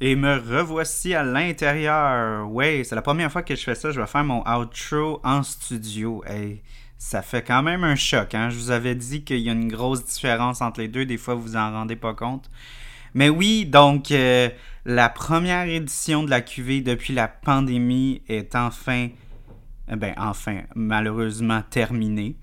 Et 0.00 0.14
me 0.14 0.36
revoici 0.38 1.14
à 1.14 1.24
l'intérieur. 1.24 2.48
Ouais, 2.50 2.82
c'est 2.84 2.94
la 2.94 3.02
première 3.02 3.32
fois 3.32 3.42
que 3.42 3.56
je 3.56 3.62
fais 3.64 3.74
ça. 3.74 3.90
Je 3.90 4.00
vais 4.00 4.06
faire 4.06 4.22
mon 4.22 4.44
outro 4.48 5.20
en 5.24 5.42
studio. 5.42 6.22
Hey, 6.24 6.62
ça 6.98 7.22
fait 7.22 7.42
quand 7.42 7.62
même 7.62 7.84
un 7.84 7.94
choc. 7.94 8.34
Hein? 8.34 8.50
Je 8.50 8.56
vous 8.56 8.70
avais 8.70 8.96
dit 8.96 9.22
qu'il 9.22 9.38
y 9.38 9.48
a 9.48 9.52
une 9.52 9.68
grosse 9.68 10.04
différence 10.04 10.60
entre 10.60 10.80
les 10.80 10.88
deux. 10.88 11.06
Des 11.06 11.16
fois, 11.16 11.34
vous 11.34 11.42
vous 11.42 11.56
en 11.56 11.70
rendez 11.70 11.96
pas 11.96 12.12
compte. 12.12 12.50
Mais 13.14 13.28
oui, 13.28 13.64
donc 13.64 14.10
euh, 14.10 14.50
la 14.84 15.08
première 15.08 15.66
édition 15.66 16.22
de 16.24 16.30
la 16.30 16.40
QV 16.40 16.82
depuis 16.82 17.14
la 17.14 17.28
pandémie 17.28 18.22
est 18.28 18.54
enfin, 18.54 19.08
eh 19.90 19.96
ben 19.96 20.12
enfin, 20.18 20.62
malheureusement 20.74 21.62
terminée. 21.70 22.36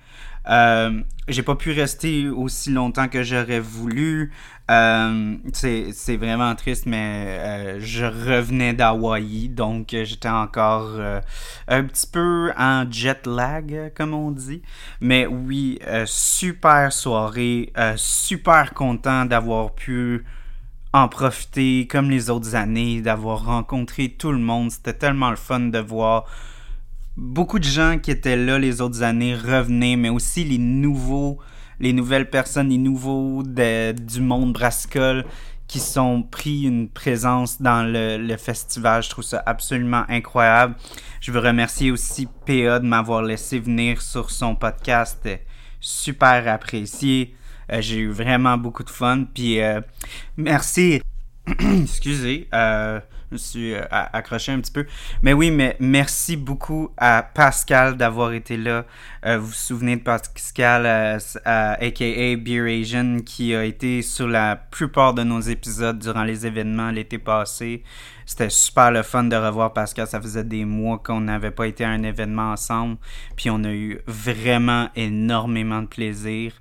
Euh, 0.50 1.02
j'ai 1.28 1.42
pas 1.42 1.56
pu 1.56 1.72
rester 1.72 2.30
aussi 2.30 2.72
longtemps 2.72 3.08
que 3.08 3.24
j'aurais 3.24 3.60
voulu. 3.60 4.32
Euh, 4.70 5.36
c'est 5.54 6.18
vraiment 6.18 6.54
triste, 6.56 6.86
mais 6.86 7.38
euh, 7.40 7.80
je 7.80 8.06
revenais 8.06 8.74
d'Hawaï, 8.74 9.50
donc 9.50 9.88
j'étais 9.92 10.30
encore 10.30 11.00
un 11.68 11.84
petit 11.84 12.08
peu 12.08 12.52
en 12.58 12.90
jet 12.90 13.26
lag, 13.26 13.92
comme 13.96 14.14
on 14.14 14.32
dit. 14.32 14.62
Mais 15.02 15.26
oui, 15.26 15.80
super 16.06 16.92
soirée, 16.94 17.72
super 17.96 18.74
content 18.74 19.26
d'avoir 19.26 19.74
pu 19.74 20.26
en 20.96 21.10
profiter 21.10 21.88
comme 21.88 22.10
les 22.10 22.30
autres 22.30 22.56
années, 22.56 23.02
d'avoir 23.02 23.46
rencontré 23.46 24.10
tout 24.10 24.32
le 24.32 24.38
monde. 24.38 24.72
C'était 24.72 24.94
tellement 24.94 25.30
le 25.30 25.36
fun 25.36 25.60
de 25.60 25.80
voir 25.80 26.26
beaucoup 27.18 27.60
de 27.60 27.66
gens 27.66 27.98
qui 27.98 28.12
étaient 28.12 28.38
là 28.38 28.60
les 28.60 28.82
autres 28.82 29.04
années 29.04 29.36
revenaient, 29.36 29.96
mais 29.96 30.10
aussi 30.10 30.44
les 30.44 30.58
nouveaux, 30.58 31.40
les 31.80 31.94
nouvelles 31.94 32.30
personnes, 32.30 32.70
les 32.70 32.78
nouveaux 32.78 33.44
du 33.44 34.22
monde 34.22 34.54
brassicole 34.54 35.26
qui 35.68 35.80
sont 35.80 36.22
pris 36.22 36.64
une 36.64 36.90
présence 36.90 37.62
dans 37.62 37.84
le, 37.84 38.38
festival. 38.38 39.02
Je 39.02 39.10
trouve 39.10 39.24
ça 39.24 39.42
absolument 39.46 40.04
incroyable. 40.10 40.76
Je 41.22 41.32
veux 41.32 41.40
remercier 41.40 41.92
aussi 41.92 42.28
PA 42.46 42.80
de 42.80 42.86
m'avoir 42.86 43.24
laissé 43.24 43.60
venir 43.60 44.02
sur 44.02 44.30
son 44.30 44.56
podcast. 44.56 45.28
Super 45.80 46.48
apprécié. 46.48 47.36
Euh, 47.72 47.82
j'ai 47.82 47.98
eu 47.98 48.12
vraiment 48.12 48.58
beaucoup 48.58 48.84
de 48.84 48.90
fun. 48.90 49.26
Puis 49.34 49.60
euh, 49.60 49.82
merci. 50.38 51.02
Excusez. 51.82 52.48
Euh, 52.54 53.00
me 53.36 53.40
suis 53.40 53.74
euh, 53.74 53.84
accroché 53.92 54.52
un 54.52 54.60
petit 54.60 54.72
peu. 54.72 54.86
Mais 55.22 55.34
oui, 55.34 55.52
mais 55.52 55.76
merci 55.80 56.38
beaucoup 56.38 56.90
à 56.98 57.22
Pascal 57.24 57.98
d'avoir 57.98 58.34
été 58.34 58.58
là. 58.58 58.86
Euh, 59.26 59.38
vous 59.38 59.48
vous 59.48 59.54
souvenez 59.54 59.98
de 59.98 60.02
Pascal, 60.02 60.86
aka 60.86 62.06
euh, 62.06 62.38
Beer 62.38 62.82
Asian, 62.82 63.20
qui 63.26 63.54
a 63.54 63.64
été 63.64 64.02
sur 64.02 64.28
la 64.28 64.56
plupart 64.56 65.14
de 65.14 65.24
nos 65.24 65.42
épisodes 65.42 66.00
durant 66.00 66.24
les 66.24 66.46
événements 66.46 66.92
l'été 66.92 67.18
passé. 67.18 67.84
C'était 68.26 68.50
super 68.50 68.92
le 68.92 69.04
fun 69.04 69.26
de 69.26 69.36
revoir 69.36 69.74
Pascal. 69.74 70.08
Ça 70.08 70.20
faisait 70.20 70.44
des 70.44 70.66
mois 70.66 70.98
qu'on 70.98 71.22
n'avait 71.22 71.52
pas 71.52 71.68
été 71.68 71.84
à 71.84 71.90
un 71.90 72.04
événement 72.04 72.52
ensemble. 72.52 72.98
Puis 73.36 73.50
on 73.50 73.64
a 73.64 73.72
eu 73.72 74.00
vraiment 74.08 74.90
énormément 74.96 75.82
de 75.82 75.88
plaisir. 75.88 76.54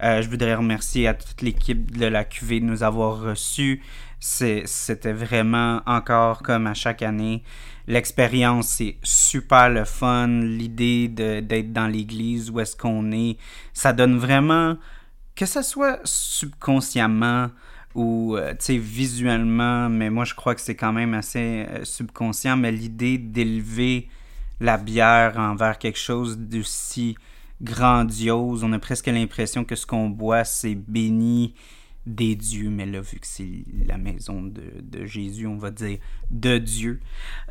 Je 0.00 0.28
voudrais 0.28 0.54
remercier 0.54 1.08
à 1.08 1.14
toute 1.14 1.42
l'équipe 1.42 1.96
de 1.96 2.06
la 2.06 2.24
QV 2.24 2.60
de 2.60 2.64
nous 2.64 2.82
avoir 2.82 3.20
reçus 3.20 3.82
c'était 4.18 5.12
vraiment 5.12 5.82
encore 5.86 6.42
comme 6.42 6.66
à 6.66 6.74
chaque 6.74 7.02
année. 7.02 7.42
L'expérience, 7.86 8.68
c'est 8.68 8.96
super 9.02 9.70
le 9.70 9.84
fun. 9.84 10.26
L'idée 10.26 11.08
d'être 11.08 11.72
dans 11.72 11.86
l'église, 11.86 12.50
où 12.50 12.60
est-ce 12.60 12.76
qu'on 12.76 13.12
est, 13.12 13.36
ça 13.72 13.92
donne 13.92 14.18
vraiment, 14.18 14.76
que 15.34 15.46
ce 15.46 15.62
soit 15.62 16.00
subconsciemment 16.04 17.50
ou 17.94 18.36
euh, 18.36 18.52
visuellement, 18.68 19.88
mais 19.88 20.10
moi 20.10 20.26
je 20.26 20.34
crois 20.34 20.54
que 20.54 20.60
c'est 20.60 20.74
quand 20.74 20.92
même 20.92 21.14
assez 21.14 21.64
euh, 21.70 21.84
subconscient, 21.84 22.54
mais 22.54 22.70
l'idée 22.70 23.16
d'élever 23.16 24.08
la 24.60 24.76
bière 24.76 25.38
envers 25.38 25.78
quelque 25.78 25.98
chose 25.98 26.36
d'aussi 26.36 27.16
grandiose, 27.62 28.64
on 28.64 28.72
a 28.72 28.78
presque 28.78 29.06
l'impression 29.06 29.64
que 29.64 29.76
ce 29.76 29.86
qu'on 29.86 30.08
boit, 30.10 30.44
c'est 30.44 30.74
béni 30.74 31.54
des 32.06 32.36
dieux, 32.36 32.70
mais 32.70 32.86
là, 32.86 33.00
vu 33.00 33.18
que 33.18 33.26
c'est 33.26 33.64
la 33.84 33.98
maison 33.98 34.42
de, 34.42 35.04
Jésus, 35.04 35.46
on 35.46 35.56
va 35.56 35.70
dire 35.70 35.98
de 36.30 36.58
Dieu. 36.58 37.00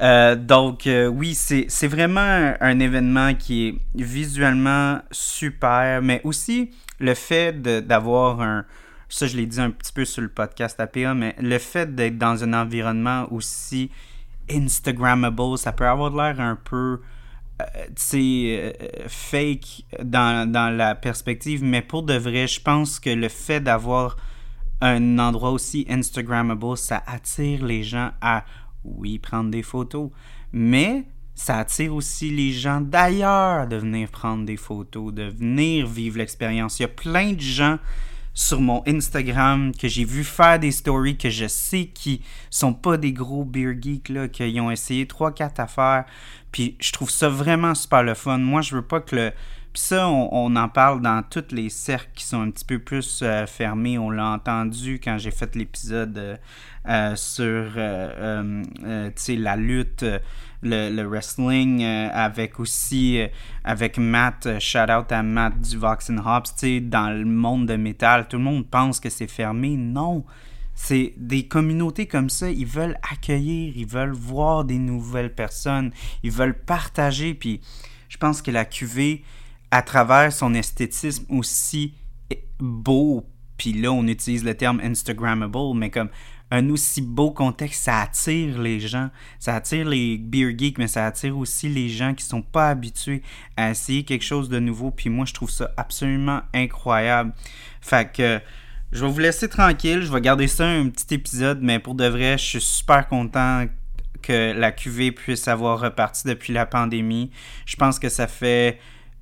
Euh, 0.01 0.35
donc, 0.35 0.87
euh, 0.87 1.07
oui, 1.07 1.35
c'est 1.35 1.87
vraiment 1.87 2.53
un, 2.59 2.79
événement 2.79 3.35
qui 3.35 3.67
est 3.67 4.01
visuellement 4.01 5.01
super, 5.11 6.01
mais 6.01 6.21
aussi 6.23 6.71
le 6.99 7.13
fait 7.13 7.61
d'avoir 7.61 8.41
un. 8.41 8.65
Ça, 9.09 9.27
je 9.27 9.37
l'ai 9.37 9.45
dit 9.45 9.61
un 9.61 9.71
petit 9.71 9.93
peu 9.93 10.05
sur 10.05 10.21
le 10.21 10.29
podcast 10.29 10.79
APA, 10.79 11.13
mais 11.13 11.35
le 11.39 11.57
fait 11.59 11.93
d'être 11.93 12.17
dans 12.17 12.43
un 12.43 12.53
environnement 12.53 13.31
aussi 13.31 13.91
Instagrammable, 14.49 15.57
ça 15.57 15.73
peut 15.73 15.87
avoir 15.87 16.15
l'air 16.15 16.39
un 16.39 16.55
peu. 16.55 17.01
Euh, 17.61 18.73
fake 19.07 19.85
dans, 20.03 20.51
dans 20.51 20.75
la 20.75 20.93
perspective, 20.93 21.63
mais 21.63 21.81
pour 21.81 22.03
de 22.03 22.13
vrai, 22.13 22.47
je 22.47 22.59
pense 22.59 22.99
que 22.99 23.09
le 23.09 23.29
fait 23.29 23.61
d'avoir 23.61 24.17
un 24.81 25.19
endroit 25.19 25.51
aussi 25.51 25.85
Instagrammable, 25.89 26.77
ça 26.77 27.01
attire 27.07 27.65
les 27.65 27.81
gens 27.81 28.11
à, 28.19 28.43
oui, 28.83 29.19
prendre 29.19 29.51
des 29.51 29.63
photos, 29.63 30.09
mais 30.51 31.05
ça 31.33 31.59
attire 31.59 31.95
aussi 31.95 32.29
les 32.29 32.51
gens 32.51 32.81
d'ailleurs 32.81 33.67
de 33.67 33.77
venir 33.77 34.09
prendre 34.09 34.45
des 34.45 34.57
photos, 34.57 35.13
de 35.13 35.23
venir 35.23 35.87
vivre 35.87 36.17
l'expérience. 36.17 36.79
Il 36.79 36.83
y 36.83 36.85
a 36.85 36.89
plein 36.89 37.31
de 37.33 37.41
gens 37.41 37.77
sur 38.35 38.61
mon 38.61 38.83
Instagram 38.85 39.71
que 39.73 39.87
j'ai 39.87 40.03
vu 40.03 40.23
faire 40.23 40.59
des 40.59 40.71
stories 40.71 41.17
que 41.17 41.31
je 41.31 41.47
sais 41.47 41.87
qui 41.87 42.21
sont 42.51 42.73
pas 42.73 42.97
des 42.97 43.13
gros 43.13 43.45
beer 43.45 43.73
geeks 43.81 44.09
là, 44.09 44.27
qui 44.27 44.59
ont 44.59 44.69
essayé 44.69 45.05
3-4 45.05 45.61
affaires. 45.61 46.05
Puis 46.51 46.75
je 46.79 46.91
trouve 46.91 47.09
ça 47.09 47.29
vraiment 47.29 47.73
super 47.73 48.03
le 48.03 48.13
fun. 48.13 48.37
Moi, 48.37 48.61
je 48.61 48.75
veux 48.75 48.83
pas 48.83 48.99
que 48.99 49.15
le 49.15 49.31
puis 49.75 49.81
ça, 49.81 50.07
on, 50.07 50.55
en 50.55 50.69
parle 50.69 51.01
dans 51.01 51.21
tous 51.21 51.51
les 51.51 51.67
cercles 51.67 52.11
qui 52.15 52.23
sont 52.23 52.39
un 52.39 52.49
petit 52.49 52.63
peu 52.63 52.79
plus 52.79 53.19
euh, 53.21 53.45
fermés. 53.45 53.97
On 53.97 54.09
l'a 54.09 54.27
entendu 54.27 55.01
quand 55.03 55.17
j'ai 55.17 55.31
fait 55.31 55.53
l'épisode 55.53 56.17
euh, 56.17 56.37
euh, 56.87 57.15
sur 57.17 57.75
la 59.37 59.55
lutte, 59.57 60.05
le, 60.61 61.03
wrestling, 61.03 61.83
avec 61.83 62.59
aussi 62.59 63.19
avec 63.63 63.97
Matt, 63.97 64.59
shout 64.59 64.91
out 64.91 65.11
à 65.11 65.23
Matt 65.23 65.59
du 65.59 65.77
Vox 65.77 66.09
and 66.09 66.17
Hops. 66.25 66.63
Dans 66.81 67.15
le 67.15 67.25
monde 67.25 67.67
de 67.67 67.75
métal, 67.75 68.27
tout 68.27 68.37
le 68.37 68.43
monde 68.43 68.67
pense 68.67 68.99
que 68.99 69.09
c'est 69.09 69.27
fermé. 69.27 69.75
Non! 69.77 70.25
C'est 70.75 71.13
des 71.15 71.47
communautés 71.47 72.05
comme 72.05 72.29
ça, 72.29 72.51
ils 72.51 72.65
veulent 72.65 72.97
accueillir, 73.09 73.73
ils 73.77 73.87
veulent 73.87 74.11
voir 74.11 74.65
des 74.65 74.77
nouvelles 74.77 75.33
personnes, 75.33 75.91
ils 76.21 76.31
veulent 76.31 76.59
partager. 76.59 77.33
Puis 77.33 77.61
je 78.09 78.17
pense 78.17 78.41
que 78.41 78.51
la 78.51 78.65
QV 78.65 79.23
à 79.71 79.81
travers 79.81 80.31
son 80.31 80.53
esthétisme 80.53 81.25
aussi 81.29 81.93
beau, 82.59 83.25
puis 83.57 83.73
là 83.73 83.91
on 83.91 84.05
utilise 84.05 84.43
le 84.43 84.55
terme 84.55 84.81
Instagrammable, 84.81 85.75
mais 85.75 85.89
comme 85.89 86.09
un 86.51 86.69
aussi 86.69 87.01
beau 87.01 87.31
contexte, 87.31 87.83
ça 87.83 88.01
attire 88.01 88.59
les 88.59 88.79
gens, 88.79 89.09
ça 89.39 89.55
attire 89.55 89.87
les 89.87 90.17
beer 90.17 90.57
geeks, 90.57 90.77
mais 90.77 90.87
ça 90.87 91.05
attire 91.05 91.37
aussi 91.37 91.69
les 91.69 91.89
gens 91.89 92.13
qui 92.13 92.23
sont 92.23 92.41
pas 92.41 92.69
habitués 92.69 93.23
à 93.57 93.71
essayer 93.71 94.03
quelque 94.03 94.23
chose 94.23 94.49
de 94.49 94.59
nouveau, 94.59 94.91
puis 94.91 95.09
moi 95.09 95.25
je 95.25 95.33
trouve 95.33 95.49
ça 95.49 95.71
absolument 95.77 96.41
incroyable. 96.53 97.33
Fait 97.81 98.11
que 98.11 98.39
je 98.91 99.03
vais 99.03 99.11
vous 99.11 99.19
laisser 99.19 99.49
tranquille, 99.49 100.01
je 100.01 100.11
vais 100.11 100.21
garder 100.21 100.47
ça 100.47 100.67
un 100.67 100.89
petit 100.89 101.15
épisode, 101.15 101.59
mais 101.61 101.79
pour 101.79 101.95
de 101.95 102.05
vrai, 102.05 102.37
je 102.37 102.45
suis 102.45 102.61
super 102.61 103.07
content 103.07 103.65
que 104.21 104.53
la 104.53 104.71
QV 104.71 105.11
puisse 105.11 105.47
avoir 105.47 105.79
reparti 105.79 106.27
depuis 106.27 106.53
la 106.53 106.65
pandémie. 106.65 107.31
Je 107.65 107.75
pense 107.75 107.99
que 107.99 108.09
ça 108.09 108.27
fait 108.27 108.79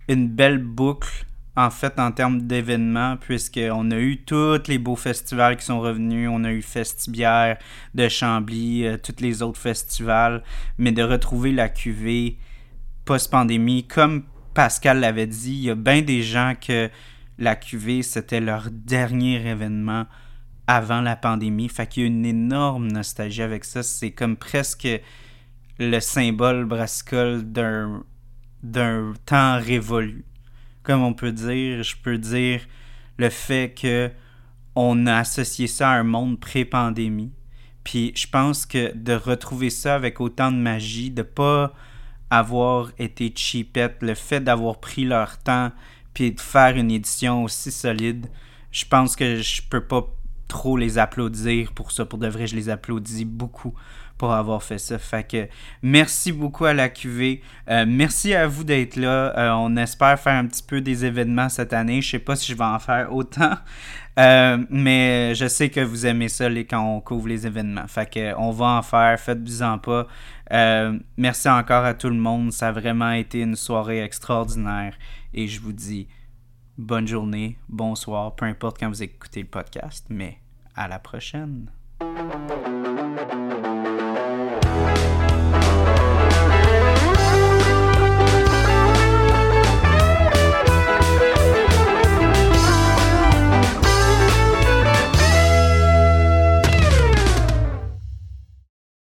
une 0.07 0.29
belle 0.29 0.59
boucle 0.59 1.25
en 1.55 1.69
fait 1.69 1.99
en 1.99 2.11
termes 2.11 2.41
d'événements 2.41 3.17
puisqu'on 3.17 3.91
a 3.91 3.97
eu 3.97 4.23
tous 4.23 4.67
les 4.67 4.79
beaux 4.79 4.95
festivals 4.95 5.57
qui 5.57 5.65
sont 5.65 5.79
revenus, 5.79 6.29
on 6.31 6.43
a 6.43 6.51
eu 6.51 6.61
Festibière 6.61 7.57
de 7.93 8.09
Chambly, 8.09 8.85
euh, 8.85 8.97
tous 8.97 9.21
les 9.21 9.41
autres 9.41 9.59
festivals, 9.59 10.43
mais 10.77 10.91
de 10.91 11.03
retrouver 11.03 11.51
la 11.51 11.69
QV 11.69 12.37
post-pandémie, 13.05 13.85
comme 13.85 14.23
Pascal 14.53 14.99
l'avait 14.99 15.27
dit, 15.27 15.53
il 15.53 15.63
y 15.63 15.69
a 15.69 15.75
bien 15.75 16.01
des 16.01 16.23
gens 16.23 16.53
que 16.59 16.89
la 17.37 17.55
QV 17.55 18.01
c'était 18.01 18.41
leur 18.41 18.69
dernier 18.71 19.35
événement 19.47 20.05
avant 20.65 21.01
la 21.01 21.15
pandémie, 21.15 21.69
fait 21.69 21.87
qu'il 21.87 22.03
y 22.03 22.05
a 22.05 22.07
une 22.07 22.25
énorme 22.25 22.87
nostalgie 22.87 23.41
avec 23.41 23.65
ça, 23.65 23.83
c'est 23.83 24.11
comme 24.11 24.37
presque 24.37 24.87
le 25.79 25.99
symbole 25.99 26.65
brassicole 26.65 27.43
d'un 27.51 28.03
d'un 28.63 29.13
temps 29.25 29.59
révolu. 29.59 30.23
Comme 30.83 31.01
on 31.01 31.13
peut 31.13 31.31
dire, 31.31 31.83
je 31.83 31.95
peux 31.95 32.17
dire 32.17 32.61
le 33.17 33.29
fait 33.29 33.73
que 33.79 34.11
on 34.75 35.05
a 35.05 35.17
associé 35.17 35.67
ça 35.67 35.91
à 35.91 35.99
un 35.99 36.03
monde 36.03 36.39
pré-pandémie. 36.39 37.31
Puis 37.83 38.11
je 38.15 38.27
pense 38.27 38.65
que 38.65 38.95
de 38.95 39.13
retrouver 39.13 39.69
ça 39.69 39.95
avec 39.95 40.19
autant 40.19 40.51
de 40.51 40.57
magie, 40.57 41.11
de 41.11 41.21
pas 41.21 41.73
avoir 42.29 42.91
été 42.97 43.31
cheapette, 43.35 43.97
le 44.01 44.15
fait 44.15 44.39
d'avoir 44.39 44.79
pris 44.79 45.05
leur 45.05 45.37
temps 45.37 45.71
puis 46.13 46.31
de 46.31 46.39
faire 46.39 46.75
une 46.77 46.91
édition 46.91 47.43
aussi 47.43 47.71
solide, 47.71 48.27
je 48.71 48.85
pense 48.85 49.15
que 49.15 49.41
je 49.41 49.61
peux 49.69 49.83
pas 49.83 50.07
trop 50.47 50.77
les 50.77 50.97
applaudir 50.97 51.71
pour 51.73 51.91
ça. 51.91 52.05
Pour 52.05 52.19
de 52.19 52.27
vrai, 52.27 52.47
je 52.47 52.55
les 52.55 52.69
applaudis 52.69 53.25
beaucoup 53.25 53.73
pour 54.23 54.31
avoir 54.31 54.63
fait 54.63 54.77
ça. 54.77 54.97
Que 55.23 55.49
merci 55.81 56.31
beaucoup 56.31 56.63
à 56.63 56.73
la 56.73 56.87
QV. 56.87 57.41
Euh, 57.69 57.83
merci 57.85 58.33
à 58.33 58.47
vous 58.47 58.63
d'être 58.63 58.95
là. 58.95 59.37
Euh, 59.37 59.51
on 59.51 59.75
espère 59.75 60.17
faire 60.17 60.35
un 60.35 60.45
petit 60.45 60.63
peu 60.63 60.79
des 60.79 61.03
événements 61.03 61.49
cette 61.49 61.73
année. 61.73 62.01
Je 62.01 62.11
sais 62.11 62.19
pas 62.19 62.37
si 62.37 62.49
je 62.49 62.57
vais 62.57 62.63
en 62.63 62.79
faire 62.79 63.13
autant. 63.13 63.55
Euh, 64.19 64.63
mais 64.69 65.33
je 65.33 65.47
sais 65.47 65.69
que 65.69 65.79
vous 65.79 66.05
aimez 66.05 66.29
ça 66.29 66.47
les, 66.47 66.67
quand 66.67 66.83
on 66.83 67.01
couvre 67.01 67.27
les 67.29 67.47
événements. 67.47 67.87
Fait 67.87 68.07
que 68.07 68.35
on 68.37 68.51
va 68.51 68.67
en 68.77 68.83
faire. 68.83 69.19
Faites-vous-en 69.19 69.79
pas. 69.79 70.05
merci 71.17 71.49
encore 71.49 71.83
à 71.83 71.95
tout 71.95 72.09
le 72.09 72.15
monde. 72.15 72.51
Ça 72.51 72.67
a 72.67 72.71
vraiment 72.71 73.09
été 73.09 73.41
une 73.41 73.55
soirée 73.55 74.03
extraordinaire. 74.03 74.93
Et 75.33 75.47
je 75.47 75.59
vous 75.59 75.73
dis 75.73 76.07
bonne 76.77 77.07
journée, 77.07 77.57
bonsoir, 77.67 78.35
peu 78.35 78.45
importe 78.45 78.77
quand 78.79 78.89
vous 78.89 79.01
écoutez 79.01 79.41
le 79.41 79.47
podcast. 79.47 80.05
Mais 80.09 80.37
à 80.75 80.87
la 80.87 80.99
prochaine. 80.99 81.71